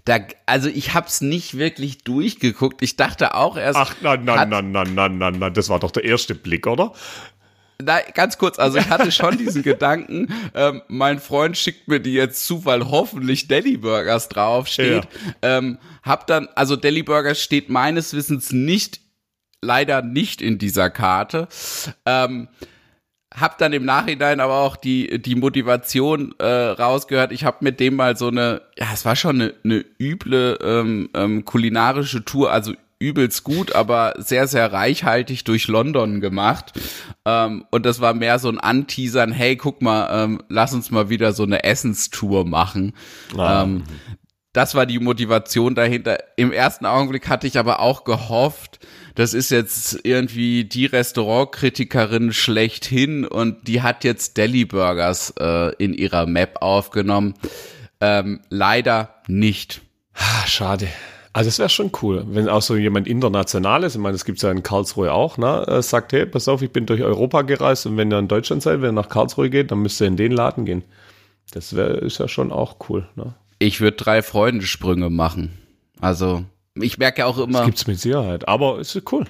Da, 0.06 0.20
also 0.46 0.70
ich 0.70 0.94
hab's 0.94 1.22
nicht 1.22 1.58
wirklich 1.58 2.04
durchgeguckt. 2.04 2.82
Ich 2.82 2.96
dachte 2.96 3.36
auch 3.36 3.58
erst. 3.58 3.78
Ach, 3.78 3.96
nein, 4.02 4.24
nein, 4.24 4.50
nein, 4.50 4.72
nein, 4.72 4.94
nein, 4.94 5.18
nein, 5.18 5.40
nein, 5.40 5.54
das 5.54 5.70
war 5.70 5.80
doch 5.80 5.92
der 5.92 6.04
erste 6.04 6.36
Blick, 6.36 6.68
oder? 6.68 6.94
Nein, 7.82 8.04
ganz 8.14 8.38
kurz, 8.38 8.60
also 8.60 8.78
ich 8.78 8.90
hatte 8.90 9.10
schon 9.12 9.38
diesen 9.38 9.64
Gedanken, 9.64 10.28
ähm, 10.54 10.82
mein 10.90 11.20
Freund 11.20 11.58
schickt 11.58 11.88
mir 11.88 12.02
die 12.02 12.14
jetzt 12.14 12.46
zu, 12.46 12.66
weil 12.66 12.90
hoffentlich 12.90 13.48
Deli 13.48 13.78
Burgers 13.78 14.28
draufsteht. 14.28 15.08
Ja. 15.42 15.58
Ähm, 15.58 15.78
hab 16.04 16.28
dann, 16.28 16.50
also 16.56 16.76
Deli 16.76 17.04
Burgers 17.04 17.42
steht 17.42 17.70
meines 17.70 18.14
Wissens 18.14 18.52
nicht 18.52 19.00
leider 19.62 20.02
nicht 20.02 20.42
in 20.42 20.58
dieser 20.58 20.90
Karte. 20.90 21.48
Ähm, 22.06 22.48
hab 23.34 23.58
dann 23.60 23.74
im 23.74 23.86
Nachhinein 23.86 24.40
aber 24.40 24.60
auch 24.60 24.76
die 24.76 25.22
die 25.22 25.36
Motivation 25.36 26.34
äh, 26.40 26.46
rausgehört. 26.46 27.32
Ich 27.32 27.44
habe 27.44 27.58
mit 27.62 27.80
dem 27.80 27.96
mal 27.96 28.18
so 28.18 28.28
eine, 28.28 28.62
ja, 28.78 28.88
es 28.94 29.06
war 29.06 29.16
schon 29.16 29.42
eine, 29.42 29.54
eine 29.64 29.86
üble 30.00 30.58
ähm, 30.64 31.10
ähm, 31.14 31.46
kulinarische 31.46 32.26
Tour, 32.26 32.52
also 32.52 32.74
übelst 32.98 33.44
gut, 33.44 33.76
aber 33.76 34.14
sehr 34.18 34.48
sehr 34.48 34.74
reichhaltig 34.74 35.44
durch 35.46 35.68
London 35.68 36.22
gemacht. 36.22 36.74
Ähm, 37.24 37.66
und 37.70 37.86
das 37.86 38.02
war 38.02 38.14
mehr 38.14 38.40
so 38.40 38.50
ein 38.50 38.60
Anteasern. 38.60 39.32
Hey, 39.32 39.56
guck 39.56 39.82
mal, 39.82 40.10
ähm, 40.12 40.44
lass 40.50 40.74
uns 40.74 40.90
mal 40.90 41.10
wieder 41.10 41.32
so 41.32 41.44
eine 41.44 41.64
Essenstour 41.64 42.46
machen. 42.46 42.94
Ah. 43.38 43.64
Ähm, 43.64 43.84
das 44.54 44.74
war 44.74 44.88
die 44.88 45.00
Motivation 45.00 45.76
dahinter. 45.76 46.18
Im 46.36 46.52
ersten 46.52 46.88
Augenblick 46.88 47.30
hatte 47.30 47.46
ich 47.46 47.60
aber 47.60 47.80
auch 47.80 48.04
gehofft, 48.04 48.80
das 49.20 49.34
ist 49.34 49.52
jetzt 49.52 50.00
irgendwie 50.04 50.64
die 50.64 50.86
Restaurantkritikerin 50.86 52.32
schlechthin 52.32 53.26
und 53.26 53.68
die 53.68 53.82
hat 53.82 54.06
jetzt 54.06 54.38
Deli 54.38 54.64
Burgers 54.64 55.34
äh, 55.38 55.76
in 55.76 55.94
ihrer 55.94 56.26
Map 56.26 56.62
aufgenommen. 56.62 57.34
Ähm, 58.00 58.40
leider 58.48 59.16
nicht. 59.28 59.82
Schade. 60.46 60.88
Also 61.34 61.50
es 61.50 61.60
wäre 61.60 61.68
schon 61.68 61.92
cool, 62.02 62.24
wenn 62.30 62.48
auch 62.48 62.62
so 62.62 62.78
jemand 62.78 63.08
internationales, 63.08 63.96
ich 63.96 64.00
meine, 64.00 64.14
das 64.14 64.24
gibt 64.24 64.38
es 64.38 64.44
ja 64.44 64.52
in 64.52 64.64
Karlsruhe 64.64 65.12
auch, 65.12 65.38
ne, 65.38 65.68
äh, 65.68 65.82
sagt, 65.82 66.14
hey, 66.14 66.26
pass 66.26 66.48
auf, 66.48 66.62
ich 66.62 66.72
bin 66.72 66.86
durch 66.86 67.02
Europa 67.02 67.42
gereist 67.42 67.88
und 67.88 67.98
wenn 67.98 68.14
ihr 68.14 68.20
in 68.20 68.30
Deutschland 68.30 68.64
seid, 68.64 68.82
wenn 68.82 68.92
ihr 68.92 69.02
nach 69.02 69.10
Karlsruhe 69.10 69.50
geht, 69.50 69.72
dann 69.72 69.80
müsst 69.80 70.00
ihr 70.00 70.08
in 70.08 70.16
den 70.16 70.32
Laden 70.32 70.64
gehen. 70.64 70.84
Das 71.52 71.76
wäre 71.76 71.98
ist 71.98 72.20
ja 72.20 72.30
schon 72.30 72.54
auch 72.54 72.78
cool. 72.88 73.06
Ne? 73.18 73.34
Ich 73.58 73.82
würde 73.82 73.98
drei 73.98 74.22
Freundesprünge 74.22 75.10
machen. 75.10 75.58
Also 76.00 76.46
ich 76.76 76.98
merke 76.98 77.26
auch 77.26 77.38
immer. 77.38 77.60
Das 77.60 77.66
gibt's 77.66 77.88
mit 77.88 78.00
Sicherheit, 78.00 78.48
aber 78.48 78.80
es 78.80 78.96
ist 78.96 79.12
cool. 79.12 79.26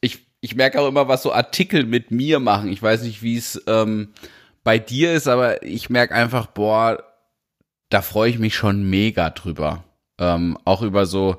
Ich, 0.00 0.26
ich 0.40 0.54
merke 0.54 0.80
auch 0.80 0.88
immer, 0.88 1.08
was 1.08 1.22
so 1.22 1.32
Artikel 1.32 1.84
mit 1.84 2.10
mir 2.10 2.40
machen. 2.40 2.68
Ich 2.68 2.82
weiß 2.82 3.02
nicht, 3.02 3.22
wie 3.22 3.36
es 3.36 3.62
ähm, 3.66 4.08
bei 4.64 4.78
dir 4.78 5.12
ist, 5.12 5.28
aber 5.28 5.62
ich 5.62 5.90
merke 5.90 6.14
einfach, 6.14 6.46
boah, 6.46 7.02
da 7.88 8.02
freue 8.02 8.30
ich 8.30 8.38
mich 8.38 8.54
schon 8.54 8.88
mega 8.88 9.30
drüber. 9.30 9.84
Ähm, 10.18 10.58
auch 10.64 10.82
über 10.82 11.06
so 11.06 11.36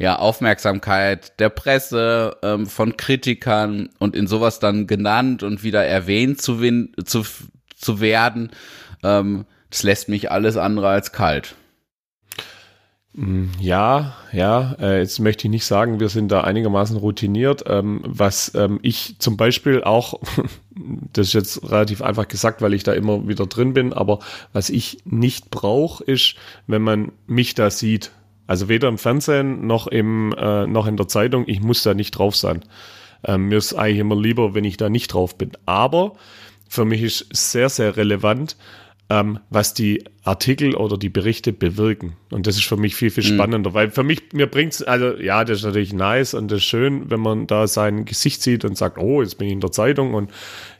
ja 0.00 0.18
Aufmerksamkeit 0.18 1.38
der 1.40 1.50
Presse, 1.50 2.38
ähm, 2.42 2.66
von 2.66 2.96
Kritikern 2.96 3.90
und 3.98 4.16
in 4.16 4.26
sowas 4.26 4.58
dann 4.58 4.86
genannt 4.86 5.42
und 5.42 5.62
wieder 5.62 5.84
erwähnt 5.84 6.40
zu, 6.40 6.58
zu, 7.04 7.26
zu 7.76 8.00
werden. 8.00 8.50
Ähm, 9.02 9.44
das 9.68 9.82
lässt 9.82 10.08
mich 10.08 10.30
alles 10.30 10.56
andere 10.56 10.88
als 10.88 11.12
kalt. 11.12 11.54
Mm, 13.12 13.46
ja, 13.58 14.14
ja, 14.32 14.76
äh, 14.78 15.00
jetzt 15.00 15.18
möchte 15.18 15.46
ich 15.46 15.50
nicht 15.50 15.64
sagen, 15.64 15.98
wir 15.98 16.08
sind 16.08 16.30
da 16.30 16.42
einigermaßen 16.42 16.96
routiniert. 16.96 17.64
Ähm, 17.66 18.02
was 18.06 18.54
ähm, 18.54 18.78
ich 18.82 19.16
zum 19.18 19.36
Beispiel 19.36 19.82
auch, 19.82 20.20
das 21.12 21.28
ist 21.28 21.32
jetzt 21.32 21.70
relativ 21.70 22.02
einfach 22.02 22.28
gesagt, 22.28 22.62
weil 22.62 22.72
ich 22.72 22.84
da 22.84 22.92
immer 22.92 23.26
wieder 23.26 23.46
drin 23.46 23.74
bin, 23.74 23.92
aber 23.92 24.20
was 24.52 24.70
ich 24.70 24.98
nicht 25.04 25.50
brauche, 25.50 26.04
ist, 26.04 26.36
wenn 26.68 26.82
man 26.82 27.12
mich 27.26 27.54
da 27.54 27.70
sieht. 27.70 28.12
Also 28.46 28.68
weder 28.68 28.88
im 28.88 28.98
Fernsehen 28.98 29.66
noch, 29.66 29.86
im, 29.88 30.32
äh, 30.38 30.66
noch 30.66 30.86
in 30.86 30.96
der 30.96 31.08
Zeitung, 31.08 31.44
ich 31.46 31.60
muss 31.60 31.82
da 31.82 31.94
nicht 31.94 32.12
drauf 32.12 32.36
sein. 32.36 32.62
Ähm, 33.24 33.48
mir 33.48 33.58
ist 33.58 33.74
eigentlich 33.74 33.98
immer 33.98 34.16
lieber, 34.16 34.54
wenn 34.54 34.64
ich 34.64 34.76
da 34.76 34.88
nicht 34.88 35.08
drauf 35.08 35.36
bin. 35.36 35.52
Aber 35.66 36.14
für 36.68 36.84
mich 36.84 37.02
ist 37.02 37.26
sehr, 37.32 37.68
sehr 37.68 37.96
relevant, 37.96 38.56
was 39.08 39.74
die 39.74 40.04
Artikel 40.22 40.74
oder 40.74 40.98
die 40.98 41.08
Berichte 41.08 41.52
bewirken. 41.52 42.12
Und 42.30 42.46
das 42.46 42.56
ist 42.56 42.66
für 42.66 42.76
mich 42.76 42.94
viel, 42.94 43.10
viel 43.10 43.24
mhm. 43.24 43.34
spannender, 43.34 43.70
mhm. 43.70 43.74
weil 43.74 43.90
für 43.90 44.02
mich, 44.02 44.32
mir 44.32 44.46
bringt's, 44.46 44.82
also 44.82 45.16
ja, 45.16 45.44
das 45.44 45.58
ist 45.58 45.64
natürlich 45.64 45.94
nice 45.94 46.34
und 46.34 46.50
das 46.50 46.58
ist 46.58 46.64
schön, 46.64 47.10
wenn 47.10 47.20
man 47.20 47.46
da 47.46 47.66
sein 47.66 48.04
Gesicht 48.04 48.42
sieht 48.42 48.64
und 48.64 48.76
sagt, 48.76 48.98
oh, 48.98 49.22
jetzt 49.22 49.38
bin 49.38 49.48
ich 49.48 49.54
in 49.54 49.60
der 49.60 49.72
Zeitung 49.72 50.12
und 50.12 50.30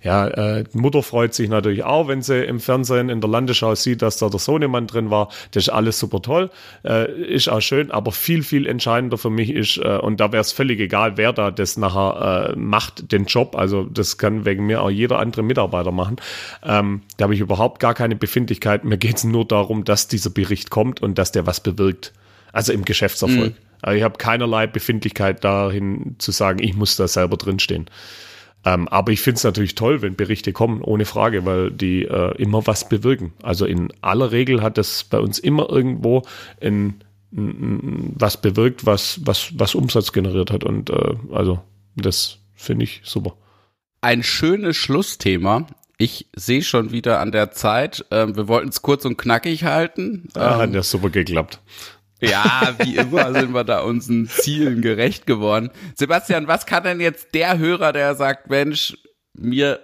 ja, 0.03 0.28
äh, 0.28 0.64
Mutter 0.72 1.03
freut 1.03 1.34
sich 1.34 1.49
natürlich 1.49 1.84
auch, 1.84 2.09
wenn 2.09 2.22
sie 2.22 2.45
im 2.45 2.61
Fernsehen 2.61 3.09
in 3.09 3.20
der 3.20 3.30
Landesschau 3.30 3.74
sieht, 3.74 4.03
dass 4.03 4.18
da 4.18 4.28
der 4.28 4.41
Sohnemann 4.41 4.86
drin 4.86 5.11
war. 5.11 5.28
Das 5.53 5.64
ist 5.64 5.68
alles 5.70 5.99
super 5.99 6.22
toll, 6.22 6.51
äh, 6.84 7.11
ist 7.11 7.49
auch 7.49 7.61
schön, 7.61 7.91
aber 7.91 8.12
viel, 8.12 8.43
viel 8.43 8.66
entscheidender 8.66 9.18
für 9.18 9.30
mich 9.30 9.51
ist, 9.51 9.78
äh, 9.78 9.99
und 9.99 10.20
da 10.20 10.32
wäre 10.32 10.41
es 10.43 10.53
völlig 10.53 10.80
egal, 10.80 11.16
wer 11.16 11.32
da 11.32 11.51
das 11.51 11.76
nachher 11.76 12.51
äh, 12.51 12.57
macht, 12.57 13.11
den 13.12 13.24
Job. 13.24 13.57
Also 13.57 13.84
das 13.84 14.18
kann 14.18 14.45
wegen 14.45 14.66
mir 14.66 14.82
auch 14.82 14.91
jeder 14.91 15.18
andere 15.18 15.43
Mitarbeiter 15.43 15.93
machen. 15.93 16.16
Ähm, 16.62 17.03
da 17.16 17.24
habe 17.24 17.34
ich 17.34 17.41
überhaupt 17.41 17.80
gar 17.80 17.95
keine 17.95 18.16
Befindlichkeit. 18.16 18.84
Mir 18.84 18.99
geht 18.99 19.16
es 19.16 19.24
nur 19.31 19.47
darum, 19.47 19.85
dass 19.85 20.09
dieser 20.09 20.31
Bericht 20.31 20.70
kommt 20.70 21.03
und 21.03 21.18
dass 21.18 21.33
der 21.33 21.47
was 21.47 21.61
bewirkt. 21.61 22.12
Also 22.53 22.72
im 22.72 22.85
Geschäftserfolg. 22.85 23.53
Mhm. 23.53 23.66
Also 23.83 23.97
ich 23.97 24.03
habe 24.03 24.18
keinerlei 24.18 24.66
Befindlichkeit 24.66 25.45
dahin 25.45 26.16
zu 26.18 26.33
sagen, 26.33 26.62
ich 26.62 26.74
muss 26.74 26.97
da 26.97 27.09
selber 27.09 27.37
drinstehen. 27.37 27.89
Ähm, 28.64 28.89
aber 28.89 29.12
ich 29.12 29.20
finde 29.20 29.39
es 29.39 29.45
natürlich 29.45 29.74
toll, 29.74 30.03
wenn 30.03 30.16
Berichte 30.16 30.53
kommen, 30.53 30.83
ohne 30.83 31.07
Frage, 31.07 31.47
weil 31.47 31.70
die 31.70 32.03
äh, 32.05 32.37
immer 32.37 32.66
was 32.66 32.89
bewirken. 32.89 33.33
Also 33.43 33.64
in 33.64 33.91
aller 34.03 34.33
Regel 34.33 34.62
hat 34.62 34.76
das 34.76 35.05
bei 35.05 35.18
uns 35.18 35.39
immer 35.39 35.70
irgendwo 35.70 36.22
ein, 36.61 37.03
ein, 37.33 38.12
was 38.18 38.41
bewirkt, 38.41 38.85
was, 38.85 39.20
was, 39.24 39.53
was 39.59 39.74
Umsatz 39.74 40.12
generiert 40.12 40.51
hat. 40.51 40.64
Und 40.64 40.91
äh, 40.91 41.14
also 41.33 41.61
das 41.97 42.39
finde 42.55 42.85
ich 42.85 43.01
super. 43.03 43.35
Ein 44.03 44.22
schönes 44.22 44.76
Schlussthema. 44.76 45.66
Ich 46.01 46.29
sehe 46.35 46.63
schon 46.63 46.93
wieder 46.93 47.21
an 47.21 47.31
der 47.31 47.51
Zeit. 47.51 48.07
Ähm, 48.11 48.35
wir 48.35 48.49
wollten 48.49 48.71
es 48.71 48.81
kurz 48.81 49.05
und 49.05 49.19
knackig 49.19 49.65
halten. 49.65 50.31
Ah, 50.33 50.55
ähm, 50.55 50.61
hat 50.61 50.73
ja 50.73 50.83
super 50.83 51.11
geklappt. 51.11 51.61
Ja, 52.23 52.75
wie 52.79 52.97
immer 52.97 53.35
sind 53.35 53.53
wir 53.53 53.65
da 53.65 53.81
unseren 53.81 54.27
Zielen 54.27 54.81
gerecht 54.81 55.27
geworden. 55.27 55.69
Sebastian, 55.95 56.49
was 56.49 56.65
kann 56.65 56.85
denn 56.85 57.01
jetzt 57.01 57.35
der 57.35 57.59
Hörer, 57.59 57.93
der 57.93 58.15
sagt, 58.15 58.49
Mensch, 58.49 58.97
mir 59.35 59.81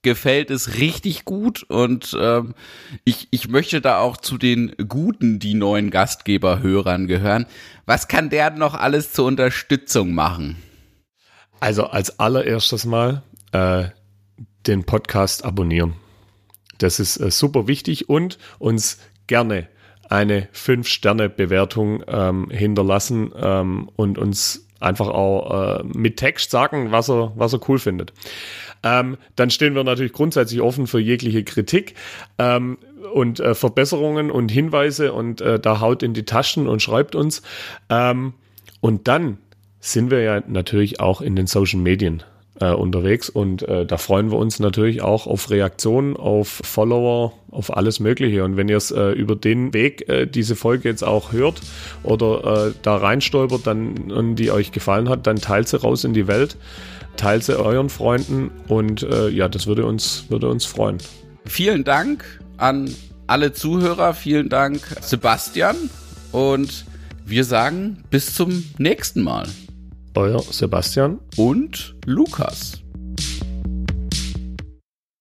gefällt 0.00 0.50
es 0.50 0.78
richtig 0.78 1.26
gut 1.26 1.64
und 1.64 2.16
ähm, 2.18 2.54
ich, 3.04 3.28
ich 3.30 3.48
möchte 3.48 3.82
da 3.82 3.98
auch 3.98 4.16
zu 4.16 4.38
den 4.38 4.74
guten, 4.88 5.38
die 5.38 5.52
neuen 5.52 5.90
Gastgeberhörern 5.90 7.08
gehören. 7.08 7.44
Was 7.84 8.08
kann 8.08 8.30
der 8.30 8.50
noch 8.52 8.72
alles 8.74 9.12
zur 9.12 9.26
Unterstützung 9.26 10.14
machen? 10.14 10.56
Also 11.60 11.84
als 11.84 12.18
allererstes 12.18 12.86
Mal 12.86 13.22
äh, 13.52 13.88
den 14.66 14.84
Podcast 14.84 15.44
abonnieren. 15.44 15.94
Das 16.78 17.00
ist 17.00 17.18
äh, 17.18 17.30
super 17.30 17.66
wichtig 17.66 18.08
und 18.08 18.38
uns 18.58 18.98
gerne 19.26 19.68
eine 20.08 20.48
5-Sterne-Bewertung 20.54 22.02
ähm, 22.06 22.48
hinterlassen 22.50 23.32
ähm, 23.36 23.90
und 23.96 24.18
uns 24.18 24.66
einfach 24.80 25.08
auch 25.08 25.80
äh, 25.80 25.84
mit 25.84 26.16
Text 26.16 26.50
sagen, 26.50 26.92
was 26.92 27.10
er, 27.10 27.32
was 27.36 27.52
er 27.52 27.60
cool 27.68 27.78
findet. 27.78 28.12
Ähm, 28.82 29.16
dann 29.34 29.50
stehen 29.50 29.74
wir 29.74 29.84
natürlich 29.84 30.12
grundsätzlich 30.12 30.60
offen 30.60 30.86
für 30.86 31.00
jegliche 31.00 31.42
Kritik 31.42 31.94
ähm, 32.38 32.78
und 33.12 33.40
äh, 33.40 33.54
Verbesserungen 33.54 34.30
und 34.30 34.50
Hinweise 34.50 35.12
und 35.12 35.40
äh, 35.40 35.58
da 35.58 35.80
haut 35.80 36.02
in 36.02 36.14
die 36.14 36.24
Taschen 36.24 36.68
und 36.68 36.80
schreibt 36.80 37.14
uns. 37.14 37.42
Ähm, 37.90 38.34
und 38.80 39.08
dann 39.08 39.38
sind 39.80 40.10
wir 40.10 40.22
ja 40.22 40.42
natürlich 40.46 41.00
auch 41.00 41.20
in 41.20 41.34
den 41.34 41.46
Social 41.46 41.80
Medien 41.80 42.22
äh, 42.60 42.72
unterwegs 42.72 43.28
und 43.28 43.62
äh, 43.62 43.86
da 43.86 43.98
freuen 43.98 44.30
wir 44.30 44.38
uns 44.38 44.58
natürlich 44.58 45.02
auch 45.02 45.26
auf 45.26 45.50
Reaktionen, 45.50 46.16
auf 46.16 46.48
Follower, 46.48 47.32
auf 47.50 47.76
alles 47.76 48.00
Mögliche. 48.00 48.44
Und 48.44 48.56
wenn 48.56 48.68
ihr 48.68 48.76
es 48.76 48.90
äh, 48.90 49.10
über 49.12 49.36
den 49.36 49.72
Weg 49.74 50.08
äh, 50.08 50.26
diese 50.26 50.56
Folge 50.56 50.88
jetzt 50.88 51.04
auch 51.04 51.32
hört 51.32 51.60
oder 52.02 52.68
äh, 52.68 52.72
da 52.82 52.96
reinstolpert 52.96 53.66
dann, 53.66 54.10
und 54.10 54.36
die 54.36 54.50
euch 54.50 54.72
gefallen 54.72 55.08
hat, 55.08 55.26
dann 55.26 55.36
teilt 55.36 55.68
sie 55.68 55.80
raus 55.80 56.04
in 56.04 56.14
die 56.14 56.26
Welt, 56.26 56.56
teilt 57.16 57.44
sie 57.44 57.58
euren 57.58 57.88
Freunden 57.88 58.50
und 58.68 59.02
äh, 59.02 59.28
ja, 59.28 59.48
das 59.48 59.66
würde 59.66 59.84
uns, 59.86 60.24
würde 60.28 60.48
uns 60.48 60.64
freuen. 60.64 60.98
Vielen 61.44 61.84
Dank 61.84 62.40
an 62.56 62.92
alle 63.26 63.52
Zuhörer, 63.52 64.14
vielen 64.14 64.48
Dank 64.48 64.80
Sebastian 65.00 65.76
und 66.32 66.84
wir 67.24 67.44
sagen 67.44 68.04
bis 68.10 68.34
zum 68.34 68.64
nächsten 68.78 69.22
Mal 69.22 69.46
euer 70.18 70.40
Sebastian 70.40 71.20
und 71.36 71.94
Lukas. 72.04 72.82